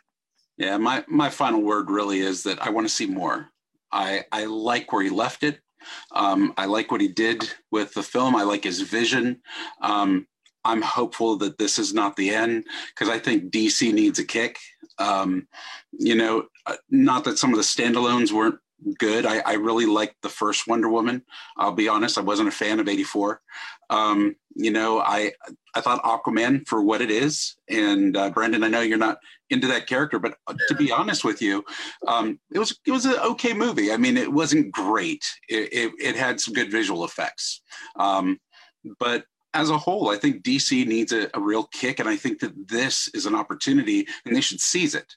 Yeah, 0.60 0.76
my 0.76 1.02
my 1.08 1.30
final 1.30 1.62
word 1.62 1.88
really 1.90 2.20
is 2.20 2.42
that 2.42 2.60
I 2.60 2.68
want 2.68 2.86
to 2.86 2.92
see 2.92 3.06
more. 3.06 3.48
I 3.90 4.24
I 4.30 4.44
like 4.44 4.92
where 4.92 5.02
he 5.02 5.08
left 5.08 5.42
it. 5.42 5.58
Um, 6.12 6.52
I 6.58 6.66
like 6.66 6.92
what 6.92 7.00
he 7.00 7.08
did 7.08 7.50
with 7.70 7.94
the 7.94 8.02
film. 8.02 8.36
I 8.36 8.42
like 8.42 8.64
his 8.64 8.82
vision. 8.82 9.40
Um, 9.80 10.26
I'm 10.66 10.82
hopeful 10.82 11.38
that 11.38 11.56
this 11.56 11.78
is 11.78 11.94
not 11.94 12.14
the 12.14 12.28
end 12.34 12.66
because 12.90 13.08
I 13.08 13.18
think 13.18 13.50
DC 13.50 13.90
needs 13.94 14.18
a 14.18 14.24
kick. 14.24 14.58
Um, 14.98 15.48
you 15.92 16.14
know, 16.14 16.44
uh, 16.66 16.76
not 16.90 17.24
that 17.24 17.38
some 17.38 17.54
of 17.54 17.56
the 17.56 17.62
standalones 17.62 18.30
weren't 18.30 18.58
good. 18.98 19.26
I, 19.26 19.40
I 19.40 19.54
really 19.54 19.86
liked 19.86 20.22
the 20.22 20.28
first 20.28 20.66
Wonder 20.66 20.88
Woman. 20.88 21.22
I'll 21.56 21.72
be 21.72 21.88
honest, 21.88 22.18
I 22.18 22.22
wasn't 22.22 22.48
a 22.48 22.52
fan 22.52 22.80
of 22.80 22.88
84. 22.88 23.40
Um, 23.90 24.36
you 24.54 24.70
know, 24.70 25.00
I 25.00 25.32
I 25.74 25.80
thought 25.80 26.02
Aquaman 26.02 26.66
for 26.66 26.82
what 26.82 27.00
it 27.00 27.10
is, 27.10 27.56
and 27.68 28.16
uh, 28.16 28.30
Brendan, 28.30 28.64
I 28.64 28.68
know 28.68 28.80
you're 28.80 28.98
not 28.98 29.18
into 29.50 29.66
that 29.68 29.86
character, 29.86 30.18
but 30.18 30.36
uh, 30.46 30.54
to 30.68 30.74
be 30.74 30.92
honest 30.92 31.24
with 31.24 31.42
you, 31.42 31.64
um, 32.06 32.38
it 32.52 32.58
was 32.58 32.78
it 32.86 32.92
was 32.92 33.04
an 33.04 33.18
okay 33.20 33.52
movie. 33.52 33.92
I 33.92 33.96
mean, 33.96 34.16
it 34.16 34.32
wasn't 34.32 34.72
great. 34.72 35.24
It, 35.48 35.72
it, 35.72 35.92
it 36.00 36.16
had 36.16 36.40
some 36.40 36.54
good 36.54 36.70
visual 36.70 37.04
effects, 37.04 37.62
um, 37.96 38.38
but 38.98 39.24
as 39.52 39.70
a 39.70 39.78
whole, 39.78 40.10
I 40.10 40.16
think 40.16 40.42
DC 40.42 40.86
needs 40.86 41.12
a, 41.12 41.28
a, 41.34 41.40
real 41.40 41.64
kick, 41.72 41.98
and 41.98 42.08
I 42.08 42.16
think 42.16 42.38
that 42.38 42.68
this 42.68 43.08
is 43.14 43.26
an 43.26 43.34
opportunity, 43.34 44.06
and 44.24 44.36
they 44.36 44.40
should 44.40 44.60
seize 44.60 44.94
it. 44.94 45.12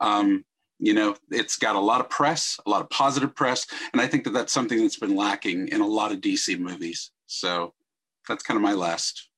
Um, 0.00 0.44
you 0.78 0.92
know 0.92 1.16
it's 1.30 1.56
got 1.56 1.76
a 1.76 1.80
lot 1.80 2.00
of 2.00 2.08
press 2.08 2.58
a 2.66 2.70
lot 2.70 2.80
of 2.80 2.90
positive 2.90 3.34
press 3.34 3.66
and 3.92 4.00
i 4.00 4.06
think 4.06 4.24
that 4.24 4.32
that's 4.32 4.52
something 4.52 4.80
that's 4.80 4.98
been 4.98 5.14
lacking 5.14 5.68
in 5.68 5.80
a 5.80 5.86
lot 5.86 6.12
of 6.12 6.20
dc 6.20 6.58
movies. 6.58 7.10
So 7.26 7.74
that's 8.28 8.42
kind 8.42 8.56
of 8.56 8.62
my 8.62 8.74
last. 8.74 9.28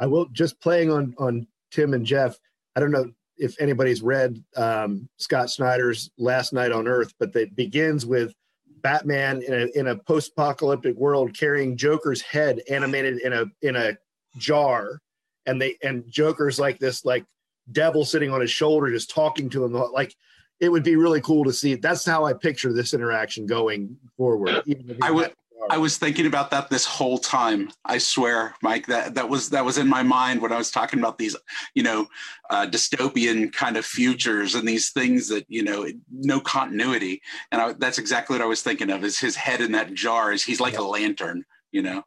I 0.00 0.06
will 0.06 0.26
just 0.26 0.60
playing 0.60 0.90
on 0.90 1.14
on 1.18 1.46
tim 1.70 1.94
and 1.94 2.04
jeff 2.04 2.36
i 2.76 2.80
don't 2.80 2.90
know 2.90 3.10
if 3.36 3.60
anybody's 3.60 4.02
read 4.02 4.42
um, 4.56 5.08
scott 5.18 5.50
snyder's 5.50 6.10
last 6.18 6.52
night 6.52 6.72
on 6.72 6.88
earth 6.88 7.12
but 7.18 7.34
it 7.36 7.54
begins 7.56 8.04
with 8.06 8.34
batman 8.82 9.42
in 9.42 9.54
a, 9.54 9.78
in 9.78 9.86
a 9.88 9.96
post-apocalyptic 9.96 10.96
world 10.96 11.36
carrying 11.36 11.76
joker's 11.76 12.20
head 12.20 12.60
animated 12.68 13.20
in 13.20 13.32
a 13.32 13.44
in 13.62 13.76
a 13.76 13.96
jar 14.36 15.00
and 15.46 15.60
they 15.60 15.76
and 15.82 16.04
joker's 16.08 16.58
like 16.58 16.78
this 16.78 17.04
like 17.04 17.24
devil 17.72 18.04
sitting 18.04 18.30
on 18.30 18.40
his 18.40 18.50
shoulder 18.50 18.90
just 18.90 19.10
talking 19.10 19.48
to 19.48 19.64
him 19.64 19.72
like 19.92 20.14
it 20.60 20.68
would 20.68 20.84
be 20.84 20.96
really 20.96 21.20
cool 21.20 21.44
to 21.44 21.52
see 21.52 21.74
that's 21.74 22.04
how 22.04 22.24
i 22.24 22.32
picture 22.32 22.72
this 22.72 22.94
interaction 22.94 23.46
going 23.46 23.96
forward 24.16 24.62
i 25.02 25.10
would 25.10 25.32
I 25.70 25.78
was 25.78 25.98
thinking 25.98 26.26
about 26.26 26.50
that 26.50 26.68
this 26.68 26.84
whole 26.84 27.18
time. 27.18 27.70
I 27.84 27.98
swear, 27.98 28.54
Mike, 28.62 28.86
that 28.86 29.14
that 29.14 29.28
was 29.28 29.50
that 29.50 29.64
was 29.64 29.78
in 29.78 29.88
my 29.88 30.02
mind 30.02 30.42
when 30.42 30.52
I 30.52 30.58
was 30.58 30.70
talking 30.70 30.98
about 30.98 31.18
these, 31.18 31.36
you 31.74 31.82
know, 31.82 32.06
uh, 32.50 32.66
dystopian 32.66 33.52
kind 33.52 33.76
of 33.76 33.86
futures 33.86 34.54
and 34.54 34.66
these 34.66 34.90
things 34.90 35.28
that 35.28 35.44
you 35.48 35.62
know, 35.62 35.86
no 36.10 36.40
continuity. 36.40 37.22
And 37.50 37.60
I, 37.60 37.72
that's 37.74 37.98
exactly 37.98 38.34
what 38.34 38.42
I 38.42 38.46
was 38.46 38.62
thinking 38.62 38.90
of. 38.90 39.04
Is 39.04 39.18
his 39.18 39.36
head 39.36 39.60
in 39.60 39.72
that 39.72 39.94
jar? 39.94 40.32
Is 40.32 40.44
he's 40.44 40.60
like 40.60 40.74
yeah. 40.74 40.80
a 40.80 40.82
lantern, 40.82 41.44
you 41.72 41.82
know? 41.82 42.02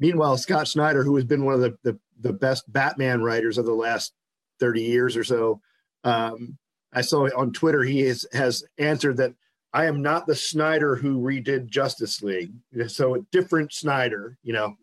Meanwhile, 0.00 0.36
Scott 0.38 0.68
Snyder, 0.68 1.04
who 1.04 1.16
has 1.16 1.24
been 1.24 1.44
one 1.44 1.54
of 1.54 1.60
the, 1.60 1.78
the 1.82 1.98
the 2.20 2.32
best 2.32 2.70
Batman 2.72 3.22
writers 3.22 3.58
of 3.58 3.66
the 3.66 3.74
last 3.74 4.12
30 4.60 4.82
years 4.82 5.16
or 5.16 5.24
so. 5.24 5.60
Um, 6.04 6.56
I 6.92 7.00
saw 7.00 7.28
on 7.36 7.52
Twitter 7.52 7.82
he 7.82 8.02
is, 8.02 8.26
has 8.32 8.64
answered 8.78 9.16
that 9.18 9.34
I 9.72 9.86
am 9.86 10.00
not 10.00 10.26
the 10.26 10.34
Snyder 10.34 10.96
who 10.96 11.20
redid 11.20 11.68
Justice 11.68 12.22
League. 12.22 12.52
So 12.88 13.16
a 13.16 13.20
different 13.32 13.72
Snyder, 13.72 14.38
you 14.42 14.54
know. 14.54 14.74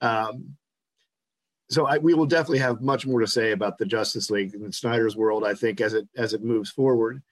Um, 0.00 0.56
so 1.68 1.86
I, 1.86 1.98
we 1.98 2.14
will 2.14 2.26
definitely 2.26 2.58
have 2.58 2.80
much 2.80 3.06
more 3.06 3.20
to 3.20 3.26
say 3.26 3.52
about 3.52 3.78
the 3.78 3.86
Justice 3.86 4.30
League 4.30 4.54
in 4.54 4.72
Snyder's 4.72 5.16
world, 5.16 5.44
I 5.44 5.54
think, 5.54 5.80
as 5.80 5.94
it 5.94 6.06
as 6.16 6.34
it 6.34 6.42
moves 6.42 6.70
forward. 6.70 7.22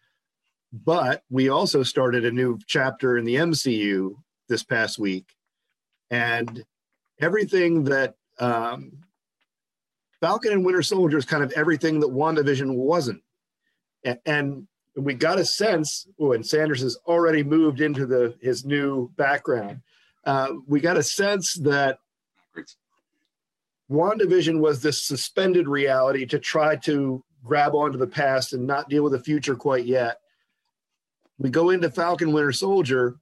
But 0.72 1.22
we 1.30 1.48
also 1.48 1.82
started 1.82 2.24
a 2.24 2.30
new 2.30 2.58
chapter 2.66 3.18
in 3.18 3.24
the 3.24 3.36
MCU 3.36 4.14
this 4.48 4.62
past 4.62 4.98
week, 4.98 5.34
and 6.10 6.64
everything 7.18 7.84
that 7.84 8.14
um, 8.38 8.92
Falcon 10.20 10.52
and 10.52 10.64
Winter 10.64 10.82
Soldier 10.82 11.18
is 11.18 11.24
kind 11.24 11.42
of 11.42 11.52
everything 11.52 12.00
that 12.00 12.10
WandaVision 12.10 12.74
wasn't. 12.74 13.22
And, 14.04 14.66
we 14.96 15.14
got 15.14 15.38
a 15.38 15.44
sense, 15.44 16.08
oh, 16.18 16.32
and 16.32 16.44
Sanders 16.44 16.82
has 16.82 16.98
already 17.06 17.44
moved 17.44 17.80
into 17.80 18.06
the 18.06 18.34
his 18.42 18.64
new 18.64 19.08
background. 19.16 19.80
Uh, 20.24 20.54
we 20.66 20.80
got 20.80 20.96
a 20.96 21.02
sense 21.02 21.54
that 21.54 22.00
WandaVision 23.90 24.58
was 24.58 24.82
this 24.82 25.02
suspended 25.02 25.68
reality 25.68 26.26
to 26.26 26.40
try 26.40 26.76
to 26.76 27.22
grab 27.44 27.74
onto 27.74 27.98
the 27.98 28.06
past 28.06 28.52
and 28.52 28.66
not 28.66 28.88
deal 28.88 29.04
with 29.04 29.12
the 29.12 29.20
future 29.20 29.54
quite 29.54 29.86
yet. 29.86 30.18
We 31.38 31.50
go 31.50 31.70
into 31.70 31.88
Falcon 31.88 32.32
Winter 32.32 32.52
Soldier 32.52 33.16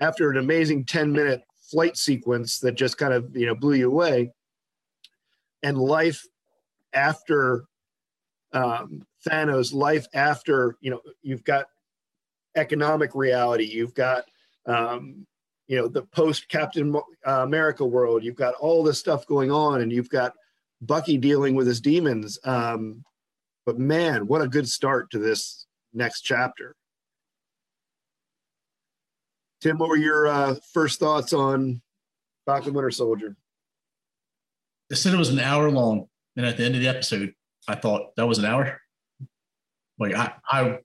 after 0.00 0.30
an 0.30 0.38
amazing 0.38 0.84
10 0.84 1.12
minute 1.12 1.42
flight 1.70 1.96
sequence 1.96 2.60
that 2.60 2.76
just 2.76 2.98
kind 2.98 3.12
of 3.12 3.36
you 3.36 3.46
know 3.46 3.54
blew 3.54 3.74
you 3.74 3.90
away 3.90 4.32
and 5.64 5.78
life 5.78 6.24
after 6.92 7.64
um, 8.52 9.04
Thanos, 9.28 9.74
life 9.74 10.06
after 10.14 10.76
you 10.80 10.92
know 10.92 11.00
you've 11.22 11.42
got 11.42 11.66
economic 12.54 13.14
reality, 13.16 13.64
you've 13.64 13.94
got 13.94 14.24
um, 14.66 15.26
you 15.66 15.76
know 15.76 15.88
the 15.88 16.02
post 16.02 16.48
Captain 16.48 16.94
America 17.24 17.84
world, 17.84 18.22
you've 18.22 18.36
got 18.36 18.54
all 18.54 18.84
this 18.84 19.00
stuff 19.00 19.26
going 19.26 19.50
on, 19.50 19.80
and 19.80 19.90
you've 19.90 20.10
got 20.10 20.34
Bucky 20.82 21.18
dealing 21.18 21.56
with 21.56 21.66
his 21.66 21.80
demons. 21.80 22.38
Um, 22.44 23.02
but 23.66 23.78
man, 23.78 24.26
what 24.26 24.42
a 24.42 24.48
good 24.48 24.68
start 24.68 25.10
to 25.12 25.18
this 25.18 25.66
next 25.94 26.20
chapter. 26.20 26.76
Tim, 29.62 29.78
what 29.78 29.88
were 29.88 29.96
your 29.96 30.26
uh, 30.26 30.56
first 30.74 31.00
thoughts 31.00 31.32
on 31.32 31.80
Falcon 32.44 32.74
Winter 32.74 32.90
Soldier? 32.90 33.34
They 34.90 34.96
said 34.96 35.14
it 35.14 35.18
was 35.18 35.30
an 35.30 35.40
hour 35.40 35.70
long, 35.70 36.08
and 36.36 36.46
at 36.46 36.56
the 36.56 36.64
end 36.64 36.74
of 36.74 36.80
the 36.80 36.88
episode, 36.88 37.32
I 37.68 37.74
thought 37.74 38.14
that 38.16 38.26
was 38.26 38.38
an 38.38 38.44
hour. 38.44 38.80
Like 39.98 40.14
I, 40.14 40.32
I 40.50 40.78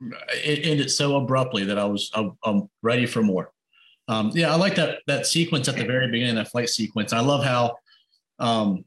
it 0.00 0.66
ended 0.66 0.90
so 0.90 1.16
abruptly 1.16 1.64
that 1.64 1.78
I 1.78 1.84
was 1.84 2.10
I'm, 2.14 2.36
I'm 2.44 2.68
ready 2.82 3.06
for 3.06 3.22
more. 3.22 3.50
Um, 4.08 4.30
yeah, 4.34 4.52
I 4.52 4.56
like 4.56 4.74
that 4.76 4.98
that 5.06 5.26
sequence 5.26 5.68
at 5.68 5.76
the 5.76 5.84
very 5.84 6.10
beginning, 6.10 6.34
that 6.36 6.50
flight 6.50 6.68
sequence. 6.68 7.12
I 7.12 7.20
love 7.20 7.44
how 7.44 7.76
um, 8.38 8.84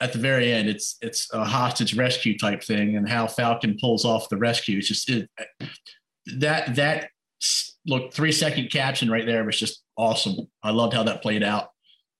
at 0.00 0.12
the 0.12 0.18
very 0.18 0.52
end 0.52 0.68
it's 0.68 0.96
it's 1.00 1.32
a 1.32 1.44
hostage 1.44 1.94
rescue 1.96 2.36
type 2.38 2.62
thing, 2.62 2.96
and 2.96 3.08
how 3.08 3.26
Falcon 3.26 3.76
pulls 3.80 4.04
off 4.04 4.28
the 4.28 4.36
rescue. 4.36 4.78
It's 4.78 4.88
just 4.88 5.08
it, 5.10 5.28
that 6.38 6.74
that 6.76 7.10
look 7.86 8.12
three 8.12 8.32
second 8.32 8.70
caption 8.70 9.10
right 9.10 9.26
there 9.26 9.44
was 9.44 9.58
just 9.58 9.82
awesome. 9.96 10.36
I 10.62 10.70
loved 10.70 10.94
how 10.94 11.04
that 11.04 11.22
played 11.22 11.42
out. 11.42 11.68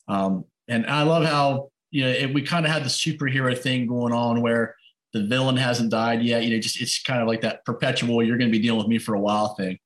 Um, 0.08 0.44
and 0.70 0.86
I 0.86 1.02
love 1.02 1.24
how 1.24 1.70
you 1.90 2.04
know 2.04 2.10
it, 2.10 2.32
we 2.32 2.42
kind 2.42 2.64
of 2.64 2.72
had 2.72 2.84
the 2.84 2.88
superhero 2.88 3.58
thing 3.58 3.86
going 3.86 4.14
on 4.14 4.40
where 4.40 4.76
the 5.12 5.26
villain 5.26 5.56
hasn't 5.56 5.90
died 5.90 6.22
yet. 6.22 6.44
You 6.44 6.54
know, 6.54 6.60
just 6.60 6.80
it's 6.80 7.02
kind 7.02 7.20
of 7.20 7.28
like 7.28 7.42
that 7.42 7.64
perpetual 7.66 8.22
"you're 8.22 8.38
going 8.38 8.50
to 8.50 8.56
be 8.56 8.62
dealing 8.62 8.78
with 8.78 8.88
me 8.88 8.98
for 8.98 9.14
a 9.14 9.20
while" 9.20 9.54
thing. 9.54 9.78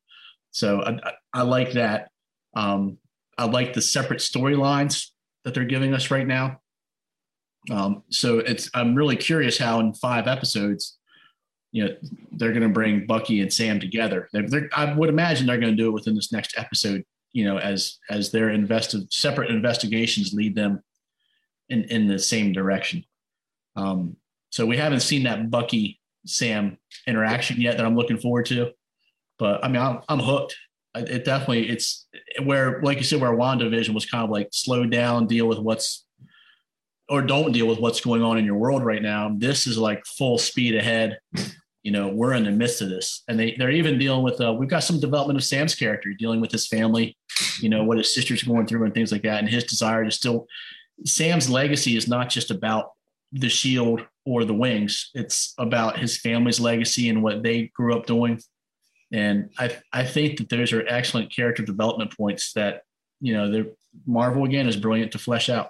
So 0.51 0.83
I, 0.83 1.13
I, 1.33 1.43
like 1.43 1.73
that. 1.73 2.11
Um, 2.55 2.99
I 3.37 3.47
like 3.47 3.73
the 3.73 3.83
separate 3.83 4.21
storylines 4.21 5.09
that 5.45 5.53
they're 5.53 5.65
giving 5.65 5.95
us 5.95 6.13
right 6.13 6.27
now. 6.27 6.61
Um, 7.71 8.05
so 8.11 8.39
it's 8.39 8.71
I'm 8.73 8.95
really 8.95 9.17
curious 9.17 9.59
how 9.59 9.81
in 9.81 9.95
five 9.95 10.29
episodes, 10.29 10.99
you 11.73 11.85
know, 11.85 11.97
they're 12.33 12.53
going 12.53 12.63
to 12.63 12.69
bring 12.69 13.07
Bucky 13.07 13.41
and 13.41 13.53
Sam 13.53 13.81
together. 13.81 14.29
They're, 14.33 14.49
they're, 14.49 14.71
I 14.77 14.95
would 14.95 15.09
imagine 15.09 15.47
they're 15.47 15.59
going 15.59 15.77
to 15.77 15.83
do 15.83 15.89
it 15.89 15.93
within 15.93 16.15
this 16.15 16.31
next 16.31 16.57
episode 16.57 17.03
you 17.35 17.45
know, 17.45 17.59
as 17.59 17.99
as 18.09 18.31
their 18.31 18.49
invested 18.49 19.13
separate 19.13 19.51
investigations 19.51 20.33
lead 20.33 20.55
them 20.55 20.83
in 21.69 21.85
in 21.85 22.07
the 22.07 22.19
same 22.19 22.53
direction. 22.53 23.05
Um, 23.77 24.17
so 24.51 24.65
we 24.65 24.79
haven't 24.79 25.01
seen 25.01 25.25
that 25.25 25.51
Bucky 25.51 26.01
Sam 26.25 26.79
interaction 27.07 27.61
yet 27.61 27.77
that 27.77 27.85
I'm 27.85 27.97
looking 27.97 28.19
forward 28.19 28.47
to. 28.47 28.71
But 29.39 29.65
I 29.65 29.69
mean, 29.69 29.83
I'm, 29.83 29.99
I'm 30.09 30.21
hooked. 30.21 30.57
It 30.95 31.25
definitely 31.25 31.69
it's 31.69 32.07
where, 32.45 32.81
like 32.83 32.99
you 32.99 33.05
said, 33.05 33.21
where 33.21 33.33
WandaVision 33.33 33.93
was 33.93 34.07
kind 34.07 34.23
of 34.23 34.31
like 34.31 34.49
slow 34.53 34.87
down, 34.87 35.27
deal 35.27 35.49
with 35.49 35.59
what's 35.59 36.07
or 37.09 37.21
don't 37.21 37.53
deal 37.53 37.67
with 37.67 37.81
what's 37.81 38.01
going 38.01 38.23
on 38.23 38.39
in 38.39 38.45
your 38.45 38.57
world 38.57 38.85
right 38.85 39.03
now. 39.03 39.35
This 39.37 39.67
is 39.67 39.77
like 39.77 40.07
full 40.07 40.39
speed 40.39 40.77
ahead. 40.77 41.19
You 41.85 41.93
know, 41.93 42.09
we're 42.09 42.33
in 42.33 42.45
the 42.45 42.51
midst 42.51 42.81
of 42.81 42.89
this, 42.89 43.23
and 43.29 43.39
they 43.39 43.55
they're 43.59 43.71
even 43.71 43.99
dealing 43.99 44.25
with. 44.25 44.41
Uh, 44.41 44.53
we've 44.53 44.71
got 44.71 44.83
some 44.83 44.99
development 44.99 45.39
of 45.39 45.45
Sam's 45.45 45.75
character, 45.75 46.13
dealing 46.19 46.41
with 46.41 46.51
his 46.51 46.67
family. 46.67 47.17
You 47.61 47.69
know 47.69 47.85
what 47.85 47.99
his 47.99 48.13
sister's 48.13 48.43
going 48.43 48.67
through 48.67 48.85
and 48.85 48.95
things 48.95 49.13
like 49.13 49.23
that, 49.23 49.39
and 49.39 49.49
his 49.49 49.65
desire 49.65 50.05
to 50.05 50.11
still. 50.11 50.47
Sam's 51.05 51.51
legacy 51.51 51.97
is 51.97 52.09
not 52.09 52.31
just 52.31 52.51
about 52.51 52.93
the 53.33 53.49
shield 53.49 54.07
or 54.25 54.45
the 54.45 54.55
wings. 54.55 55.11
It's 55.15 55.55
about 55.59 55.99
his 55.99 56.17
family's 56.17 56.61
legacy 56.61 57.09
and 57.09 57.23
what 57.23 57.43
they 57.43 57.71
grew 57.75 57.97
up 57.97 58.07
doing. 58.07 58.41
And 59.13 59.51
I 59.59 59.77
I 59.93 60.05
think 60.05 60.39
that 60.39 60.49
those 60.49 60.73
are 60.73 60.87
excellent 60.89 61.35
character 61.35 61.63
development 61.63 62.17
points 62.17 62.53
that 62.55 62.83
you 63.21 63.35
know 63.35 63.51
the 63.51 63.75
Marvel 64.07 64.45
again 64.45 64.69
is 64.69 64.77
brilliant 64.77 65.13
to 65.13 65.19
flesh 65.19 65.49
out. 65.51 65.69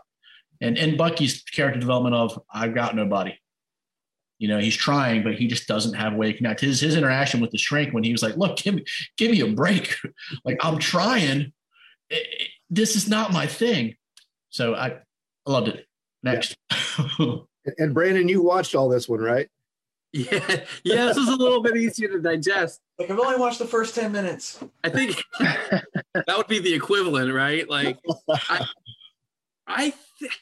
And 0.60 0.78
and 0.78 0.96
Bucky's 0.96 1.42
character 1.42 1.80
development 1.80 2.14
of 2.14 2.40
I've 2.52 2.74
got 2.74 2.94
nobody. 2.94 3.36
You 4.38 4.48
know, 4.48 4.58
he's 4.58 4.76
trying, 4.76 5.22
but 5.22 5.34
he 5.34 5.46
just 5.46 5.68
doesn't 5.68 5.94
have 5.94 6.14
a 6.14 6.16
way 6.16 6.32
to 6.32 6.36
connect. 6.36 6.60
His 6.60 6.80
his 6.80 6.96
interaction 6.96 7.40
with 7.40 7.50
the 7.50 7.58
shrink 7.58 7.94
when 7.94 8.04
he 8.04 8.12
was 8.12 8.22
like, 8.22 8.36
"Look, 8.36 8.56
give 8.56 8.74
me 8.74 8.84
give 9.16 9.30
me 9.30 9.40
a 9.40 9.46
break. 9.46 9.94
like 10.44 10.58
I'm 10.62 10.78
trying. 10.78 11.52
It, 12.10 12.26
it, 12.40 12.48
this 12.70 12.96
is 12.96 13.08
not 13.08 13.32
my 13.32 13.46
thing." 13.46 13.96
So 14.50 14.74
I, 14.74 14.98
I 15.46 15.50
loved 15.50 15.68
it. 15.68 15.86
Next. 16.22 16.56
Yeah. 17.66 17.72
and 17.78 17.94
Brandon, 17.94 18.28
you 18.28 18.42
watched 18.42 18.74
all 18.74 18.90
this 18.90 19.08
one, 19.08 19.20
right? 19.20 19.48
Yeah, 20.14 20.64
yeah. 20.84 21.06
This 21.06 21.16
is 21.16 21.28
a 21.28 21.34
little 21.34 21.60
bit 21.60 21.76
easier 21.76 22.08
to 22.08 22.20
digest. 22.20 22.80
Like 23.00 23.10
I've 23.10 23.18
only 23.18 23.36
watched 23.36 23.58
the 23.58 23.66
first 23.66 23.96
ten 23.96 24.12
minutes. 24.12 24.62
I 24.84 24.90
think 24.90 25.20
that 25.40 26.36
would 26.36 26.46
be 26.46 26.60
the 26.60 26.72
equivalent, 26.72 27.34
right? 27.34 27.68
Like, 27.68 27.98
I, 28.48 28.64
I, 29.66 29.94
th- 30.20 30.40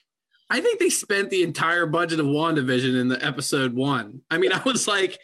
I 0.53 0.61
think 0.61 0.78
they 0.78 0.90
spent 0.90 1.30
the 1.30 1.42
entire 1.42 1.86
budget 1.86 2.20
of 2.20 2.26
WandaVision 2.26 3.00
in 3.00 3.09
the 3.09 3.24
episode 3.24 3.74
one. 3.74 4.20
I 4.30 4.36
mean, 4.36 4.53
I 4.53 4.61
was 4.62 4.86
like, 4.86 5.18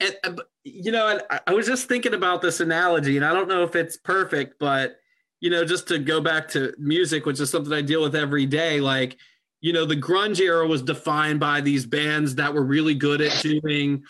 and, 0.00 0.14
uh, 0.22 0.34
you 0.64 0.92
know, 0.92 1.18
I, 1.30 1.40
I 1.46 1.54
was 1.54 1.66
just 1.66 1.88
thinking 1.88 2.12
about 2.12 2.42
this 2.42 2.60
analogy, 2.60 3.16
and 3.16 3.24
I 3.24 3.32
don't 3.32 3.48
know 3.48 3.62
if 3.62 3.74
it's 3.74 3.96
perfect, 3.96 4.58
but 4.60 4.96
you 5.40 5.48
know, 5.48 5.64
just 5.64 5.88
to 5.88 5.98
go 5.98 6.20
back 6.20 6.48
to 6.48 6.74
music, 6.78 7.24
which 7.24 7.40
is 7.40 7.48
something 7.48 7.72
I 7.72 7.80
deal 7.80 8.02
with 8.02 8.14
every 8.14 8.44
day, 8.44 8.80
like 8.80 9.16
you 9.62 9.72
know, 9.72 9.86
the 9.86 9.96
grunge 9.96 10.40
era 10.40 10.66
was 10.66 10.82
defined 10.82 11.40
by 11.40 11.62
these 11.62 11.86
bands 11.86 12.34
that 12.34 12.52
were 12.52 12.64
really 12.64 12.94
good 12.94 13.22
at 13.22 13.42
doing 13.42 14.02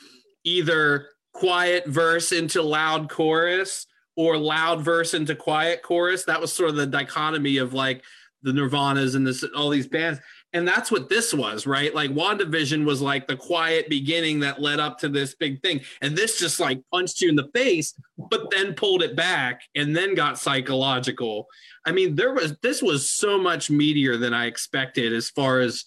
either 0.42 1.10
quiet 1.32 1.86
verse 1.86 2.32
into 2.32 2.60
loud 2.60 3.08
chorus 3.08 3.86
or 4.16 4.36
loud 4.36 4.82
verse 4.82 5.14
into 5.14 5.36
quiet 5.36 5.82
chorus. 5.82 6.24
That 6.24 6.40
was 6.40 6.52
sort 6.52 6.70
of 6.70 6.76
the 6.76 6.86
dichotomy 6.86 7.58
of 7.58 7.72
like 7.72 8.02
the 8.42 8.52
Nirvanas 8.52 9.14
and 9.14 9.26
this 9.26 9.44
all 9.54 9.70
these 9.70 9.86
bands. 9.86 10.18
And 10.56 10.66
that's 10.66 10.90
what 10.90 11.10
this 11.10 11.34
was, 11.34 11.66
right? 11.66 11.94
Like 11.94 12.12
WandaVision 12.12 12.86
was 12.86 13.02
like 13.02 13.26
the 13.28 13.36
quiet 13.36 13.90
beginning 13.90 14.40
that 14.40 14.58
led 14.58 14.80
up 14.80 14.98
to 15.00 15.08
this 15.10 15.34
big 15.34 15.60
thing. 15.60 15.82
And 16.00 16.16
this 16.16 16.38
just 16.38 16.58
like 16.58 16.80
punched 16.90 17.20
you 17.20 17.28
in 17.28 17.36
the 17.36 17.50
face, 17.54 17.92
but 18.16 18.50
then 18.50 18.72
pulled 18.72 19.02
it 19.02 19.14
back 19.14 19.60
and 19.74 19.94
then 19.94 20.14
got 20.14 20.38
psychological. 20.38 21.46
I 21.84 21.92
mean, 21.92 22.14
there 22.14 22.32
was 22.32 22.56
this 22.62 22.82
was 22.82 23.10
so 23.10 23.38
much 23.38 23.68
meatier 23.68 24.18
than 24.18 24.32
I 24.32 24.46
expected 24.46 25.12
as 25.12 25.28
far 25.28 25.60
as 25.60 25.84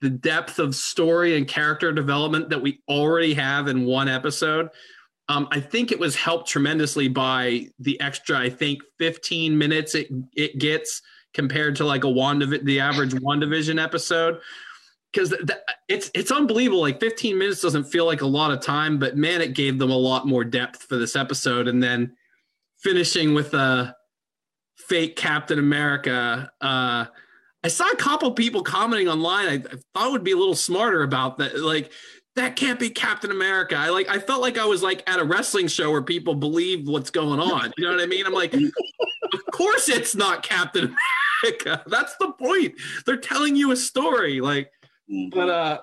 the 0.00 0.10
depth 0.10 0.58
of 0.58 0.74
story 0.74 1.36
and 1.36 1.46
character 1.46 1.92
development 1.92 2.50
that 2.50 2.62
we 2.62 2.82
already 2.88 3.34
have 3.34 3.68
in 3.68 3.84
one 3.84 4.08
episode. 4.08 4.70
Um, 5.28 5.46
I 5.52 5.60
think 5.60 5.92
it 5.92 6.00
was 6.00 6.16
helped 6.16 6.48
tremendously 6.48 7.06
by 7.06 7.68
the 7.78 8.00
extra, 8.00 8.40
I 8.40 8.50
think, 8.50 8.80
15 8.98 9.56
minutes 9.56 9.94
it 9.94 10.08
it 10.34 10.58
gets 10.58 11.00
compared 11.34 11.76
to 11.76 11.84
like 11.84 12.04
a 12.04 12.10
one 12.10 12.38
the 12.38 12.80
average 12.80 13.12
WandaVision 13.12 13.82
episode. 13.82 14.40
Because 15.12 15.30
th- 15.30 15.58
it's 15.88 16.10
it's 16.14 16.30
unbelievable. 16.30 16.82
Like 16.82 17.00
15 17.00 17.36
minutes 17.36 17.60
doesn't 17.60 17.84
feel 17.84 18.06
like 18.06 18.22
a 18.22 18.26
lot 18.26 18.52
of 18.52 18.60
time, 18.60 18.98
but 18.98 19.16
man, 19.16 19.40
it 19.40 19.54
gave 19.54 19.78
them 19.78 19.90
a 19.90 19.96
lot 19.96 20.26
more 20.26 20.44
depth 20.44 20.84
for 20.84 20.96
this 20.96 21.16
episode. 21.16 21.66
And 21.66 21.82
then 21.82 22.14
finishing 22.78 23.34
with 23.34 23.54
a 23.54 23.94
fake 24.76 25.16
Captain 25.16 25.58
America. 25.58 26.50
Uh, 26.60 27.06
I 27.62 27.68
saw 27.68 27.88
a 27.90 27.96
couple 27.96 28.30
people 28.32 28.62
commenting 28.62 29.08
online. 29.08 29.46
I, 29.46 29.54
I 29.54 29.76
thought 29.94 30.12
would 30.12 30.24
be 30.24 30.32
a 30.32 30.36
little 30.36 30.54
smarter 30.54 31.02
about 31.02 31.38
that. 31.38 31.60
Like, 31.60 31.92
that 32.40 32.56
can't 32.56 32.80
be 32.80 32.88
Captain 32.88 33.30
America. 33.30 33.76
I 33.76 33.90
like 33.90 34.08
I 34.08 34.18
felt 34.18 34.40
like 34.40 34.56
I 34.56 34.64
was 34.64 34.82
like 34.82 35.08
at 35.08 35.20
a 35.20 35.24
wrestling 35.24 35.68
show 35.68 35.90
where 35.90 36.02
people 36.02 36.34
believe 36.34 36.88
what's 36.88 37.10
going 37.10 37.38
on. 37.38 37.72
You 37.76 37.84
know 37.84 37.92
what 37.92 38.00
I 38.00 38.06
mean? 38.06 38.24
I'm 38.26 38.32
like, 38.32 38.54
of 38.54 39.46
course 39.52 39.90
it's 39.90 40.14
not 40.14 40.42
Captain 40.42 40.96
America. 41.44 41.82
That's 41.86 42.16
the 42.16 42.32
point. 42.32 42.74
They're 43.04 43.18
telling 43.18 43.56
you 43.56 43.72
a 43.72 43.76
story. 43.76 44.40
Like, 44.40 44.72
mm-hmm. 45.10 45.28
but 45.30 45.48
uh 45.50 45.80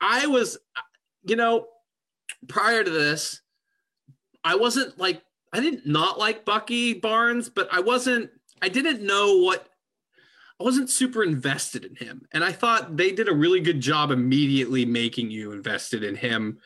I 0.00 0.26
was, 0.26 0.56
you 1.24 1.36
know, 1.36 1.66
prior 2.48 2.82
to 2.82 2.90
this, 2.90 3.42
I 4.42 4.56
wasn't 4.56 4.98
like 4.98 5.22
I 5.52 5.60
didn't 5.60 5.86
not 5.86 6.18
like 6.18 6.46
Bucky 6.46 6.94
Barnes, 6.94 7.50
but 7.50 7.68
I 7.70 7.80
wasn't 7.80 8.30
I 8.62 8.70
didn't 8.70 9.02
know 9.02 9.38
what 9.42 9.68
I 10.60 10.62
wasn't 10.62 10.90
super 10.90 11.22
invested 11.22 11.84
in 11.84 11.96
him. 11.96 12.26
And 12.32 12.44
I 12.44 12.52
thought 12.52 12.96
they 12.96 13.12
did 13.12 13.28
a 13.28 13.34
really 13.34 13.60
good 13.60 13.80
job 13.80 14.10
immediately 14.10 14.84
making 14.84 15.30
you 15.30 15.52
invested 15.52 16.04
in 16.04 16.14
him 16.14 16.58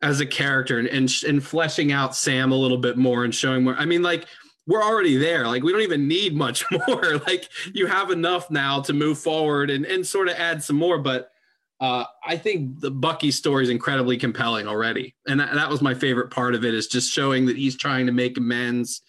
as 0.00 0.20
a 0.20 0.26
character 0.26 0.78
and, 0.78 0.86
and, 0.88 1.10
and 1.26 1.44
fleshing 1.44 1.90
out 1.90 2.14
Sam 2.14 2.52
a 2.52 2.56
little 2.56 2.78
bit 2.78 2.96
more 2.96 3.24
and 3.24 3.34
showing 3.34 3.64
more. 3.64 3.74
I 3.74 3.84
mean, 3.84 4.02
like, 4.02 4.26
we're 4.68 4.82
already 4.82 5.16
there. 5.16 5.48
Like, 5.48 5.64
we 5.64 5.72
don't 5.72 5.80
even 5.80 6.06
need 6.06 6.36
much 6.36 6.64
more. 6.86 7.16
like, 7.26 7.48
you 7.74 7.86
have 7.86 8.10
enough 8.10 8.48
now 8.48 8.80
to 8.82 8.92
move 8.92 9.18
forward 9.18 9.70
and, 9.70 9.84
and 9.86 10.06
sort 10.06 10.28
of 10.28 10.36
add 10.36 10.62
some 10.62 10.76
more. 10.76 10.98
But 10.98 11.32
uh, 11.80 12.04
I 12.24 12.36
think 12.36 12.78
the 12.78 12.92
Bucky 12.92 13.32
story 13.32 13.64
is 13.64 13.70
incredibly 13.70 14.18
compelling 14.18 14.68
already. 14.68 15.16
And 15.26 15.40
that, 15.40 15.52
that 15.54 15.68
was 15.68 15.82
my 15.82 15.94
favorite 15.94 16.30
part 16.30 16.54
of 16.54 16.64
it 16.64 16.74
is 16.74 16.86
just 16.86 17.12
showing 17.12 17.46
that 17.46 17.56
he's 17.56 17.76
trying 17.76 18.06
to 18.06 18.12
make 18.12 18.38
amends 18.38 19.02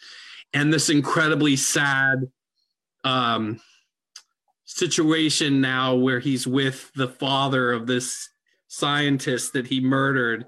and 0.54 0.74
this 0.74 0.90
incredibly 0.90 1.56
sad 1.56 2.32
um, 3.04 3.60
situation 4.74 5.62
now 5.62 5.94
where 5.94 6.20
he's 6.20 6.48
with 6.48 6.92
the 6.96 7.08
father 7.08 7.72
of 7.72 7.86
this 7.86 8.28
scientist 8.68 9.54
that 9.54 9.68
he 9.68 9.80
murdered 9.80 10.48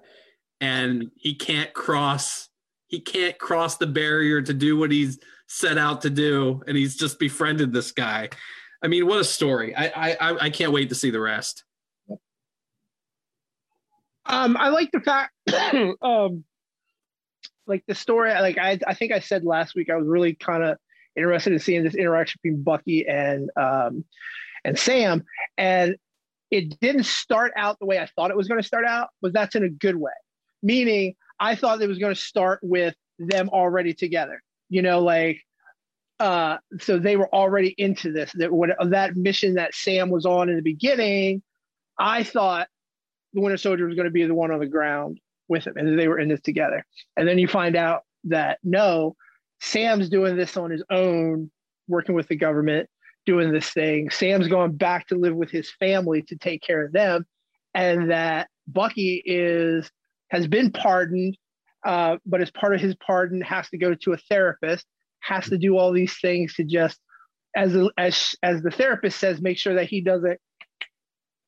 and 0.59 1.11
he 1.15 1.35
can't 1.35 1.71
cross 1.73 2.49
he 2.87 2.99
can't 2.99 3.37
cross 3.37 3.77
the 3.77 3.85
barrier 3.85 4.41
to 4.41 4.53
do 4.53 4.77
what 4.77 4.89
he's 4.89 5.19
set 5.47 5.77
out 5.77 6.01
to 6.01 6.09
do 6.09 6.63
and 6.65 6.75
he's 6.75 6.95
just 6.95 7.19
befriended 7.19 7.71
this 7.71 7.91
guy. 7.91 8.29
I 8.81 8.87
mean 8.87 9.05
what 9.05 9.19
a 9.19 9.23
story. 9.23 9.75
I 9.75 10.15
i 10.19 10.45
i 10.45 10.49
can't 10.49 10.71
wait 10.71 10.89
to 10.89 10.95
see 10.95 11.11
the 11.11 11.19
rest. 11.19 11.63
Um 14.25 14.57
i 14.57 14.69
like 14.69 14.91
the 14.91 15.01
fact 15.01 15.33
um 16.01 16.43
like 17.67 17.83
the 17.87 17.95
story 17.95 18.31
like 18.33 18.57
i 18.57 18.79
i 18.87 18.95
think 18.95 19.11
i 19.11 19.19
said 19.19 19.43
last 19.43 19.75
week 19.75 19.89
i 19.89 19.95
was 19.95 20.07
really 20.07 20.33
kind 20.33 20.63
of 20.63 20.77
interested 21.15 21.53
in 21.53 21.59
seeing 21.59 21.83
this 21.83 21.95
interaction 21.95 22.39
between 22.41 22.63
Bucky 22.63 23.07
and 23.07 23.49
um, 23.55 24.03
and 24.63 24.77
Sam. 24.77 25.23
And 25.57 25.95
it 26.51 26.79
didn't 26.79 27.05
start 27.05 27.51
out 27.55 27.79
the 27.79 27.85
way 27.85 27.99
I 27.99 28.07
thought 28.15 28.31
it 28.31 28.37
was 28.37 28.47
going 28.47 28.61
to 28.61 28.67
start 28.67 28.85
out, 28.85 29.09
but 29.21 29.33
that's 29.33 29.55
in 29.55 29.63
a 29.63 29.69
good 29.69 29.95
way. 29.95 30.11
Meaning, 30.61 31.15
I 31.39 31.55
thought 31.55 31.81
it 31.81 31.87
was 31.87 31.99
going 31.99 32.13
to 32.13 32.21
start 32.21 32.59
with 32.63 32.95
them 33.19 33.49
already 33.49 33.93
together. 33.93 34.41
You 34.69 34.81
know, 34.81 35.01
like 35.01 35.41
uh, 36.19 36.57
so 36.79 36.97
they 36.97 37.17
were 37.17 37.33
already 37.33 37.75
into 37.77 38.11
this. 38.11 38.31
That 38.35 38.51
when 38.51 38.71
that 38.89 39.15
mission 39.15 39.55
that 39.55 39.75
Sam 39.75 40.09
was 40.09 40.25
on 40.25 40.49
in 40.49 40.55
the 40.55 40.61
beginning, 40.61 41.41
I 41.99 42.23
thought 42.23 42.67
the 43.33 43.41
Winter 43.41 43.57
Soldier 43.57 43.85
was 43.85 43.95
going 43.95 44.05
to 44.05 44.11
be 44.11 44.25
the 44.25 44.33
one 44.33 44.51
on 44.51 44.59
the 44.59 44.65
ground 44.65 45.19
with 45.47 45.67
him, 45.67 45.73
and 45.77 45.99
they 45.99 46.07
were 46.07 46.19
in 46.19 46.29
this 46.29 46.41
together. 46.41 46.85
And 47.17 47.27
then 47.27 47.37
you 47.37 47.47
find 47.47 47.75
out 47.75 48.03
that 48.25 48.59
no, 48.63 49.15
Sam's 49.61 50.09
doing 50.09 50.35
this 50.35 50.57
on 50.57 50.71
his 50.71 50.83
own, 50.89 51.51
working 51.87 52.15
with 52.15 52.27
the 52.27 52.35
government, 52.35 52.89
doing 53.25 53.51
this 53.51 53.69
thing. 53.69 54.09
Sam's 54.09 54.47
going 54.47 54.73
back 54.75 55.07
to 55.07 55.15
live 55.15 55.35
with 55.35 55.49
his 55.49 55.71
family 55.79 56.21
to 56.23 56.35
take 56.35 56.61
care 56.61 56.85
of 56.85 56.91
them, 56.91 57.25
and 57.73 58.11
that 58.11 58.47
Bucky 58.67 59.21
is 59.25 59.89
has 60.31 60.47
been 60.47 60.71
pardoned, 60.71 61.37
uh, 61.85 62.17
but 62.25 62.41
as 62.41 62.51
part 62.51 62.73
of 62.75 62.81
his 62.81 62.95
pardon, 62.95 63.41
has 63.41 63.69
to 63.69 63.77
go 63.77 63.93
to 63.93 64.13
a 64.13 64.17
therapist, 64.17 64.85
has 65.21 65.45
to 65.49 65.57
do 65.57 65.77
all 65.77 65.91
these 65.91 66.17
things 66.19 66.53
to 66.55 66.63
just, 66.63 66.99
as 67.55 67.75
as 67.97 68.35
as 68.43 68.61
the 68.61 68.71
therapist 68.71 69.19
says, 69.19 69.41
make 69.41 69.57
sure 69.57 69.75
that 69.75 69.87
he 69.87 70.01
doesn't, 70.01 70.39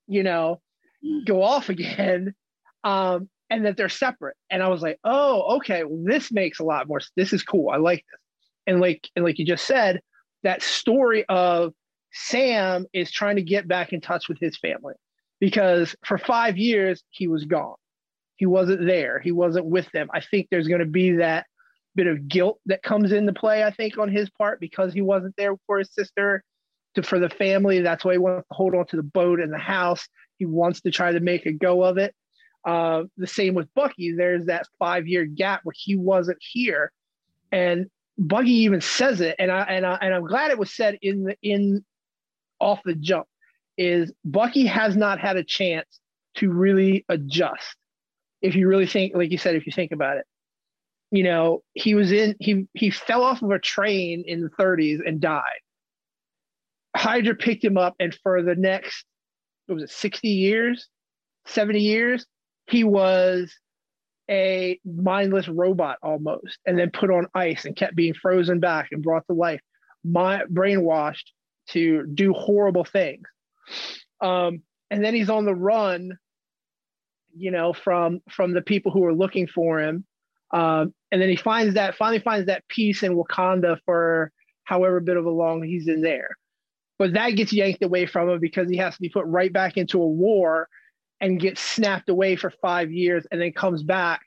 you 0.07 0.23
know, 0.23 0.61
go 1.25 1.41
off 1.43 1.69
again. 1.69 2.33
Um, 2.83 3.27
and 3.49 3.65
that 3.65 3.77
they're 3.77 3.89
separate. 3.89 4.35
And 4.49 4.61
I 4.61 4.67
was 4.67 4.81
like, 4.81 4.99
oh, 5.03 5.57
okay, 5.57 5.83
well, 5.83 6.03
this 6.03 6.31
makes 6.31 6.59
a 6.59 6.63
lot 6.63 6.87
more. 6.87 6.99
This 7.15 7.33
is 7.33 7.43
cool. 7.43 7.69
I 7.69 7.77
like 7.77 8.03
this. 8.11 8.19
And 8.67 8.81
like 8.81 9.07
and 9.15 9.23
like 9.23 9.39
you 9.39 9.45
just 9.45 9.65
said, 9.65 10.01
that 10.43 10.61
story 10.61 11.25
of 11.29 11.73
Sam 12.11 12.85
is 12.93 13.11
trying 13.11 13.37
to 13.37 13.41
get 13.41 13.67
back 13.67 13.93
in 13.93 14.01
touch 14.01 14.27
with 14.27 14.39
his 14.39 14.57
family. 14.57 14.95
because 15.39 15.95
for 16.05 16.17
five 16.17 16.57
years 16.57 17.03
he 17.09 17.27
was 17.27 17.45
gone. 17.45 17.75
He 18.37 18.45
wasn't 18.45 18.85
there. 18.85 19.19
He 19.19 19.31
wasn't 19.31 19.65
with 19.65 19.89
them. 19.91 20.09
I 20.13 20.21
think 20.21 20.47
there's 20.49 20.67
going 20.67 20.79
to 20.79 20.85
be 20.85 21.11
that 21.17 21.45
bit 21.95 22.07
of 22.07 22.27
guilt 22.27 22.59
that 22.67 22.83
comes 22.83 23.11
into 23.11 23.33
play. 23.33 23.63
I 23.63 23.71
think 23.71 23.97
on 23.97 24.11
his 24.11 24.29
part 24.29 24.59
because 24.59 24.93
he 24.93 25.01
wasn't 25.01 25.35
there 25.37 25.55
for 25.65 25.79
his 25.79 25.91
sister, 25.91 26.43
to 26.95 27.03
for 27.03 27.19
the 27.19 27.29
family. 27.29 27.81
That's 27.81 28.03
why 28.03 28.13
he 28.13 28.17
wants 28.17 28.47
to 28.49 28.55
hold 28.55 28.75
on 28.75 28.85
to 28.87 28.95
the 28.95 29.03
boat 29.03 29.39
and 29.39 29.51
the 29.51 29.57
house. 29.57 30.07
He 30.37 30.45
wants 30.45 30.81
to 30.81 30.91
try 30.91 31.11
to 31.11 31.19
make 31.19 31.45
a 31.45 31.51
go 31.51 31.83
of 31.83 31.97
it. 31.97 32.13
Uh, 32.65 33.03
the 33.17 33.27
same 33.27 33.53
with 33.53 33.73
Bucky. 33.73 34.13
There's 34.13 34.45
that 34.47 34.67
five 34.77 35.07
year 35.07 35.25
gap 35.25 35.61
where 35.63 35.75
he 35.75 35.95
wasn't 35.95 36.39
here, 36.41 36.91
and 37.51 37.87
Bucky 38.17 38.51
even 38.51 38.81
says 38.81 39.21
it, 39.21 39.35
and 39.39 39.51
I 39.51 39.63
and 39.63 39.85
I 39.85 39.95
and 40.01 40.13
I'm 40.13 40.25
glad 40.25 40.51
it 40.51 40.59
was 40.59 40.73
said 40.73 40.97
in 41.01 41.23
the 41.23 41.37
in 41.41 41.85
off 42.59 42.81
the 42.83 42.95
jump. 42.95 43.27
Is 43.77 44.11
Bucky 44.25 44.65
has 44.65 44.95
not 44.95 45.19
had 45.19 45.37
a 45.37 45.43
chance 45.43 45.99
to 46.35 46.51
really 46.51 47.05
adjust. 47.09 47.75
If 48.41 48.55
you 48.55 48.67
really 48.67 48.87
think, 48.87 49.15
like 49.15 49.31
you 49.31 49.37
said, 49.37 49.55
if 49.55 49.65
you 49.65 49.71
think 49.71 49.91
about 49.91 50.17
it, 50.17 50.25
you 51.11 51.23
know, 51.23 51.63
he 51.73 51.95
was 51.95 52.11
in 52.11 52.35
he 52.39 52.67
he 52.73 52.89
fell 52.89 53.23
off 53.23 53.41
of 53.41 53.51
a 53.51 53.59
train 53.59 54.23
in 54.25 54.41
the 54.41 54.49
30s 54.49 54.99
and 55.05 55.21
died. 55.21 55.59
Hydra 56.95 57.35
picked 57.35 57.63
him 57.63 57.77
up, 57.77 57.95
and 57.99 58.17
for 58.23 58.41
the 58.41 58.55
next, 58.55 59.05
what 59.67 59.75
was 59.75 59.83
it, 59.83 59.89
60 59.91 60.27
years, 60.27 60.87
70 61.45 61.79
years, 61.79 62.25
he 62.69 62.83
was 62.83 63.53
a 64.29 64.79
mindless 64.85 65.47
robot 65.47 65.97
almost, 66.03 66.57
and 66.65 66.77
then 66.77 66.91
put 66.91 67.09
on 67.09 67.27
ice 67.33 67.65
and 67.65 67.75
kept 67.75 67.95
being 67.95 68.13
frozen 68.13 68.59
back 68.59 68.89
and 68.91 69.01
brought 69.01 69.25
to 69.27 69.33
life, 69.33 69.61
my, 70.03 70.43
brainwashed 70.51 71.23
to 71.69 72.05
do 72.13 72.33
horrible 72.33 72.83
things. 72.83 73.25
Um, 74.21 74.61
and 74.89 75.03
then 75.03 75.13
he's 75.13 75.29
on 75.29 75.45
the 75.45 75.55
run, 75.55 76.17
you 77.35 77.51
know, 77.51 77.73
from 77.73 78.21
from 78.29 78.53
the 78.53 78.61
people 78.61 78.91
who 78.91 79.05
are 79.05 79.13
looking 79.13 79.47
for 79.47 79.79
him. 79.79 80.05
Um, 80.51 80.93
and 81.11 81.21
then 81.21 81.29
he 81.29 81.35
finds 81.35 81.75
that 81.75 81.95
finally 81.95 82.19
finds 82.19 82.47
that 82.47 82.67
peace 82.69 83.03
in 83.03 83.15
Wakanda 83.15 83.79
for 83.85 84.31
however 84.63 84.99
bit 84.99 85.17
of 85.17 85.25
a 85.25 85.29
long 85.29 85.63
he's 85.63 85.87
in 85.87 86.01
there. 86.01 86.29
But 86.97 87.13
that 87.13 87.31
gets 87.31 87.53
yanked 87.53 87.83
away 87.83 88.05
from 88.05 88.29
him 88.29 88.39
because 88.39 88.69
he 88.69 88.77
has 88.77 88.95
to 88.95 89.01
be 89.01 89.09
put 89.09 89.25
right 89.25 89.51
back 89.51 89.77
into 89.77 90.01
a 90.01 90.07
war 90.07 90.67
and 91.19 91.39
gets 91.39 91.61
snapped 91.61 92.09
away 92.09 92.35
for 92.35 92.51
five 92.61 92.91
years 92.91 93.25
and 93.31 93.41
then 93.41 93.51
comes 93.53 93.83
back 93.83 94.21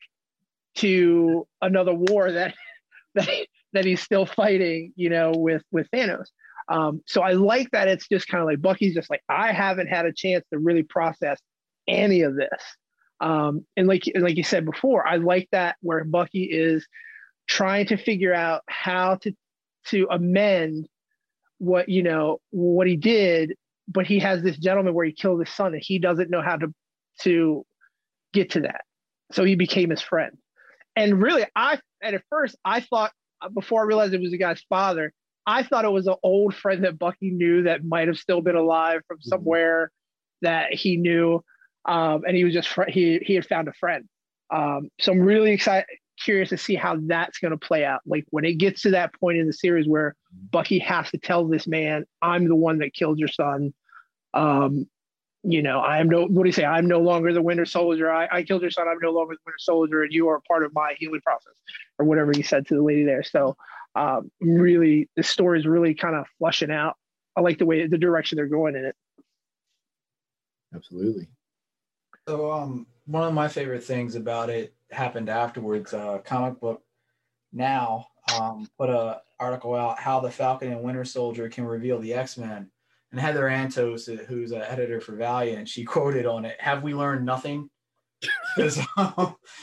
to 0.76 1.47
another 1.62 1.95
war 1.95 2.30
that 2.32 2.55
that, 3.14 3.28
that 3.72 3.84
he's 3.84 4.01
still 4.01 4.26
fighting, 4.26 4.93
you 4.97 5.11
know, 5.11 5.32
with 5.34 5.62
with 5.70 5.88
Thanos. 5.95 6.26
Um, 6.68 7.03
so 7.07 7.22
I 7.22 7.32
like 7.32 7.70
that 7.72 7.88
it's 7.88 8.07
just 8.09 8.28
kind 8.28 8.41
of 8.41 8.47
like 8.47 8.62
Bucky's 8.62 8.95
just 8.95 9.11
like 9.11 9.22
I 9.28 9.53
haven't 9.53 9.88
had 9.88 10.07
a 10.07 10.12
chance 10.12 10.45
to 10.53 10.59
really 10.59 10.84
process 10.84 11.38
any 11.88 12.22
of 12.22 12.36
this. 12.36 12.49
Um, 13.20 13.66
and 13.76 13.86
like 13.86 14.05
like 14.14 14.36
you 14.36 14.45
said 14.45 14.64
before, 14.64 15.07
I 15.07 15.16
like 15.16 15.49
that 15.53 15.76
where 15.80 16.05
Bucky 16.05 16.45
is 16.45 16.86
trying 17.49 17.86
to 17.86 17.97
figure 17.97 18.32
out 18.32 18.62
how 18.68 19.16
to 19.16 19.32
to 19.88 20.07
amend 20.11 20.88
what 21.59 21.88
you 21.88 22.03
know 22.03 22.38
what 22.51 22.86
he 22.86 22.97
did, 22.97 23.55
but 23.88 24.07
he 24.07 24.20
has 24.20 24.43
this 24.43 24.57
gentleman 24.57 24.95
where 24.95 25.05
he 25.05 25.12
killed 25.12 25.41
his 25.41 25.55
son, 25.55 25.74
and 25.74 25.82
he 25.84 25.99
doesn't 25.99 26.30
know 26.30 26.43
how 26.43 26.57
to 26.57 26.72
to 27.22 27.64
get 28.32 28.50
to 28.50 28.61
that. 28.61 28.82
So 29.32 29.44
he 29.44 29.54
became 29.54 29.90
his 29.90 30.02
friend. 30.02 30.36
And 30.96 31.22
really, 31.22 31.44
I 31.54 31.78
and 32.02 32.16
at 32.16 32.22
first 32.30 32.56
I 32.64 32.80
thought 32.80 33.12
before 33.54 33.82
I 33.82 33.84
realized 33.84 34.12
it 34.14 34.20
was 34.20 34.32
the 34.32 34.38
guy's 34.38 34.62
father, 34.68 35.12
I 35.46 35.62
thought 35.62 35.84
it 35.84 35.92
was 35.92 36.06
an 36.06 36.16
old 36.22 36.54
friend 36.54 36.84
that 36.84 36.98
Bucky 36.98 37.30
knew 37.30 37.62
that 37.64 37.84
might 37.84 38.08
have 38.08 38.18
still 38.18 38.40
been 38.40 38.56
alive 38.56 39.02
from 39.06 39.18
mm-hmm. 39.18 39.28
somewhere 39.28 39.90
that 40.42 40.72
he 40.72 40.96
knew, 40.96 41.42
um, 41.86 42.22
and 42.26 42.36
he 42.36 42.44
was 42.44 42.54
just 42.54 42.68
fr- 42.68 42.88
he 42.88 43.18
he 43.22 43.34
had 43.34 43.46
found 43.46 43.68
a 43.68 43.72
friend. 43.72 44.08
Um, 44.52 44.90
so 45.00 45.12
I'm 45.12 45.20
really 45.20 45.52
excited, 45.52 45.86
curious 46.22 46.48
to 46.50 46.58
see 46.58 46.74
how 46.74 46.98
that's 47.02 47.38
going 47.38 47.52
to 47.52 47.58
play 47.58 47.84
out. 47.84 48.00
Like 48.06 48.24
when 48.30 48.44
it 48.44 48.54
gets 48.54 48.82
to 48.82 48.90
that 48.90 49.14
point 49.14 49.38
in 49.38 49.46
the 49.46 49.52
series 49.52 49.86
where 49.86 50.14
Bucky 50.50 50.78
has 50.80 51.11
to 51.11 51.18
tell 51.18 51.46
this 51.46 51.66
man, 51.66 52.04
"I'm 52.20 52.48
the 52.48 52.56
one 52.56 52.78
that 52.78 52.94
killed 52.94 53.18
your 53.18 53.28
son," 53.28 53.72
um, 54.34 54.86
you 55.43 55.62
know, 55.62 55.80
I 55.80 55.99
am 55.99 56.09
no, 56.09 56.26
what 56.26 56.43
do 56.43 56.49
you 56.49 56.53
say? 56.53 56.64
I'm 56.64 56.86
no 56.86 57.01
longer 57.01 57.32
the 57.32 57.41
Winter 57.41 57.64
Soldier. 57.64 58.11
I, 58.11 58.28
I 58.30 58.43
killed 58.43 58.62
your 58.62 58.70
son. 58.70 58.88
I'm 58.88 58.99
no 59.03 59.11
longer 59.11 59.34
the 59.34 59.41
Winter 59.47 59.59
Soldier, 59.59 60.03
and 60.03 60.12
you 60.12 60.28
are 60.28 60.41
part 60.47 60.64
of 60.64 60.74
my 60.74 60.95
healing 60.99 61.20
process, 61.22 61.55
or 61.99 62.05
whatever 62.05 62.32
he 62.34 62.43
said 62.43 62.66
to 62.68 62.74
the 62.74 62.82
lady 62.82 63.05
there. 63.05 63.22
So, 63.22 63.57
um, 63.95 64.30
really, 64.41 65.09
the 65.16 65.22
story 65.22 65.59
is 65.59 65.66
really 65.66 65.95
kind 65.95 66.14
of 66.14 66.26
flushing 66.38 66.70
out. 66.70 66.97
I 67.36 67.41
like 67.41 67.59
the 67.59 67.66
way, 67.66 67.86
the 67.86 67.99
direction 67.99 68.36
they're 68.36 68.47
going 68.47 68.76
in 68.76 68.84
it. 68.84 68.97
Absolutely. 70.74 71.28
So, 72.28 72.51
um, 72.53 72.86
one 73.07 73.24
of 73.24 73.32
my 73.32 73.49
favorite 73.49 73.82
things 73.82 74.16
about 74.16 74.51
it 74.51 74.74
happened 74.91 75.30
afterwards. 75.30 75.95
Uh, 75.95 76.18
comic 76.18 76.61
book 76.61 76.82
now 77.53 78.09
um, 78.38 78.68
put 78.78 78.91
a 78.91 79.22
article 79.38 79.74
out 79.74 79.99
how 79.99 80.20
the 80.20 80.30
Falcon 80.30 80.70
and 80.70 80.82
Winter 80.82 81.05
Soldier 81.05 81.49
can 81.49 81.64
reveal 81.64 81.99
the 81.99 82.12
X 82.12 82.36
Men 82.36 82.70
and 83.11 83.20
Heather 83.20 83.44
Antos, 83.44 84.26
who's 84.26 84.52
an 84.52 84.62
editor 84.62 85.00
for 85.00 85.16
Valiant, 85.16 85.68
she 85.68 85.84
quoted 85.84 86.26
on 86.26 86.44
it, 86.44 86.61
"Have 86.61 86.82
we 86.82 86.94
learned 86.94 87.24
nothing?" 87.24 87.70
Because 88.56 88.80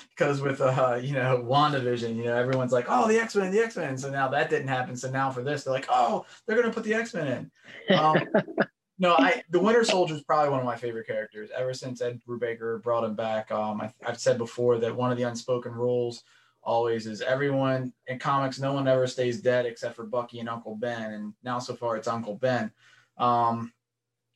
because 0.09 0.41
with 0.41 0.61
uh 0.61 0.97
you 1.01 1.13
know 1.13 1.45
WandaVision, 1.45 2.15
you 2.15 2.23
know 2.23 2.35
everyone's 2.35 2.71
like, 2.71 2.85
"Oh, 2.87 3.07
the 3.07 3.19
X 3.19 3.35
Men, 3.35 3.51
the 3.51 3.59
X 3.59 3.75
Men." 3.75 3.97
So 3.97 4.09
now 4.09 4.29
that 4.29 4.49
didn't 4.49 4.69
happen. 4.69 4.95
So 4.95 5.11
now 5.11 5.29
for 5.29 5.43
this, 5.43 5.63
they're 5.63 5.73
like, 5.73 5.87
"Oh, 5.89 6.25
they're 6.45 6.55
gonna 6.55 6.73
put 6.73 6.85
the 6.85 6.93
X 6.93 7.13
Men 7.13 7.51
in." 7.89 7.95
Um, 7.97 8.17
no, 8.97 9.13
I 9.17 9.43
the 9.49 9.59
Winter 9.59 9.83
Soldier 9.83 10.15
is 10.15 10.23
probably 10.23 10.49
one 10.49 10.61
of 10.61 10.65
my 10.65 10.77
favorite 10.77 11.05
characters 11.05 11.49
ever 11.55 11.73
since 11.73 12.01
Ed 12.01 12.21
Brubaker 12.27 12.81
brought 12.81 13.03
him 13.03 13.13
back. 13.13 13.51
Um, 13.51 13.81
I, 13.81 13.93
I've 14.05 14.19
said 14.19 14.37
before 14.37 14.77
that 14.79 14.95
one 14.95 15.11
of 15.11 15.17
the 15.17 15.23
unspoken 15.23 15.73
rules 15.73 16.23
always 16.63 17.07
is 17.07 17.21
everyone 17.21 17.93
in 18.07 18.19
comics, 18.19 18.59
no 18.59 18.73
one 18.73 18.87
ever 18.87 19.07
stays 19.07 19.41
dead 19.41 19.65
except 19.65 19.95
for 19.95 20.05
Bucky 20.05 20.39
and 20.39 20.49
Uncle 20.49 20.75
Ben, 20.75 21.13
and 21.13 21.33
now 21.43 21.59
so 21.59 21.75
far 21.75 21.97
it's 21.97 22.07
Uncle 22.07 22.35
Ben. 22.35 22.71
Um, 23.18 23.74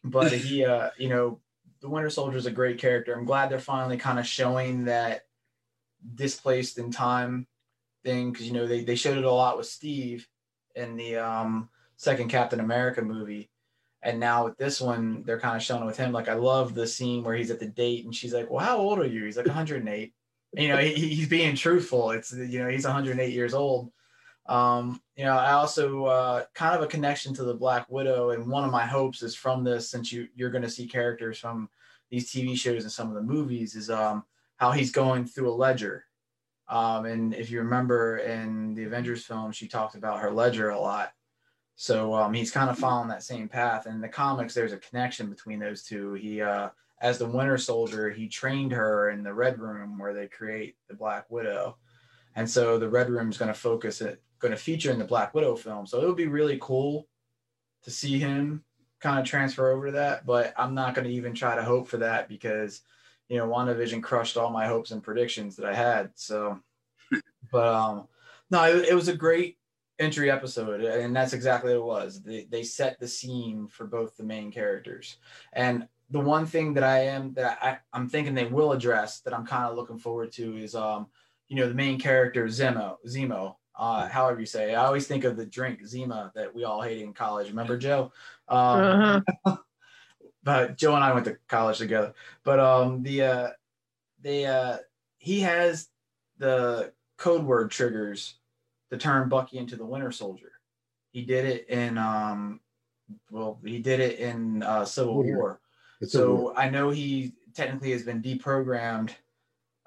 but 0.03 0.31
he, 0.31 0.65
uh, 0.65 0.89
you 0.97 1.09
know, 1.09 1.39
the 1.81 1.89
Winter 1.89 2.09
Soldier 2.09 2.37
is 2.37 2.45
a 2.45 2.51
great 2.51 2.77
character. 2.77 3.13
I'm 3.13 3.25
glad 3.25 3.49
they're 3.49 3.59
finally 3.59 3.97
kind 3.97 4.19
of 4.19 4.27
showing 4.27 4.85
that 4.85 5.23
displaced 6.15 6.77
in 6.77 6.91
time 6.91 7.47
thing 8.03 8.31
because 8.31 8.47
you 8.47 8.53
know 8.53 8.67
they, 8.67 8.83
they 8.83 8.95
showed 8.95 9.17
it 9.17 9.23
a 9.23 9.31
lot 9.31 9.57
with 9.57 9.67
Steve 9.67 10.27
in 10.75 10.95
the 10.95 11.17
um, 11.17 11.69
second 11.97 12.29
Captain 12.29 12.59
America 12.59 13.01
movie. 13.01 13.49
And 14.03 14.19
now 14.19 14.45
with 14.45 14.57
this 14.57 14.81
one, 14.81 15.23
they're 15.23 15.39
kind 15.39 15.55
of 15.55 15.61
showing 15.61 15.83
it 15.83 15.85
with 15.85 15.97
him. 15.97 16.11
Like 16.11 16.27
I 16.27 16.33
love 16.33 16.73
the 16.73 16.87
scene 16.87 17.23
where 17.23 17.35
he's 17.35 17.51
at 17.51 17.59
the 17.59 17.67
date 17.67 18.05
and 18.05 18.15
she's 18.15 18.33
like, 18.33 18.49
"Well, 18.49 18.65
how 18.65 18.77
old 18.77 18.99
are 18.99 19.05
you?" 19.05 19.25
He's 19.25 19.37
like 19.37 19.45
108. 19.45 20.13
you 20.53 20.67
know, 20.67 20.77
he, 20.77 20.93
he's 20.93 21.29
being 21.29 21.55
truthful. 21.55 22.11
It's 22.11 22.33
you 22.33 22.59
know 22.59 22.69
he's 22.69 22.85
108 22.85 23.31
years 23.31 23.53
old, 23.53 23.91
um, 24.47 25.01
you 25.15 25.23
know, 25.23 25.37
I 25.37 25.51
also 25.51 26.05
uh, 26.05 26.43
kind 26.53 26.75
of 26.75 26.81
a 26.81 26.87
connection 26.87 27.33
to 27.35 27.43
the 27.43 27.53
Black 27.53 27.89
Widow, 27.89 28.31
and 28.31 28.47
one 28.47 28.63
of 28.63 28.71
my 28.71 28.85
hopes 28.85 29.21
is 29.21 29.35
from 29.35 29.63
this, 29.63 29.89
since 29.89 30.11
you 30.11 30.27
you're 30.35 30.49
going 30.49 30.63
to 30.63 30.69
see 30.69 30.87
characters 30.87 31.37
from 31.37 31.69
these 32.09 32.31
TV 32.31 32.57
shows 32.57 32.83
and 32.83 32.91
some 32.91 33.07
of 33.07 33.15
the 33.15 33.21
movies, 33.21 33.75
is 33.75 33.89
um, 33.89 34.23
how 34.57 34.71
he's 34.71 34.91
going 34.91 35.25
through 35.25 35.51
a 35.51 35.53
ledger. 35.53 36.05
Um, 36.67 37.05
and 37.05 37.33
if 37.33 37.51
you 37.51 37.59
remember 37.59 38.17
in 38.17 38.73
the 38.73 38.85
Avengers 38.85 39.25
film, 39.25 39.51
she 39.51 39.67
talked 39.67 39.95
about 39.95 40.21
her 40.21 40.31
ledger 40.31 40.69
a 40.69 40.79
lot. 40.79 41.11
So 41.75 42.13
um, 42.13 42.33
he's 42.33 42.51
kind 42.51 42.69
of 42.69 42.77
following 42.77 43.09
that 43.09 43.23
same 43.23 43.49
path. 43.49 43.87
In 43.87 44.01
the 44.01 44.07
comics, 44.07 44.53
there's 44.53 44.71
a 44.71 44.77
connection 44.77 45.29
between 45.29 45.59
those 45.59 45.83
two. 45.83 46.13
He, 46.13 46.41
uh, 46.41 46.69
as 47.01 47.17
the 47.17 47.25
Winter 47.25 47.57
Soldier, 47.57 48.09
he 48.09 48.27
trained 48.27 48.71
her 48.71 49.09
in 49.09 49.23
the 49.23 49.33
Red 49.33 49.59
Room 49.59 49.97
where 49.97 50.13
they 50.13 50.27
create 50.27 50.75
the 50.87 50.95
Black 50.95 51.25
Widow. 51.29 51.77
And 52.35 52.49
so 52.49 52.77
the 52.77 52.89
Red 52.89 53.09
Room 53.09 53.29
is 53.29 53.37
going 53.37 53.51
to 53.51 53.59
focus 53.59 54.01
it 54.01 54.21
going 54.41 54.51
to 54.51 54.57
feature 54.57 54.91
in 54.91 54.99
the 54.99 55.05
Black 55.05 55.33
Widow 55.33 55.55
film. 55.55 55.85
So 55.85 56.01
it 56.01 56.07
would 56.07 56.17
be 56.17 56.27
really 56.27 56.57
cool 56.61 57.07
to 57.83 57.91
see 57.91 58.19
him 58.19 58.63
kind 58.99 59.19
of 59.19 59.25
transfer 59.25 59.71
over 59.71 59.87
to 59.87 59.91
that. 59.93 60.25
But 60.25 60.53
I'm 60.57 60.73
not 60.73 60.95
going 60.95 61.07
to 61.07 61.13
even 61.13 61.33
try 61.33 61.55
to 61.55 61.63
hope 61.63 61.87
for 61.87 61.97
that 61.97 62.27
because, 62.27 62.81
you 63.29 63.37
know, 63.37 63.47
WandaVision 63.47 64.03
crushed 64.03 64.37
all 64.37 64.49
my 64.49 64.67
hopes 64.67 64.91
and 64.91 65.03
predictions 65.03 65.55
that 65.55 65.65
I 65.65 65.73
had. 65.73 66.11
So, 66.15 66.59
but 67.51 67.67
um, 67.67 68.07
no, 68.49 68.63
it, 68.65 68.89
it 68.89 68.95
was 68.95 69.07
a 69.07 69.15
great 69.15 69.57
entry 69.99 70.31
episode, 70.31 70.81
and 70.81 71.15
that's 71.15 71.33
exactly 71.33 71.71
what 71.71 71.77
it 71.77 71.83
was. 71.83 72.23
They, 72.23 72.47
they 72.49 72.63
set 72.63 72.99
the 72.99 73.07
scene 73.07 73.67
for 73.67 73.85
both 73.85 74.17
the 74.17 74.23
main 74.23 74.51
characters. 74.51 75.17
And 75.53 75.87
the 76.09 76.19
one 76.19 76.45
thing 76.45 76.73
that 76.73 76.83
I 76.83 77.05
am 77.05 77.33
that 77.35 77.57
I, 77.61 77.77
I'm 77.93 78.09
thinking 78.09 78.33
they 78.33 78.45
will 78.45 78.73
address 78.73 79.21
that 79.21 79.33
I'm 79.33 79.45
kind 79.45 79.65
of 79.65 79.75
looking 79.75 79.99
forward 79.99 80.31
to 80.33 80.57
is 80.57 80.75
um, 80.75 81.07
you 81.47 81.57
know, 81.57 81.67
the 81.67 81.75
main 81.75 81.99
character 81.99 82.45
Zemo, 82.45 82.95
Zemo, 83.05 83.55
uh, 83.75 84.07
however 84.07 84.39
you 84.39 84.45
say. 84.45 84.71
It. 84.71 84.75
I 84.75 84.85
always 84.85 85.07
think 85.07 85.23
of 85.23 85.37
the 85.37 85.45
drink 85.45 85.85
Zima 85.85 86.31
that 86.35 86.53
we 86.53 86.63
all 86.63 86.81
hated 86.81 87.03
in 87.03 87.13
college. 87.13 87.47
Remember 87.47 87.77
Joe? 87.77 88.11
Um, 88.47 89.23
uh-huh. 89.45 89.57
but 90.43 90.77
Joe 90.77 90.95
and 90.95 91.03
I 91.03 91.13
went 91.13 91.25
to 91.25 91.37
college 91.47 91.77
together. 91.77 92.13
But 92.43 92.59
um, 92.59 93.03
the 93.03 93.21
uh, 93.23 93.47
they 94.21 94.45
uh, 94.45 94.77
he 95.17 95.41
has 95.41 95.87
the 96.37 96.93
code 97.17 97.43
word 97.43 97.71
triggers 97.71 98.35
to 98.89 98.97
turn 98.97 99.29
Bucky 99.29 99.57
into 99.57 99.75
the 99.75 99.85
Winter 99.85 100.11
Soldier. 100.11 100.51
He 101.11 101.23
did 101.23 101.45
it 101.45 101.69
in 101.69 101.97
um, 101.97 102.59
well, 103.29 103.59
he 103.63 103.79
did 103.79 103.99
it 103.99 104.19
in 104.19 104.63
uh, 104.63 104.85
Civil 104.85 105.23
War. 105.23 105.59
It's 105.99 106.13
a 106.13 106.17
So 106.17 106.53
I 106.55 106.69
know 106.69 106.89
he 106.89 107.33
technically 107.53 107.91
has 107.91 108.03
been 108.03 108.21
deprogrammed 108.21 109.11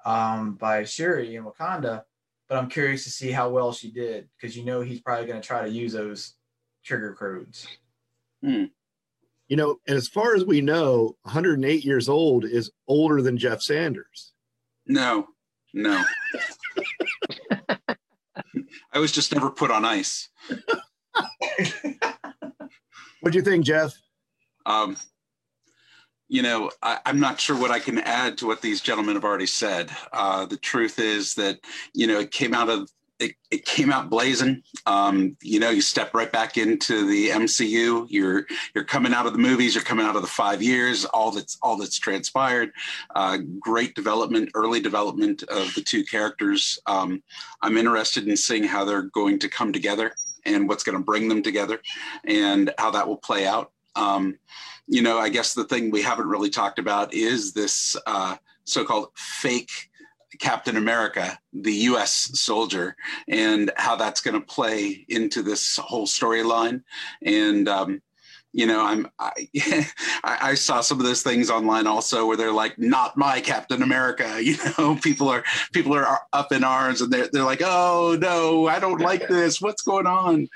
um, 0.05 0.53
by 0.53 0.83
Shuri 0.83 1.35
in 1.35 1.43
Wakanda, 1.43 2.03
but 2.47 2.57
I'm 2.57 2.69
curious 2.69 3.03
to 3.05 3.09
see 3.09 3.31
how 3.31 3.49
well 3.49 3.73
she 3.73 3.91
did 3.91 4.29
because 4.35 4.55
you 4.55 4.63
know 4.63 4.81
he's 4.81 5.01
probably 5.01 5.27
going 5.27 5.41
to 5.41 5.47
try 5.47 5.63
to 5.63 5.69
use 5.69 5.93
those 5.93 6.33
trigger 6.83 7.15
codes. 7.15 7.67
you 9.47 9.57
know, 9.57 9.79
and 9.87 9.97
as 9.97 10.07
far 10.07 10.35
as 10.35 10.43
we 10.45 10.61
know, 10.61 11.15
108 11.23 11.85
years 11.85 12.09
old 12.09 12.45
is 12.45 12.71
older 12.87 13.21
than 13.21 13.37
Jeff 13.37 13.61
Sanders. 13.61 14.33
No, 14.87 15.27
no. 15.73 16.03
I 18.91 18.99
was 18.99 19.11
just 19.11 19.33
never 19.33 19.49
put 19.51 19.71
on 19.71 19.85
ice. 19.85 20.29
What 23.21 23.31
do 23.31 23.39
you 23.39 23.43
think, 23.43 23.65
Jeff? 23.65 23.93
Um, 24.65 24.97
you 26.35 26.41
know, 26.41 26.69
I, 26.83 26.99
I'm 27.05 27.21
not 27.21 27.39
sure 27.39 27.57
what 27.57 27.71
I 27.71 27.79
can 27.79 27.97
add 27.99 28.37
to 28.39 28.45
what 28.45 28.61
these 28.61 28.81
gentlemen 28.81 29.15
have 29.15 29.23
already 29.23 29.45
said. 29.45 29.89
Uh, 30.11 30.45
the 30.45 30.57
truth 30.57 30.99
is 30.99 31.33
that 31.35 31.61
you 31.93 32.07
know 32.07 32.19
it 32.19 32.31
came 32.31 32.53
out 32.53 32.67
of 32.67 32.89
it, 33.19 33.35
it 33.51 33.63
came 33.63 33.89
out 33.89 34.09
blazing. 34.09 34.61
Um, 34.85 35.37
you 35.41 35.61
know, 35.61 35.69
you 35.69 35.79
step 35.79 36.13
right 36.13 36.29
back 36.29 36.57
into 36.57 37.07
the 37.07 37.29
MCU. 37.29 38.07
You're 38.09 38.45
you're 38.73 38.83
coming 38.83 39.13
out 39.13 39.25
of 39.25 39.31
the 39.31 39.39
movies. 39.39 39.75
You're 39.75 39.85
coming 39.85 40.05
out 40.05 40.17
of 40.17 40.23
the 40.23 40.27
five 40.27 40.61
years. 40.61 41.05
All 41.05 41.31
that's 41.31 41.57
all 41.61 41.77
that's 41.77 41.97
transpired. 41.97 42.73
Uh, 43.15 43.37
great 43.61 43.95
development, 43.95 44.49
early 44.55 44.81
development 44.81 45.43
of 45.43 45.73
the 45.73 45.81
two 45.81 46.03
characters. 46.03 46.77
Um, 46.85 47.23
I'm 47.61 47.77
interested 47.77 48.27
in 48.27 48.35
seeing 48.35 48.65
how 48.65 48.83
they're 48.83 49.03
going 49.03 49.39
to 49.39 49.47
come 49.47 49.71
together 49.71 50.13
and 50.45 50.67
what's 50.67 50.83
going 50.83 50.97
to 50.97 51.03
bring 51.03 51.29
them 51.29 51.41
together, 51.41 51.79
and 52.25 52.73
how 52.77 52.91
that 52.91 53.07
will 53.07 53.17
play 53.17 53.47
out. 53.47 53.71
Um, 53.95 54.37
you 54.87 55.01
know, 55.01 55.17
I 55.17 55.29
guess 55.29 55.53
the 55.53 55.63
thing 55.63 55.91
we 55.91 56.01
haven't 56.01 56.27
really 56.27 56.49
talked 56.49 56.79
about 56.79 57.13
is 57.13 57.53
this 57.53 57.95
uh, 58.05 58.35
so-called 58.65 59.09
fake 59.15 59.89
Captain 60.39 60.77
America, 60.77 61.39
the 61.53 61.73
U.S. 61.73 62.31
soldier, 62.39 62.95
and 63.27 63.71
how 63.77 63.95
that's 63.95 64.21
going 64.21 64.39
to 64.39 64.45
play 64.45 65.05
into 65.07 65.41
this 65.41 65.77
whole 65.77 66.05
storyline. 66.05 66.83
And 67.21 67.67
um, 67.67 68.01
you 68.55 68.65
know, 68.65 68.85
I'm 68.85 69.07
I, 69.19 69.31
I 70.23 70.37
I 70.41 70.53
saw 70.55 70.81
some 70.81 70.99
of 70.99 71.05
those 71.05 71.23
things 71.23 71.49
online 71.49 71.87
also 71.87 72.25
where 72.25 72.37
they're 72.37 72.51
like, 72.51 72.79
"Not 72.79 73.17
my 73.17 73.41
Captain 73.41 73.81
America." 73.81 74.39
You 74.45 74.57
know, 74.77 74.95
people 74.95 75.29
are 75.29 75.43
people 75.73 75.93
are 75.93 76.19
up 76.31 76.51
in 76.51 76.63
arms 76.63 77.01
and 77.01 77.11
they're 77.11 77.27
they're 77.31 77.43
like, 77.43 77.61
"Oh 77.63 78.17
no, 78.19 78.67
I 78.67 78.79
don't 78.79 79.01
like 79.01 79.27
this. 79.29 79.61
What's 79.61 79.81
going 79.81 80.07
on?" 80.07 80.47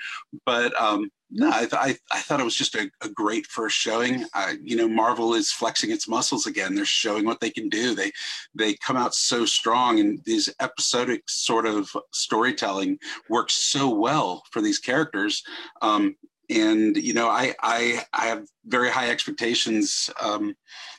But 0.46 0.80
um, 0.80 1.12
no, 1.32 1.50
I, 1.50 1.60
th- 1.60 1.74
I, 1.74 1.98
I 2.12 2.22
thought 2.22 2.40
it 2.40 2.46
was 2.46 2.56
just 2.56 2.76
a, 2.76 2.90
a 3.02 3.10
great 3.10 3.46
first 3.46 3.78
showing. 3.78 4.26
Uh, 4.34 4.54
you 4.64 4.76
know, 4.76 4.88
Marvel 4.88 5.36
is 5.36 5.52
flexing 5.52 5.92
its 5.92 6.08
muscles 6.08 6.48
again. 6.48 6.74
They're 6.74 6.86
showing 6.86 7.26
what 7.26 7.40
they 7.40 7.52
can 7.52 7.70
do. 7.70 7.94
They 7.94 8.12
they 8.56 8.76
come 8.76 8.98
out 8.98 9.14
so 9.14 9.46
strong, 9.46 10.00
and 10.00 10.24
these 10.26 10.50
episodic 10.60 11.30
sort 11.30 11.68
of 11.68 11.96
storytelling 12.12 12.98
works 13.30 13.54
so 13.54 13.90
well 13.90 14.44
for 14.52 14.62
these 14.62 14.80
characters. 14.80 15.44
Um, 15.82 16.16
and 16.50 16.98
you 16.98 17.14
know, 17.14 17.30
I 17.30 17.54
I 17.62 18.04
I 18.14 18.26
have 18.28 18.48
very 18.66 18.90
high 18.90 19.10
expectations. 19.10 20.10
Um, 20.20 20.56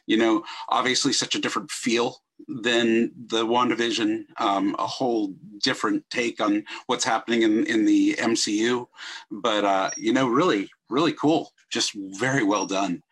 you 0.07 0.17
know, 0.17 0.45
obviously, 0.69 1.13
such 1.13 1.35
a 1.35 1.41
different 1.41 1.71
feel 1.73 2.19
than 2.49 3.13
the 3.27 3.45
WandaVision, 3.45 4.25
um, 4.39 4.75
a 4.79 4.87
whole 4.87 5.35
different 5.63 6.05
take 6.11 6.41
on 6.41 6.65
what's 6.87 7.05
happening 7.05 7.43
in, 7.43 7.67
in 7.67 7.85
the 7.85 8.15
MCU. 8.15 8.87
But, 9.31 9.65
uh, 9.65 9.91
you 9.97 10.13
know, 10.13 10.29
really, 10.29 10.71
really 10.89 11.13
cool. 11.13 11.53
Just 11.71 11.93
very 11.95 12.43
well 12.43 12.67
done. 12.67 13.03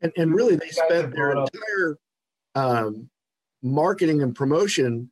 And, 0.00 0.12
and 0.16 0.34
really, 0.34 0.56
they 0.56 0.68
spent 0.68 1.14
their 1.14 1.32
entire 1.32 1.98
um, 2.54 3.08
marketing 3.62 4.22
and 4.22 4.34
promotion 4.34 5.10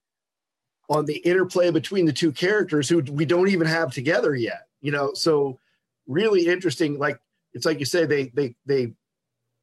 on 0.89 1.05
the 1.05 1.17
interplay 1.19 1.71
between 1.71 2.07
the 2.07 2.13
two 2.13 2.31
characters 2.31 2.89
who 2.89 3.01
we 3.11 3.25
don't 3.25 3.49
even 3.49 3.67
have 3.67 3.93
together 3.93 4.35
yet. 4.35 4.69
You 4.81 4.93
know, 4.93 5.13
so 5.15 5.59
really 6.07 6.47
interesting. 6.47 6.99
Like 6.99 7.19
it's 7.55 7.67
like 7.67 7.81
you 7.81 7.87
say, 7.87 8.07
they 8.07 8.29
they 8.29 8.55
they 8.67 8.93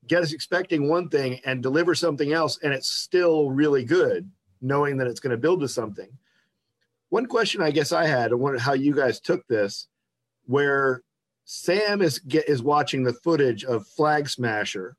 get 0.07 0.23
us 0.23 0.33
expecting 0.33 0.89
one 0.89 1.09
thing 1.09 1.39
and 1.45 1.63
deliver 1.63 1.95
something 1.95 2.33
else, 2.33 2.59
and 2.61 2.73
it's 2.73 2.89
still 2.89 3.51
really 3.51 3.83
good, 3.83 4.29
knowing 4.61 4.97
that 4.97 5.07
it's 5.07 5.19
going 5.19 5.31
to 5.31 5.37
build 5.37 5.61
to 5.61 5.67
something. 5.67 6.09
One 7.09 7.25
question 7.27 7.61
I 7.61 7.71
guess 7.71 7.91
I 7.91 8.05
had, 8.05 8.31
I 8.31 8.35
wondered 8.35 8.61
how 8.61 8.73
you 8.73 8.93
guys 8.93 9.19
took 9.19 9.47
this, 9.47 9.87
where 10.45 11.03
Sam 11.45 12.01
is 12.01 12.19
get, 12.19 12.49
is 12.49 12.63
watching 12.63 13.03
the 13.03 13.13
footage 13.13 13.63
of 13.63 13.87
Flag 13.87 14.27
Smasher, 14.29 14.95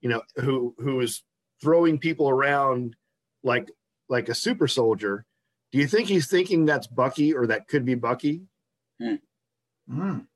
you 0.00 0.08
know, 0.08 0.22
who 0.36 0.74
who 0.78 1.00
is 1.00 1.22
throwing 1.62 1.98
people 1.98 2.28
around 2.28 2.96
like 3.42 3.70
like 4.08 4.28
a 4.28 4.34
super 4.34 4.68
soldier. 4.68 5.24
Do 5.72 5.78
you 5.78 5.86
think 5.86 6.08
he's 6.08 6.28
thinking 6.28 6.64
that's 6.64 6.86
Bucky 6.86 7.34
or 7.34 7.46
that 7.46 7.66
could 7.66 7.84
be 7.84 7.94
Bucky? 7.94 8.42
Mm. 9.90 10.26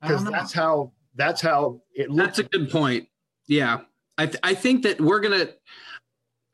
I 0.00 0.06
Because 0.06 0.22
don't 0.22 0.32
that's 0.32 0.52
how 0.52 0.92
that's 1.18 1.42
how 1.42 1.82
it 1.94 2.10
looks. 2.10 2.38
That's 2.38 2.38
a 2.38 2.42
good 2.44 2.70
point. 2.70 3.08
Yeah. 3.46 3.80
I, 4.16 4.26
th- 4.26 4.38
I 4.42 4.54
think 4.54 4.84
that 4.84 5.00
we're 5.00 5.20
going 5.20 5.38
to, 5.38 5.52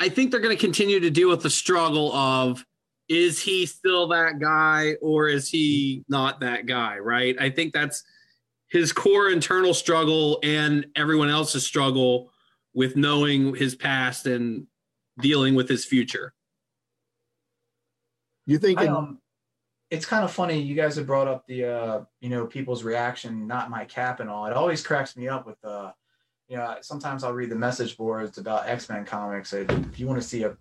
I 0.01 0.09
think 0.09 0.31
they're 0.31 0.41
going 0.41 0.57
to 0.57 0.61
continue 0.61 0.99
to 1.01 1.11
deal 1.11 1.29
with 1.29 1.43
the 1.43 1.51
struggle 1.51 2.13
of 2.13 2.65
is 3.09 3.41
he 3.41 3.67
still 3.67 4.09
that 4.09 4.41
guy 4.41 4.95
or 5.03 5.29
is 5.29 5.49
he 5.49 6.05
not 6.09 6.41
that 6.41 6.67
guy? 6.67 6.99
Right. 6.99 7.37
I 7.39 7.51
think 7.51 7.73
that's 7.73 8.03
his 8.69 8.93
core 8.93 9.31
internal 9.31 9.75
struggle 9.75 10.41
and 10.43 10.87
everyone 10.97 11.29
else's 11.29 11.65
struggle 11.65 12.31
with 12.73 12.97
knowing 12.97 13.55
his 13.55 13.77
past 13.77 14.27
and 14.27 14.67
dealing 15.21 15.55
with 15.55 15.69
his 15.69 15.85
future. 15.85 16.35
you 18.47 18.59
think 18.59 18.81
I, 18.81 18.89
um, 18.89 19.21
it's 19.95 20.07
kind 20.07 20.25
of 20.25 20.33
funny. 20.33 20.61
You 20.61 20.75
guys 20.75 20.97
have 20.97 21.07
brought 21.07 21.29
up 21.29 21.47
the, 21.47 21.65
uh, 21.65 22.05
you 22.21 22.29
know, 22.29 22.47
people's 22.47 22.83
reaction, 22.83 23.47
not 23.47 23.71
my 23.71 23.85
cap 23.85 24.19
and 24.19 24.29
all. 24.29 24.47
It 24.47 24.53
always 24.53 24.85
cracks 24.85 25.17
me 25.17 25.29
up 25.29 25.47
with, 25.47 25.65
uh, 25.65 25.93
you 26.49 26.57
know, 26.57 26.77
sometimes 26.81 27.23
I'll 27.23 27.33
read 27.33 27.49
the 27.49 27.55
message 27.55 27.97
boards 27.97 28.37
about 28.37 28.67
X 28.67 28.89
Men 28.89 29.05
comics. 29.05 29.53
If 29.53 29.99
you 29.99 30.09
want 30.09 30.21
to 30.21 30.27
see 30.27 30.43
a 30.43 30.57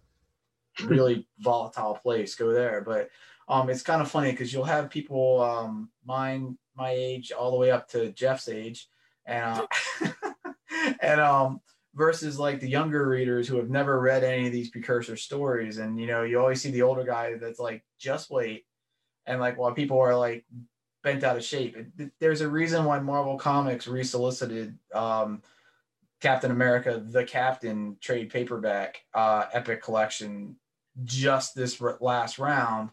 really 0.83 1.27
volatile 1.39 1.95
place, 1.95 2.35
go 2.35 2.53
there. 2.53 2.81
But 2.81 3.09
um, 3.49 3.71
it's 3.71 3.81
kind 3.81 4.03
of 4.03 4.11
funny 4.11 4.31
because 4.31 4.53
you'll 4.53 4.65
have 4.65 4.91
people 4.91 5.41
um, 5.41 5.89
mine 6.05 6.57
my 6.75 6.91
age 6.91 7.31
all 7.31 7.51
the 7.51 7.57
way 7.57 7.71
up 7.71 7.87
to 7.89 8.11
Jeff's 8.11 8.47
age, 8.47 8.87
and 9.25 9.61
uh, 10.01 10.11
and 11.01 11.19
um, 11.19 11.59
versus 11.95 12.39
like 12.39 12.59
the 12.59 12.69
younger 12.69 13.07
readers 13.07 13.47
who 13.47 13.57
have 13.57 13.69
never 13.69 13.99
read 13.99 14.23
any 14.23 14.47
of 14.47 14.53
these 14.53 14.69
precursor 14.69 15.17
stories, 15.17 15.79
and 15.79 15.99
you 15.99 16.05
know, 16.05 16.21
you 16.23 16.39
always 16.39 16.61
see 16.61 16.71
the 16.71 16.83
older 16.83 17.03
guy 17.03 17.35
that's 17.35 17.59
like, 17.59 17.83
just 17.99 18.29
wait, 18.29 18.65
and 19.25 19.39
like 19.39 19.57
while 19.57 19.71
people 19.73 19.99
are 19.99 20.15
like 20.15 20.45
bent 21.03 21.23
out 21.23 21.37
of 21.37 21.43
shape, 21.43 21.75
it, 21.75 22.11
there's 22.19 22.41
a 22.41 22.49
reason 22.49 22.85
why 22.85 22.99
Marvel 22.99 23.37
Comics 23.37 23.87
resolicited 23.87 24.77
um, 24.93 25.41
Captain 26.21 26.51
America: 26.51 27.03
The 27.05 27.23
Captain 27.23 27.97
trade 27.99 28.29
paperback 28.29 29.01
uh, 29.13 29.45
epic 29.53 29.83
collection 29.83 30.55
just 31.03 31.55
this 31.55 31.81
last 31.99 32.39
round, 32.39 32.89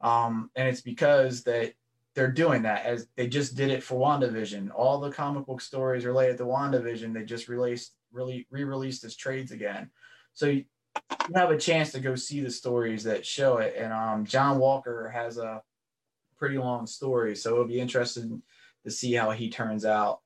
um, 0.00 0.50
and 0.56 0.68
it's 0.68 0.80
because 0.80 1.42
that 1.44 1.74
they're 2.14 2.32
doing 2.32 2.62
that 2.62 2.84
as 2.86 3.08
they 3.16 3.28
just 3.28 3.56
did 3.56 3.70
it 3.70 3.82
for 3.82 4.00
WandaVision. 4.00 4.70
All 4.74 4.98
the 4.98 5.10
comic 5.10 5.46
book 5.46 5.60
stories 5.60 6.06
related 6.06 6.38
to 6.38 6.44
WandaVision, 6.44 7.12
they 7.12 7.24
just 7.24 7.48
released 7.48 7.92
really 8.10 8.46
re-released 8.50 9.04
as 9.04 9.14
trades 9.14 9.52
again. 9.52 9.90
So 10.32 10.58
you, 11.28 11.34
have 11.34 11.50
a 11.50 11.58
chance 11.58 11.92
to 11.92 12.00
go 12.00 12.14
see 12.14 12.40
the 12.40 12.50
stories 12.50 13.04
that 13.04 13.26
show 13.26 13.58
it. 13.58 13.74
And 13.76 13.92
um, 13.92 14.24
John 14.24 14.58
Walker 14.58 15.08
has 15.08 15.38
a 15.38 15.62
pretty 16.36 16.58
long 16.58 16.86
story, 16.86 17.34
so 17.34 17.52
it'll 17.52 17.66
be 17.66 17.80
interesting 17.80 18.42
to 18.84 18.90
see 18.90 19.12
how 19.14 19.30
he 19.30 19.50
turns 19.50 19.84
out 19.84 20.20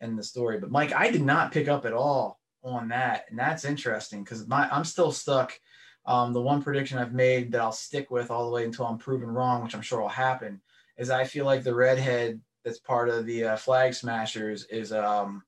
in 0.00 0.16
the 0.16 0.22
story. 0.22 0.58
But 0.58 0.70
Mike, 0.70 0.92
I 0.94 1.10
did 1.10 1.22
not 1.22 1.52
pick 1.52 1.68
up 1.68 1.86
at 1.86 1.92
all 1.92 2.38
on 2.62 2.88
that, 2.88 3.26
and 3.30 3.38
that's 3.38 3.64
interesting 3.64 4.24
because 4.24 4.46
my 4.46 4.68
I'm 4.70 4.84
still 4.84 5.12
stuck. 5.12 5.58
Um, 6.04 6.32
the 6.32 6.40
one 6.40 6.62
prediction 6.62 6.98
I've 6.98 7.14
made 7.14 7.50
that 7.52 7.60
I'll 7.60 7.72
stick 7.72 8.12
with 8.12 8.30
all 8.30 8.46
the 8.46 8.52
way 8.52 8.64
until 8.64 8.86
I'm 8.86 8.98
proven 8.98 9.28
wrong, 9.28 9.64
which 9.64 9.74
I'm 9.74 9.82
sure 9.82 10.00
will 10.00 10.08
happen, 10.08 10.60
is 10.98 11.10
I 11.10 11.24
feel 11.24 11.44
like 11.44 11.64
the 11.64 11.74
redhead 11.74 12.40
that's 12.64 12.78
part 12.78 13.08
of 13.08 13.26
the 13.26 13.44
uh, 13.44 13.56
Flag 13.56 13.94
Smashers 13.94 14.64
is 14.66 14.92
um, 14.92 15.42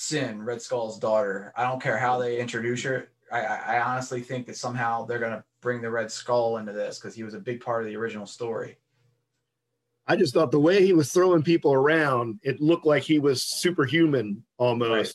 Sin, 0.00 0.42
Red 0.42 0.62
Skull's 0.62 0.98
daughter. 0.98 1.52
I 1.56 1.68
don't 1.68 1.82
care 1.82 1.98
how 1.98 2.18
they 2.18 2.40
introduce 2.40 2.82
her. 2.84 3.08
I, 3.30 3.40
I 3.40 3.80
honestly 3.80 4.22
think 4.22 4.46
that 4.46 4.56
somehow 4.56 5.04
they're 5.04 5.18
gonna 5.18 5.44
bring 5.60 5.82
the 5.82 5.90
Red 5.90 6.10
Skull 6.10 6.56
into 6.56 6.72
this 6.72 6.98
because 6.98 7.14
he 7.14 7.22
was 7.22 7.34
a 7.34 7.38
big 7.38 7.60
part 7.60 7.82
of 7.82 7.88
the 7.88 7.96
original 7.96 8.26
story. 8.26 8.78
I 10.06 10.16
just 10.16 10.34
thought 10.34 10.50
the 10.50 10.58
way 10.58 10.84
he 10.84 10.92
was 10.92 11.12
throwing 11.12 11.42
people 11.42 11.72
around, 11.72 12.40
it 12.42 12.60
looked 12.60 12.86
like 12.86 13.02
he 13.02 13.18
was 13.18 13.44
superhuman 13.44 14.42
almost. 14.56 14.90
Right. 14.90 15.14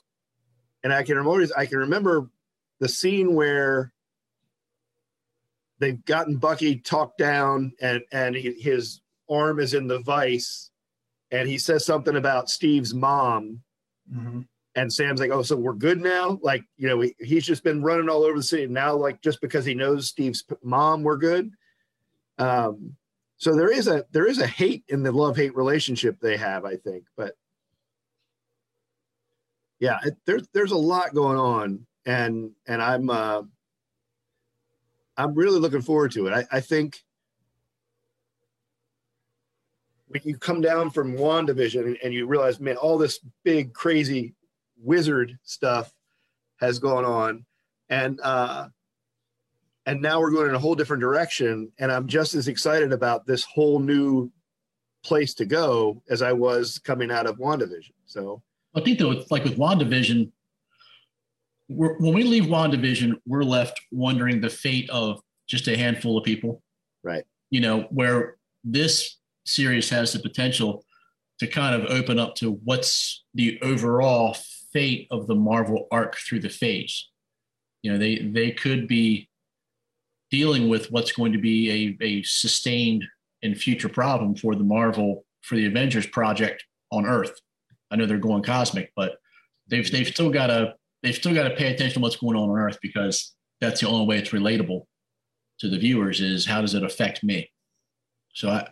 And 0.83 0.93
I 0.93 1.03
can 1.03 1.17
remember 1.17 1.47
I 1.57 1.65
can 1.65 1.79
remember 1.79 2.29
the 2.79 2.87
scene 2.87 3.33
where 3.33 3.91
they've 5.79 6.03
gotten 6.05 6.37
Bucky 6.37 6.77
talked 6.77 7.17
down 7.17 7.73
and 7.81 8.03
and 8.11 8.35
he, 8.35 8.53
his 8.53 9.01
arm 9.29 9.59
is 9.59 9.73
in 9.73 9.87
the 9.87 9.99
vice 9.99 10.69
and 11.31 11.49
he 11.49 11.57
says 11.57 11.85
something 11.85 12.15
about 12.15 12.49
Steve's 12.49 12.93
mom 12.93 13.63
Mm-hmm. 14.13 14.41
And 14.75 14.91
Sam's 14.91 15.19
like, 15.19 15.31
"Oh, 15.31 15.41
so 15.41 15.55
we're 15.55 15.73
good 15.73 16.01
now?" 16.01 16.39
Like, 16.41 16.63
you 16.77 16.87
know, 16.87 17.01
he, 17.01 17.15
he's 17.19 17.45
just 17.45 17.63
been 17.63 17.81
running 17.81 18.09
all 18.09 18.23
over 18.23 18.37
the 18.37 18.43
city 18.43 18.67
now. 18.67 18.95
Like, 18.95 19.21
just 19.21 19.41
because 19.41 19.65
he 19.65 19.73
knows 19.73 20.09
Steve's 20.09 20.43
mom, 20.63 21.03
we're 21.03 21.17
good. 21.17 21.51
Um, 22.37 22.95
so 23.37 23.55
there 23.55 23.71
is 23.71 23.87
a 23.87 24.05
there 24.11 24.27
is 24.27 24.39
a 24.39 24.47
hate 24.47 24.83
in 24.89 25.03
the 25.03 25.11
love 25.11 25.37
hate 25.37 25.55
relationship 25.55 26.19
they 26.19 26.37
have, 26.37 26.65
I 26.65 26.75
think. 26.75 27.05
But 27.15 27.35
yeah, 29.79 29.99
it, 30.03 30.17
there's 30.25 30.47
there's 30.53 30.71
a 30.71 30.77
lot 30.77 31.13
going 31.13 31.37
on, 31.37 31.85
and 32.05 32.51
and 32.67 32.81
I'm 32.81 33.09
uh, 33.09 33.43
I'm 35.17 35.33
really 35.33 35.59
looking 35.59 35.81
forward 35.81 36.11
to 36.13 36.27
it. 36.27 36.33
I, 36.33 36.57
I 36.57 36.59
think 36.59 37.03
when 40.07 40.21
you 40.23 40.37
come 40.37 40.61
down 40.61 40.89
from 40.91 41.17
WandaVision 41.17 41.85
and, 41.85 41.97
and 42.03 42.13
you 42.13 42.27
realize, 42.27 42.59
man, 42.59 42.77
all 42.77 42.97
this 42.97 43.19
big 43.43 43.73
crazy 43.73 44.33
wizard 44.81 45.37
stuff 45.43 45.91
has 46.59 46.79
gone 46.79 47.05
on, 47.05 47.45
and 47.89 48.19
uh, 48.21 48.67
and 49.85 50.01
now 50.01 50.19
we're 50.19 50.31
going 50.31 50.49
in 50.49 50.55
a 50.55 50.59
whole 50.59 50.75
different 50.75 51.01
direction, 51.01 51.71
and 51.79 51.91
I'm 51.91 52.07
just 52.07 52.33
as 52.33 52.47
excited 52.47 52.91
about 52.91 53.25
this 53.25 53.43
whole 53.43 53.79
new 53.79 54.31
place 55.03 55.33
to 55.35 55.45
go 55.45 56.01
as 56.09 56.21
I 56.21 56.33
was 56.33 56.79
coming 56.79 57.11
out 57.11 57.27
of 57.27 57.37
WandaVision. 57.37 57.93
So 58.05 58.41
I 58.75 58.81
think 58.81 58.99
though, 58.99 59.11
it's 59.11 59.31
like 59.31 59.43
with 59.43 59.57
WandaVision, 59.57 60.31
we're, 61.69 61.97
when 61.99 62.13
we 62.13 62.23
leave 62.23 62.45
WandaVision, 62.45 63.13
we're 63.27 63.43
left 63.43 63.79
wondering 63.91 64.41
the 64.41 64.49
fate 64.49 64.89
of 64.89 65.21
just 65.47 65.67
a 65.67 65.77
handful 65.77 66.17
of 66.17 66.23
people. 66.23 66.61
Right. 67.03 67.23
You 67.51 67.61
know, 67.61 67.81
where 67.91 68.37
this 68.63 69.17
series 69.45 69.89
has 69.91 70.11
the 70.11 70.19
potential 70.19 70.83
to 71.39 71.47
kind 71.47 71.75
of 71.75 71.91
open 71.91 72.17
up 72.17 72.35
to 72.35 72.53
what's 72.63 73.23
the 73.35 73.59
overall 73.61 74.35
fate 74.75 75.07
of 75.09 75.25
the 75.25 75.35
Marvel 75.35 75.87
arc 75.89 76.17
through 76.17 76.41
the 76.41 76.49
phase. 76.49 77.09
You 77.81 77.93
know, 77.93 77.97
they 77.97 78.17
they 78.17 78.51
could 78.51 78.87
be 78.87 79.29
dealing 80.29 80.67
with 80.67 80.91
what's 80.91 81.13
going 81.13 81.31
to 81.31 81.39
be 81.39 81.97
a, 82.01 82.05
a 82.05 82.23
sustained 82.23 83.05
and 83.41 83.57
future 83.57 83.87
problem 83.87 84.35
for 84.35 84.53
the 84.53 84.63
Marvel 84.65 85.23
for 85.43 85.55
the 85.55 85.65
Avengers 85.65 86.07
project 86.07 86.65
on 86.91 87.05
Earth. 87.05 87.39
I 87.89 87.95
know 87.95 88.05
they're 88.05 88.17
going 88.17 88.43
cosmic, 88.43 88.91
but 88.97 89.15
they've 89.69 89.89
they've 89.89 90.07
still 90.07 90.29
got 90.29 90.47
to 90.47 90.73
they've 91.03 91.15
still 91.15 91.33
got 91.33 91.47
to 91.47 91.55
pay 91.55 91.73
attention 91.73 91.95
to 91.95 91.99
what's 92.01 92.17
going 92.17 92.35
on 92.35 92.49
on 92.49 92.57
Earth 92.57 92.79
because 92.81 93.33
that's 93.61 93.79
the 93.79 93.87
only 93.87 94.05
way 94.05 94.17
it's 94.17 94.31
relatable 94.31 94.81
to 95.59 95.69
the 95.69 95.77
viewers 95.77 96.19
is 96.19 96.45
how 96.45 96.59
does 96.59 96.73
it 96.73 96.83
affect 96.83 97.23
me? 97.23 97.49
So 98.33 98.49
I 98.49 98.67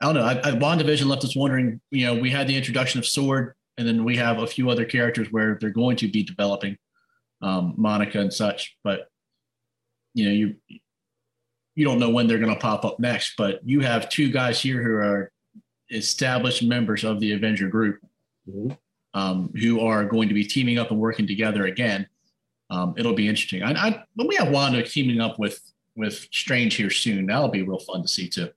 I 0.00 0.06
don't 0.06 0.14
know. 0.14 0.24
I, 0.24 0.32
I 0.32 0.52
WandaVision 0.56 1.06
left 1.06 1.24
us 1.24 1.36
wondering. 1.36 1.80
You 1.92 2.06
know, 2.06 2.14
we 2.14 2.30
had 2.30 2.48
the 2.48 2.56
introduction 2.56 2.98
of 2.98 3.06
Sword, 3.06 3.54
and 3.76 3.86
then 3.86 4.04
we 4.04 4.16
have 4.16 4.38
a 4.38 4.46
few 4.46 4.70
other 4.70 4.84
characters 4.84 5.28
where 5.30 5.58
they're 5.60 5.70
going 5.70 5.96
to 5.98 6.08
be 6.08 6.22
developing 6.22 6.76
um, 7.42 7.74
Monica 7.76 8.20
and 8.20 8.32
such. 8.32 8.76
But 8.84 9.08
you 10.14 10.24
know, 10.26 10.30
you 10.32 10.54
you 11.74 11.84
don't 11.84 11.98
know 11.98 12.10
when 12.10 12.26
they're 12.28 12.38
going 12.38 12.54
to 12.54 12.60
pop 12.60 12.84
up 12.84 13.00
next. 13.00 13.34
But 13.36 13.60
you 13.64 13.80
have 13.80 14.08
two 14.08 14.30
guys 14.30 14.60
here 14.60 14.82
who 14.82 14.94
are 14.94 15.32
established 15.90 16.62
members 16.62 17.04
of 17.04 17.20
the 17.20 17.32
Avenger 17.32 17.68
group 17.68 17.98
Mhm. 18.48 18.76
um, 19.14 19.52
who 19.58 19.80
are 19.80 20.04
going 20.04 20.28
to 20.28 20.34
be 20.34 20.44
teaming 20.44 20.78
up 20.78 20.90
and 20.90 21.00
working 21.00 21.26
together 21.26 21.66
again. 21.66 22.06
Um, 22.70 22.94
it'll 22.96 23.14
be 23.14 23.28
interesting. 23.28 23.62
I, 23.62 23.72
I, 23.72 24.04
but 24.16 24.26
we 24.28 24.36
have 24.36 24.50
Wanda 24.50 24.82
teaming 24.82 25.20
up 25.20 25.38
with 25.38 25.60
with 25.96 26.26
Strange 26.32 26.74
here 26.74 26.90
soon. 26.90 27.26
That'll 27.26 27.48
be 27.48 27.62
real 27.62 27.78
fun 27.78 28.02
to 28.02 28.08
see 28.08 28.28
too. 28.28 28.50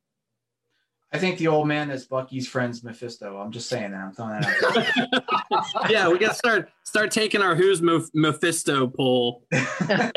I 1.14 1.20
think 1.20 1.38
the 1.38 1.48
old 1.48 1.68
man 1.68 1.88
that's 1.88 2.06
Bucky's 2.06 2.48
friend's 2.48 2.84
Mephisto. 2.84 3.38
I'm 3.38 3.52
just 3.52 3.70
saying 3.70 3.92
that. 3.92 3.98
I'm 3.98 4.12
throwing 4.12 4.42
that 4.42 4.64
out. 4.64 5.64
there. 5.84 5.90
yeah, 5.90 6.10
we 6.10 6.18
got 6.18 6.30
to 6.30 6.36
start 6.36 6.70
start 6.84 7.12
taking 7.12 7.42
our 7.42 7.56
who's 7.56 7.82
Meph- 7.82 8.10
Mephisto 8.14 8.88
poll. 8.88 9.44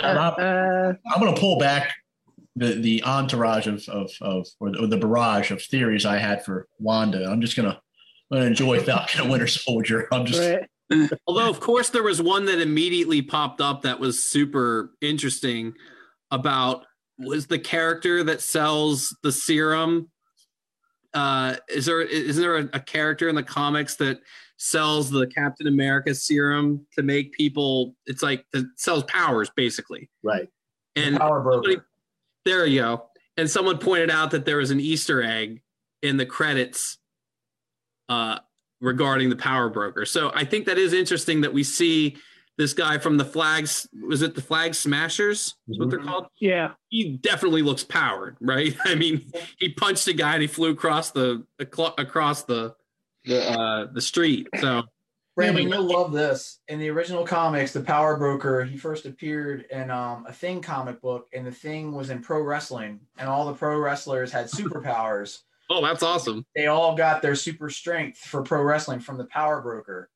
Uh, 0.03 0.95
I'm 1.13 1.21
going 1.21 1.35
to 1.35 1.41
pull 1.41 1.59
back 1.59 1.93
the 2.57 2.75
the 2.75 3.03
entourage 3.05 3.67
of 3.67 3.89
of, 3.89 4.11
of 4.21 4.47
or, 4.59 4.73
the, 4.73 4.83
or 4.83 4.87
the 4.87 4.97
barrage 4.97 5.51
of 5.51 5.63
theories 5.63 6.05
I 6.05 6.19
had 6.19 6.45
for 6.45 6.67
Wanda. 6.79 7.27
I'm 7.27 7.41
just 7.41 7.57
gonna 7.57 7.81
gonna 8.33 8.47
enjoy 8.47 8.81
Falcon 8.85 9.23
and 9.23 9.31
Winter 9.31 9.47
Soldier. 9.47 10.09
I'm 10.13 10.27
just 10.27 10.41
right. 10.41 10.69
Although, 11.27 11.49
of 11.49 11.61
course, 11.61 11.91
there 11.91 12.03
was 12.03 12.21
one 12.21 12.47
that 12.47 12.61
immediately 12.61 13.23
popped 13.23 13.61
up 13.61 13.83
that 13.83 14.01
was 14.01 14.25
super 14.25 14.93
interesting 15.01 15.75
about 16.33 16.85
was 17.19 17.47
the 17.47 17.59
character 17.59 18.25
that 18.25 18.41
sells 18.41 19.17
the 19.23 19.31
serum. 19.31 20.11
Uh, 21.13 21.57
is 21.69 21.87
there 21.87 22.01
is 22.03 22.37
there 22.37 22.57
a, 22.59 22.69
a 22.73 22.81
character 22.81 23.29
in 23.29 23.35
the 23.35 23.43
comics 23.43 23.97
that 23.97 24.21
sells 24.59 25.11
the 25.11 25.27
Captain 25.27 25.67
America 25.67 26.15
serum 26.15 26.87
to 26.95 27.03
make 27.03 27.33
people? 27.33 27.97
It's 28.07 28.23
like 28.23 28.45
it 28.53 28.67
sells 28.77 29.05
powers 29.05 29.51
basically, 29.57 30.09
right. 30.23 30.49
and 30.97 31.17
Power 31.17 31.43
somebody- 31.53 31.81
there 32.45 32.67
you 32.67 32.81
go. 32.81 33.07
And 33.37 33.49
someone 33.51 33.79
pointed 33.79 34.11
out 34.11 34.31
that 34.33 34.45
there 34.45 34.59
was 34.59 34.71
an 34.71 34.81
Easter 34.81 35.23
egg 35.23 35.63
in 36.03 36.17
the 36.17 36.27
credits 36.27 36.99
uh, 38.09 38.39
regarding 38.81 39.31
the 39.31 39.37
power 39.37 39.69
broker. 39.69 40.05
So 40.05 40.31
I 40.35 40.45
think 40.45 40.67
that 40.67 40.79
is 40.79 40.93
interesting 40.93 41.41
that 41.43 41.53
we 41.53 41.63
see 41.63 42.17
this 42.61 42.75
guy 42.75 42.99
from 42.99 43.17
the 43.17 43.25
flags. 43.25 43.89
Was 44.07 44.21
it 44.21 44.35
the 44.35 44.43
Flag 44.43 44.75
Smashers? 44.75 45.55
Is 45.67 45.79
what 45.79 45.89
they're 45.89 45.99
called. 45.99 46.27
Yeah. 46.39 46.73
He 46.91 47.17
definitely 47.17 47.63
looks 47.63 47.83
powered, 47.83 48.37
right? 48.39 48.77
I 48.85 48.95
mean, 48.97 49.33
he 49.59 49.71
punched 49.71 50.07
a 50.09 50.13
guy 50.13 50.35
and 50.35 50.43
he 50.43 50.47
flew 50.47 50.71
across 50.71 51.11
the 51.11 51.43
across 51.59 52.43
the 52.43 52.75
the 53.25 53.51
uh, 53.51 53.87
the 53.93 54.01
street. 54.03 54.47
So 54.61 54.83
Brandon, 55.35 55.63
Yeah, 55.63 55.69
but- 55.71 55.75
you'll 55.79 56.01
love 56.03 56.13
this. 56.13 56.61
In 56.69 56.79
the 56.79 56.91
original 56.91 57.25
comics, 57.25 57.73
the 57.73 57.81
Power 57.81 58.19
Broker, 58.19 58.63
he 58.63 58.77
first 58.77 59.07
appeared 59.07 59.65
in 59.71 59.91
um, 59.91 60.27
a 60.29 60.33
Thing 60.33 60.61
comic 60.61 61.01
book, 61.01 61.29
and 61.33 61.47
the 61.47 61.53
Thing 61.53 61.93
was 61.93 62.11
in 62.11 62.21
pro 62.21 62.43
wrestling, 62.43 63.01
and 63.17 63.27
all 63.27 63.47
the 63.47 63.55
pro 63.55 63.79
wrestlers 63.79 64.31
had 64.31 64.51
superpowers. 64.51 65.39
oh, 65.71 65.83
that's 65.83 66.03
awesome. 66.03 66.45
They 66.55 66.67
all 66.67 66.95
got 66.95 67.23
their 67.23 67.35
super 67.37 67.71
strength 67.71 68.19
for 68.19 68.43
pro 68.43 68.63
wrestling 68.63 69.01
from 69.01 69.17
the 69.17 69.25
Power 69.25 69.63
Broker. 69.63 70.11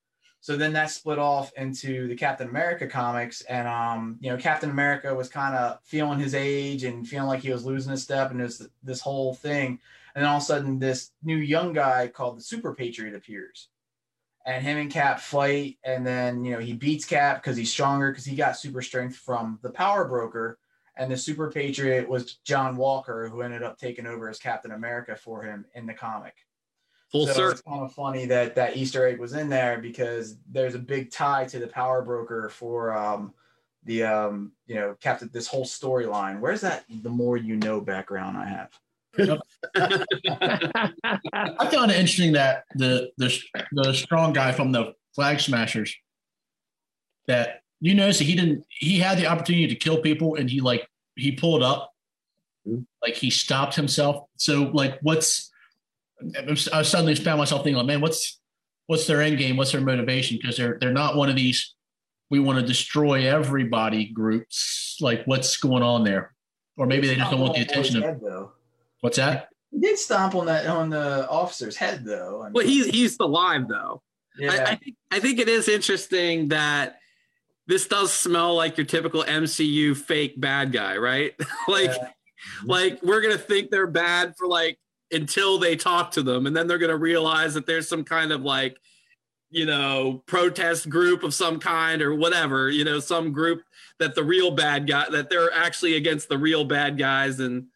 So 0.45 0.59
then 0.59 0.75
that 0.75 0.91
split 0.91 1.19
off 1.19 1.55
into 1.57 2.07
the 2.07 2.15
Captain 2.15 2.47
America 2.47 2.87
comics, 2.87 3.41
and 3.41 3.67
um, 3.67 4.19
you 4.21 4.29
know, 4.29 4.37
Captain 4.37 4.69
America 4.69 5.15
was 5.15 5.31
kind 5.31 5.57
of 5.57 5.79
feeling 5.85 6.19
his 6.19 6.35
age 6.35 6.85
and 6.85 7.09
feeling 7.09 7.29
like 7.29 7.41
he 7.41 7.51
was 7.51 7.65
losing 7.65 7.93
his 7.93 8.03
step, 8.03 8.31
and 8.31 8.39
this 8.39 8.63
this 8.83 9.01
whole 9.01 9.33
thing. 9.33 9.81
And 10.15 10.23
then 10.23 10.27
all 10.27 10.37
of 10.37 10.43
a 10.43 10.45
sudden, 10.45 10.79
this 10.79 11.13
new 11.23 11.39
young 11.39 11.73
guy 11.73 12.09
called 12.09 12.37
the 12.37 12.43
Super 12.43 12.75
Patriot 12.75 13.15
appears 13.15 13.69
and 14.45 14.63
him 14.63 14.77
and 14.77 14.91
Cap 14.91 15.19
fight, 15.19 15.79
and 15.83 16.07
then 16.07 16.45
you 16.45 16.53
know 16.53 16.59
he 16.59 16.75
beats 16.75 17.07
Cap 17.07 17.43
because 17.43 17.57
he's 17.57 17.73
stronger 17.73 18.11
because 18.11 18.27
he 18.27 18.37
got 18.37 18.59
super 18.59 18.83
strength 18.83 19.17
from 19.17 19.59
the 19.63 19.71
Power 19.71 20.07
Broker, 20.07 20.59
and 20.95 21.11
the 21.11 21.17
Super 21.17 21.51
Patriot 21.51 22.07
was 22.07 22.35
John 22.45 22.77
Walker, 22.77 23.31
who 23.31 23.41
ended 23.41 23.63
up 23.63 23.79
taking 23.79 24.07
over 24.07 24.29
as 24.29 24.39
Captain 24.39 24.73
America 24.73 25.17
for 25.17 25.43
him 25.43 25.65
in 25.73 25.87
the 25.87 25.95
comic. 25.95 26.35
Full 27.15 27.27
so 27.29 27.33
circle. 27.33 27.51
it's 27.53 27.61
kind 27.63 27.83
of 27.83 27.93
funny 27.93 28.27
that 28.27 28.57
that 28.57 28.77
Easter 28.77 29.07
egg 29.07 29.21
was 29.21 29.35
in 29.35 29.49
there 29.49 29.79
because 29.79 30.37
there's 30.51 30.75
a 30.75 30.81
big 30.81 31.13
tie 31.13 31.45
to 31.45 31.61
the 31.61 31.69
Power 31.69 32.03
Broker 32.03 32.49
for 32.49 32.93
um, 32.93 33.33
the 33.85 34.03
um, 34.03 34.51
you 34.67 34.75
know 34.75 34.97
Captain 35.01 35.31
this 35.33 35.47
whole 35.47 35.65
storyline. 35.65 36.41
Where's 36.41 36.61
that 36.63 36.85
the 37.03 37.09
more 37.11 37.37
you 37.37 37.55
know 37.55 37.81
background 37.81 38.37
I 38.37 38.49
have? 38.49 38.71
I 39.77 41.69
found 41.71 41.93
it 41.93 41.97
interesting 41.99 42.33
that 42.33 42.65
the 42.75 43.11
the 43.17 43.33
the 43.71 43.93
strong 43.95 44.33
guy 44.33 44.51
from 44.51 44.73
the 44.73 44.95
Flag 45.15 45.39
Smashers 45.39 45.95
that 47.29 47.61
you 47.81 47.95
notice 47.95 48.19
that 48.19 48.25
he 48.25 48.35
didn't 48.35 48.65
he 48.69 48.99
had 48.99 49.19
the 49.19 49.27
opportunity 49.27 49.69
to 49.69 49.77
kill 49.77 50.01
people 50.01 50.35
and 50.35 50.51
he 50.51 50.61
like 50.61 50.89
he 51.15 51.31
pulled 51.33 51.63
up 51.63 51.93
Mhm. 52.67 52.87
like 53.03 53.15
he 53.15 53.29
stopped 53.29 53.75
himself. 53.77 54.25
So 54.37 54.63
like 54.73 54.99
what's 55.03 55.51
I 56.73 56.83
suddenly 56.83 57.15
found 57.15 57.39
myself 57.39 57.63
thinking 57.65 57.77
like 57.79 57.87
man 57.87 58.01
what's 58.01 58.41
what's 58.87 59.07
their 59.07 59.23
end 59.23 59.39
game? 59.39 59.57
What's 59.57 59.73
their 59.73 59.81
motivation? 59.81 60.39
Because 60.41 60.57
they're 60.57 60.79
they're 60.81 60.93
not 60.93 61.17
one 61.17 61.29
of 61.29 61.37
these 61.37 61.75
we 62.31 62.41
want 62.41 62.59
to 62.59 62.67
destroy 62.67 63.29
everybody 63.29 64.07
groups. 64.07 64.97
Like 65.01 65.25
what's 65.27 65.57
going 65.57 65.83
on 65.83 66.05
there? 66.05 66.35
Or 66.77 66.87
maybe 66.87 67.07
they 67.07 67.15
just 67.17 67.31
don't 67.31 67.41
want 67.41 67.55
the 67.55 67.63
attention 67.63 67.97
of 67.99 68.03
head, 68.03 68.21
though. 68.23 68.53
what's 69.01 69.17
that? 69.19 69.49
He 69.71 69.79
did 69.81 69.99
stomp 69.99 70.35
on 70.35 70.47
that 70.47 70.67
on 70.67 70.91
the 70.91 71.29
officer's 71.29 71.77
head 71.77 72.05
though. 72.05 72.43
I 72.43 72.45
mean, 72.47 72.53
Well, 72.55 72.67
he's 72.67 72.87
he's 72.87 73.17
alive 73.21 73.69
though. 73.69 74.03
yeah. 74.39 74.53
I, 74.53 74.63
I 74.73 74.75
think 74.77 74.97
I 75.13 75.21
think 75.21 75.39
it 75.39 75.49
is 75.49 75.69
interesting 75.69 76.49
that 76.49 76.99
this 77.67 77.87
does 77.87 78.13
smell 78.13 78.55
like 78.55 78.77
your 78.77 78.87
typical 78.87 79.25
MCU 79.25 79.97
fake 79.97 80.41
bad 80.41 80.73
guy, 80.73 80.97
right? 80.97 81.33
like 81.69 81.91
Yeah. 81.91 82.09
like 82.65 83.03
we're 83.03 83.21
gonna 83.21 83.39
think 83.39 83.71
they're 83.71 83.87
bad 83.87 84.35
for 84.37 84.47
like 84.47 84.79
until 85.15 85.59
they 85.59 85.77
talk 85.77 86.11
to 86.13 86.23
them, 86.23 86.47
and 86.47 86.57
then 86.57 86.67
they're 86.67 86.79
gonna 86.79 86.97
realize 86.97 87.55
that 87.55 87.67
there's 87.67 87.89
some 87.89 88.05
kind 88.05 88.33
of 88.33 88.43
like 88.43 88.77
you 89.51 89.65
know 89.67 90.23
protest 90.27 90.89
group 90.91 91.23
of 91.23 91.33
some 91.33 91.59
kind 91.61 92.03
or 92.03 92.15
whatever, 92.15 92.71
you 92.71 92.85
know, 92.85 92.99
some 93.01 93.33
group 93.33 93.63
that 93.99 94.15
the 94.15 94.25
real 94.25 94.51
bad 94.51 94.87
guy 94.89 95.09
that 95.11 95.31
they're 95.31 95.53
actually 95.55 95.95
against 95.97 96.29
the 96.29 96.37
real 96.39 96.65
bad 96.65 96.99
guys, 96.99 97.41
and 97.41 97.67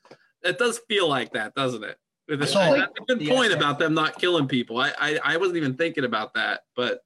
it 0.42 0.58
does 0.58 0.80
feel 0.88 1.08
like 1.08 1.32
that, 1.32 1.54
doesn't 1.54 1.84
it? 1.84 1.96
With 2.28 2.42
I 2.42 2.46
saw- 2.46 2.72
that's 2.74 2.92
a 3.00 3.04
good 3.14 3.22
Yeah. 3.22 3.34
point 3.34 3.52
about 3.52 3.78
them 3.78 3.94
not 3.94 4.18
killing 4.18 4.48
people. 4.48 4.78
I, 4.78 4.92
I 5.00 5.18
I 5.24 5.36
wasn't 5.36 5.56
even 5.58 5.76
thinking 5.76 6.04
about 6.04 6.34
that, 6.34 6.62
but 6.76 7.00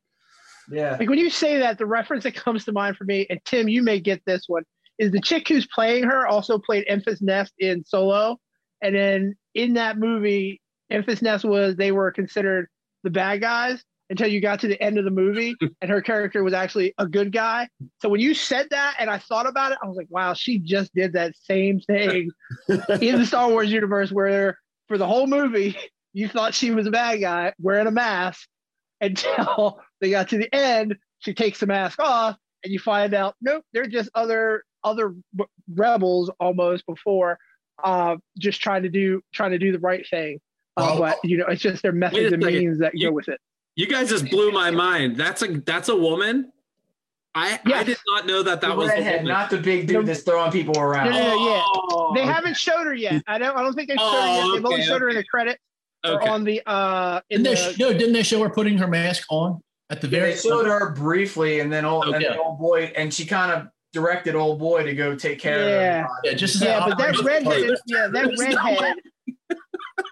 Yeah. 0.71 0.97
Like 0.99 1.09
when 1.09 1.19
you 1.19 1.29
say 1.31 1.59
that, 1.59 1.77
the 1.79 1.87
reference 1.87 2.25
that 2.25 2.35
comes 2.35 2.65
to 2.65 2.73
mind 2.73 2.97
for 2.97 3.05
me, 3.05 3.27
and 3.29 3.41
Tim, 3.45 3.69
you 3.69 3.83
may 3.83 4.01
get 4.01 4.23
this 4.25 4.45
one, 4.49 4.65
is 4.99 5.11
the 5.13 5.21
chick 5.21 5.49
who's 5.49 5.67
playing 5.67 6.05
her 6.05 6.27
also 6.27 6.59
played 6.59 6.87
Enfys 6.89 7.21
Nest 7.21 7.53
in 7.59 7.85
Solo, 7.85 8.39
and 8.81 8.95
then 8.95 9.37
in 9.55 9.75
that 9.75 9.99
movie, 9.99 10.61
Enfys 10.93 11.23
Nest 11.23 11.45
was 11.45 11.77
they 11.77 11.93
were 11.93 12.11
considered 12.11 12.69
the 13.03 13.11
bad 13.11 13.41
guys 13.41 13.83
until 14.11 14.29
you 14.29 14.41
got 14.41 14.61
to 14.61 14.69
the 14.69 14.81
end 14.83 14.99
of 14.99 15.05
the 15.05 15.11
movie, 15.11 15.55
and 15.81 15.91
her 15.91 16.03
character 16.03 16.45
was 16.45 16.53
actually 16.53 16.93
a 16.99 17.07
good 17.07 17.33
guy. 17.33 17.69
So 18.01 18.09
when 18.09 18.21
you 18.21 18.35
said 18.35 18.69
that, 18.71 18.97
and 18.99 19.09
I 19.09 19.19
thought 19.19 19.47
about 19.47 19.73
it, 19.73 19.79
I 19.83 19.87
was 19.87 19.97
like, 19.97 20.09
wow, 20.11 20.35
she 20.35 20.59
just 20.59 20.95
did 20.95 21.15
that 21.15 21.35
same 21.37 21.81
thing 21.81 22.31
in 22.69 23.19
the 23.19 23.27
Star 23.27 23.49
Wars 23.49 23.73
universe, 23.73 24.13
where 24.13 24.59
for 24.89 24.99
the 24.99 25.07
whole 25.07 25.27
movie 25.27 25.77
you 26.13 26.29
thought 26.29 26.55
she 26.55 26.71
was 26.71 26.87
a 26.87 26.91
bad 26.91 27.21
guy 27.21 27.55
wearing 27.59 27.87
a 27.87 27.91
mask 27.91 28.47
until 29.01 29.81
they 30.01 30.11
got 30.11 30.29
to 30.29 30.39
the 30.39 30.55
end. 30.55 30.97
She 31.21 31.33
takes 31.33 31.61
the 31.61 31.67
mask 31.67 31.99
off, 32.01 32.37
and 32.65 32.73
you 32.73 32.79
find 32.79 33.15
out, 33.15 33.35
nope, 33.41 33.65
they're 33.73 33.87
just 33.87 34.11
other 34.15 34.65
other 34.85 35.15
rebels 35.73 36.31
almost 36.41 36.85
before, 36.87 37.39
uh, 37.83 38.17
just 38.39 38.61
trying 38.61 38.83
to 38.83 38.89
do 38.89 39.23
trying 39.33 39.51
to 39.53 39.59
do 39.59 39.73
the 39.73 39.79
right 39.79 40.07
thing. 40.09 40.41
Uh, 40.77 40.97
Well- 40.99 40.99
but 41.01 41.19
you 41.25 41.37
know, 41.39 41.47
it's 41.47 41.63
just 41.63 41.83
their 41.83 41.93
methods 41.93 42.33
and 42.33 42.43
means 42.45 42.79
that 42.79 42.93
You- 42.95 43.09
go 43.09 43.13
with 43.13 43.29
it. 43.29 43.41
You 43.77 43.87
guys 43.87 44.11
just 44.11 44.29
blew 44.31 44.53
my 44.53 44.71
mind. 44.71 45.17
That's 45.17 45.41
a 45.43 45.49
that's 45.61 45.89
a 45.89 45.97
woman. 45.97 46.53
I 47.35 47.59
I 47.65 47.83
did 47.85 47.97
not 48.07 48.27
know 48.27 48.43
that 48.43 48.61
that 48.61 48.69
the 48.69 48.75
was 48.77 48.89
the 48.89 48.97
redhead, 48.97 49.21
woman. 49.23 49.29
not 49.33 49.49
the 49.49 49.57
big 49.57 49.87
dude 49.87 50.05
that's 50.05 50.21
throwing 50.23 50.53
people 50.53 50.79
around. 50.79 51.11
No, 51.11 51.19
no, 51.19 51.29
no, 51.37 51.49
yeah. 51.55 51.63
Oh, 51.65 52.13
They 52.15 52.23
haven't 52.27 52.59
showed 52.59 52.85
her 52.85 52.93
yet. 52.95 53.23
I 53.27 53.39
don't. 53.39 53.57
I 53.57 53.63
don't 53.63 53.73
think 53.73 53.89
they've 53.89 53.97
showed 53.99 54.05
her 54.05 54.19
Oh, 54.19 54.47
yet. 54.49 54.55
They've 54.57 54.65
only 54.67 54.77
okay, 54.81 54.87
showed 54.87 55.01
her 55.01 55.09
in 55.09 55.17
the 55.17 55.25
credit 55.25 55.59
or 56.05 56.21
okay. 56.21 56.29
on 56.29 56.45
the 56.45 56.61
uh 56.67 57.21
in 57.31 57.43
Didn't 57.43 57.57
they, 57.57 57.63
the. 57.69 57.73
sh- 57.73 57.79
no, 57.79 57.93
didn't 57.95 58.13
they 58.13 58.23
show 58.23 58.43
her 58.43 58.51
putting 58.51 58.77
her 58.77 58.87
mask 58.87 59.25
on 59.31 59.63
at 59.89 60.03
the 60.03 60.07
Yeah, 60.09 60.19
very 60.21 60.33
they 60.33 60.39
showed 60.39 60.67
her 60.67 60.91
briefly, 60.93 61.61
and 61.61 61.73
then 61.73 61.87
old, 61.87 62.05
and 62.05 62.17
Okay. 62.17 62.25
then 62.29 62.39
old 62.39 62.59
boy, 62.59 62.93
and 62.95 63.13
she 63.15 63.25
kind 63.25 63.51
of 63.53 63.69
directed 63.97 64.35
old 64.35 64.59
boy 64.59 64.83
to 64.85 64.95
go 64.95 65.15
take 65.15 65.39
care 65.39 65.69
Yeah. 65.69 66.05
of. 66.05 66.11
Yeah, 66.25 66.33
just 66.35 66.61
Yeah, 66.63 66.81
but 66.87 66.99
that 66.99 67.19
operation- 67.19 67.25
redhead, 67.47 67.79
yeah, 67.87 68.07
that 68.09 68.37
redhead, 68.39 68.97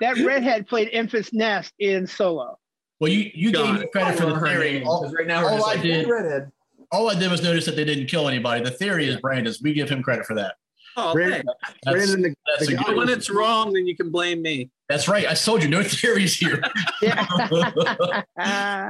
that 0.01 0.17
redhead 0.19 0.69
played 0.69 0.91
Enfys 0.93 1.31
Nest 1.33 1.73
in 1.79 2.07
Solo. 2.07 2.59
Well, 3.01 3.11
you 3.11 3.31
you 3.35 3.51
Got 3.53 3.65
gave 3.73 3.81
me 3.81 3.89
credit 3.93 4.19
for 4.19 4.27
the 4.27 4.35
her 4.35 4.47
theory. 4.47 4.73
name, 4.81 4.87
All, 4.89 5.03
'cause 5.03 5.15
right 5.15 5.27
now 5.27 5.43
we're 5.43 5.51
all 5.51 5.57
just 5.57 5.69
I 5.69 5.73
like, 5.73 5.83
did- 5.83 6.05
"Hey, 6.05 6.11
redhead. 6.11 6.51
all 6.93 7.09
I 7.11 7.15
did 7.19 7.31
was 7.31 7.43
notice 7.43 7.65
that 7.65 7.77
they 7.77 7.85
didn't 7.85 8.07
kill 8.07 8.29
anybody. 8.29 8.63
The 8.63 8.71
theory 8.71 9.07
is 9.09 9.17
Brandon's. 9.17 9.63
We 9.63 9.73
give 9.73 9.89
him 9.89 10.03
credit 10.03 10.27
for 10.27 10.35
that. 10.35 10.57
Oh, 10.97 11.13
Brandon, 11.13 11.43
thanks. 11.45 11.79
That's, 11.85 11.97
Brandon, 11.97 12.23
the, 12.23 12.35
that's, 12.47 12.67
the 12.71 12.77
guy 12.77 12.93
when 12.95 13.09
it's 13.09 13.31
wrong, 13.31 13.73
then 13.73 13.87
you 13.87 13.97
can 13.97 14.11
blame 14.11 14.43
me. 14.43 14.71
that's 14.89 15.09
right. 15.09 15.27
I 15.29 15.35
told 15.35 15.63
you 15.63 15.69
no 15.69 15.83
theories 15.85 16.37
here. 16.37 16.63
Yeah. 17.01 17.27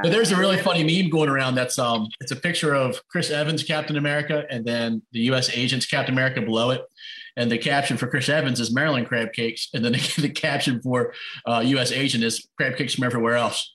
But 0.02 0.10
there's 0.12 0.30
a 0.32 0.36
really 0.36 0.56
funny 0.56 0.84
meme 0.84 1.10
going 1.10 1.28
around. 1.28 1.56
That's 1.56 1.78
um, 1.78 2.08
it's 2.20 2.30
a 2.30 2.36
picture 2.36 2.74
of 2.74 3.06
Chris 3.08 3.30
Evans, 3.30 3.62
Captain 3.62 3.96
America, 3.96 4.44
and 4.48 4.64
then 4.64 5.02
the 5.12 5.20
U.S. 5.22 5.50
agents, 5.50 5.84
Captain 5.84 6.14
America, 6.14 6.40
below 6.40 6.70
it. 6.70 6.82
And 7.36 7.50
the 7.50 7.58
caption 7.58 7.96
for 7.96 8.06
Chris 8.06 8.28
Evans 8.28 8.60
is 8.60 8.72
Maryland 8.72 9.08
crab 9.08 9.32
cakes, 9.32 9.68
and 9.74 9.84
then 9.84 9.92
the, 9.92 10.14
the 10.22 10.30
caption 10.30 10.80
for 10.80 11.12
uh, 11.46 11.62
U.S. 11.66 11.92
agent 11.92 12.24
is 12.24 12.48
crab 12.56 12.76
cakes 12.76 12.94
from 12.94 13.04
everywhere 13.04 13.34
else. 13.36 13.74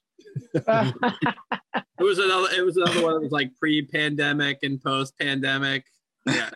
It 0.53 2.03
was 2.03 2.19
another. 2.19 2.47
It 2.55 2.65
was 2.65 2.77
another 2.77 3.03
one 3.03 3.13
that 3.13 3.21
was 3.21 3.31
like 3.31 3.55
pre-pandemic 3.57 4.59
and 4.63 4.81
post-pandemic. 4.81 5.85
Yeah. 6.25 6.49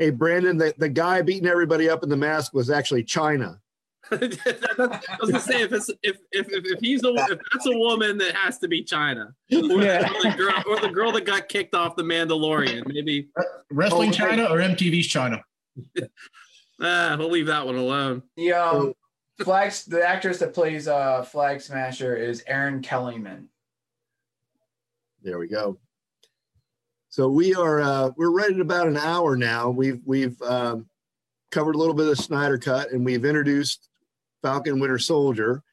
Hey 0.00 0.08
Brandon, 0.08 0.56
the, 0.56 0.72
the 0.78 0.88
guy 0.88 1.20
beating 1.20 1.46
everybody 1.46 1.90
up 1.90 2.02
in 2.02 2.08
the 2.08 2.16
mask 2.16 2.54
was 2.54 2.70
actually 2.70 3.04
Chyna. 3.04 3.60
I 4.10 4.16
was 5.20 5.30
gonna 5.30 5.38
say 5.40 5.60
if 5.60 5.74
it's 5.74 5.90
if 6.02 6.16
if 6.32 6.48
if, 6.50 6.64
if 6.64 6.80
he's 6.80 7.04
a 7.04 7.10
if 7.10 7.38
that's 7.52 7.66
a 7.66 7.76
woman 7.76 8.16
that 8.16 8.34
has 8.34 8.58
to 8.60 8.66
be 8.66 8.82
Chyna 8.82 9.26
or, 9.52 9.82
Yeah. 9.82 10.08
the 10.22 10.34
girl 10.38 10.62
or 10.66 10.80
the 10.80 10.88
girl 10.88 11.12
that 11.12 11.26
got 11.26 11.50
kicked 11.50 11.74
off 11.74 11.96
the 11.96 12.02
Mandalorian 12.02 12.84
maybe 12.86 13.28
Wrestling 13.70 14.08
Oh. 14.08 14.12
Chyna 14.14 14.50
or 14.50 14.56
MTV's 14.56 15.06
Chyna? 15.06 15.42
ah 16.80 17.16
we'll 17.18 17.30
leave 17.30 17.46
that 17.48 17.66
one 17.66 17.76
alone. 17.76 18.22
The 18.38 18.54
um, 18.54 18.94
flags. 19.42 19.84
The 19.84 20.02
actress 20.02 20.38
that 20.38 20.54
plays 20.54 20.88
uh 20.88 21.24
Flag 21.24 21.60
Smasher 21.60 22.16
is 22.16 22.42
Erin 22.46 22.80
Kellyman. 22.80 23.48
There 25.22 25.38
we 25.38 25.46
go. 25.46 25.78
So 27.10 27.28
we 27.28 27.56
are 27.56 27.80
uh, 27.80 28.10
we're 28.16 28.30
right 28.30 28.52
at 28.52 28.60
about 28.60 28.86
an 28.86 28.96
hour 28.96 29.36
now. 29.36 29.68
We've 29.68 30.00
we've 30.06 30.40
um, 30.42 30.88
covered 31.50 31.74
a 31.74 31.78
little 31.78 31.94
bit 31.94 32.06
of 32.06 32.16
Snyder 32.16 32.56
Cut, 32.56 32.92
and 32.92 33.04
we've 33.04 33.24
introduced 33.24 33.88
Falcon 34.42 34.78
Winter 34.78 34.98
Soldier. 34.98 35.64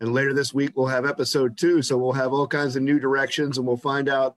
And 0.00 0.12
later 0.12 0.34
this 0.34 0.52
week 0.52 0.72
we'll 0.74 0.88
have 0.88 1.06
episode 1.06 1.56
two, 1.56 1.82
so 1.82 1.96
we'll 1.96 2.12
have 2.12 2.32
all 2.32 2.48
kinds 2.48 2.74
of 2.74 2.82
new 2.82 2.98
directions, 2.98 3.58
and 3.58 3.66
we'll 3.66 3.76
find 3.76 4.08
out 4.08 4.36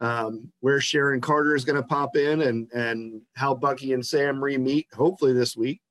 um, 0.00 0.50
where 0.60 0.80
Sharon 0.80 1.20
Carter 1.20 1.54
is 1.54 1.66
going 1.66 1.80
to 1.80 1.86
pop 1.86 2.16
in, 2.16 2.40
and 2.40 2.72
and 2.72 3.20
how 3.34 3.54
Bucky 3.54 3.92
and 3.92 4.04
Sam 4.04 4.42
re 4.42 4.56
meet. 4.56 4.86
Hopefully 4.94 5.34
this 5.34 5.58
week. 5.58 5.82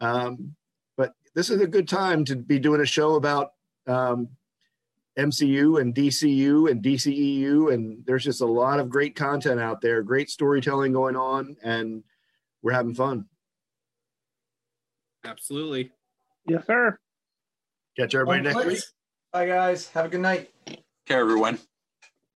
Um, 0.00 0.54
but 0.96 1.14
this 1.34 1.50
is 1.50 1.60
a 1.60 1.66
good 1.66 1.88
time 1.88 2.24
to 2.26 2.36
be 2.36 2.60
doing 2.60 2.80
a 2.80 2.86
show 2.86 3.16
about 3.16 3.54
um, 3.88 4.28
MCU 5.18 5.80
and 5.80 5.94
DCU 5.94 6.70
and 6.70 6.82
DCEU, 6.82 7.72
and 7.72 8.04
there's 8.04 8.24
just 8.24 8.42
a 8.42 8.46
lot 8.46 8.80
of 8.80 8.90
great 8.90 9.16
content 9.16 9.60
out 9.60 9.80
there, 9.80 10.02
great 10.02 10.28
storytelling 10.28 10.92
going 10.92 11.16
on, 11.16 11.56
and 11.62 12.02
we're 12.62 12.72
having 12.72 12.94
fun. 12.94 13.26
Absolutely. 15.24 15.90
yes, 16.46 16.66
sir. 16.66 16.98
Catch 17.98 18.14
everybody 18.14 18.42
next 18.42 18.64
week. 18.64 18.78
Bye 19.32 19.46
guys. 19.46 19.88
Have 19.88 20.06
a 20.06 20.08
good 20.08 20.20
night. 20.20 20.50
Care 21.06 21.20
everyone. 21.20 21.58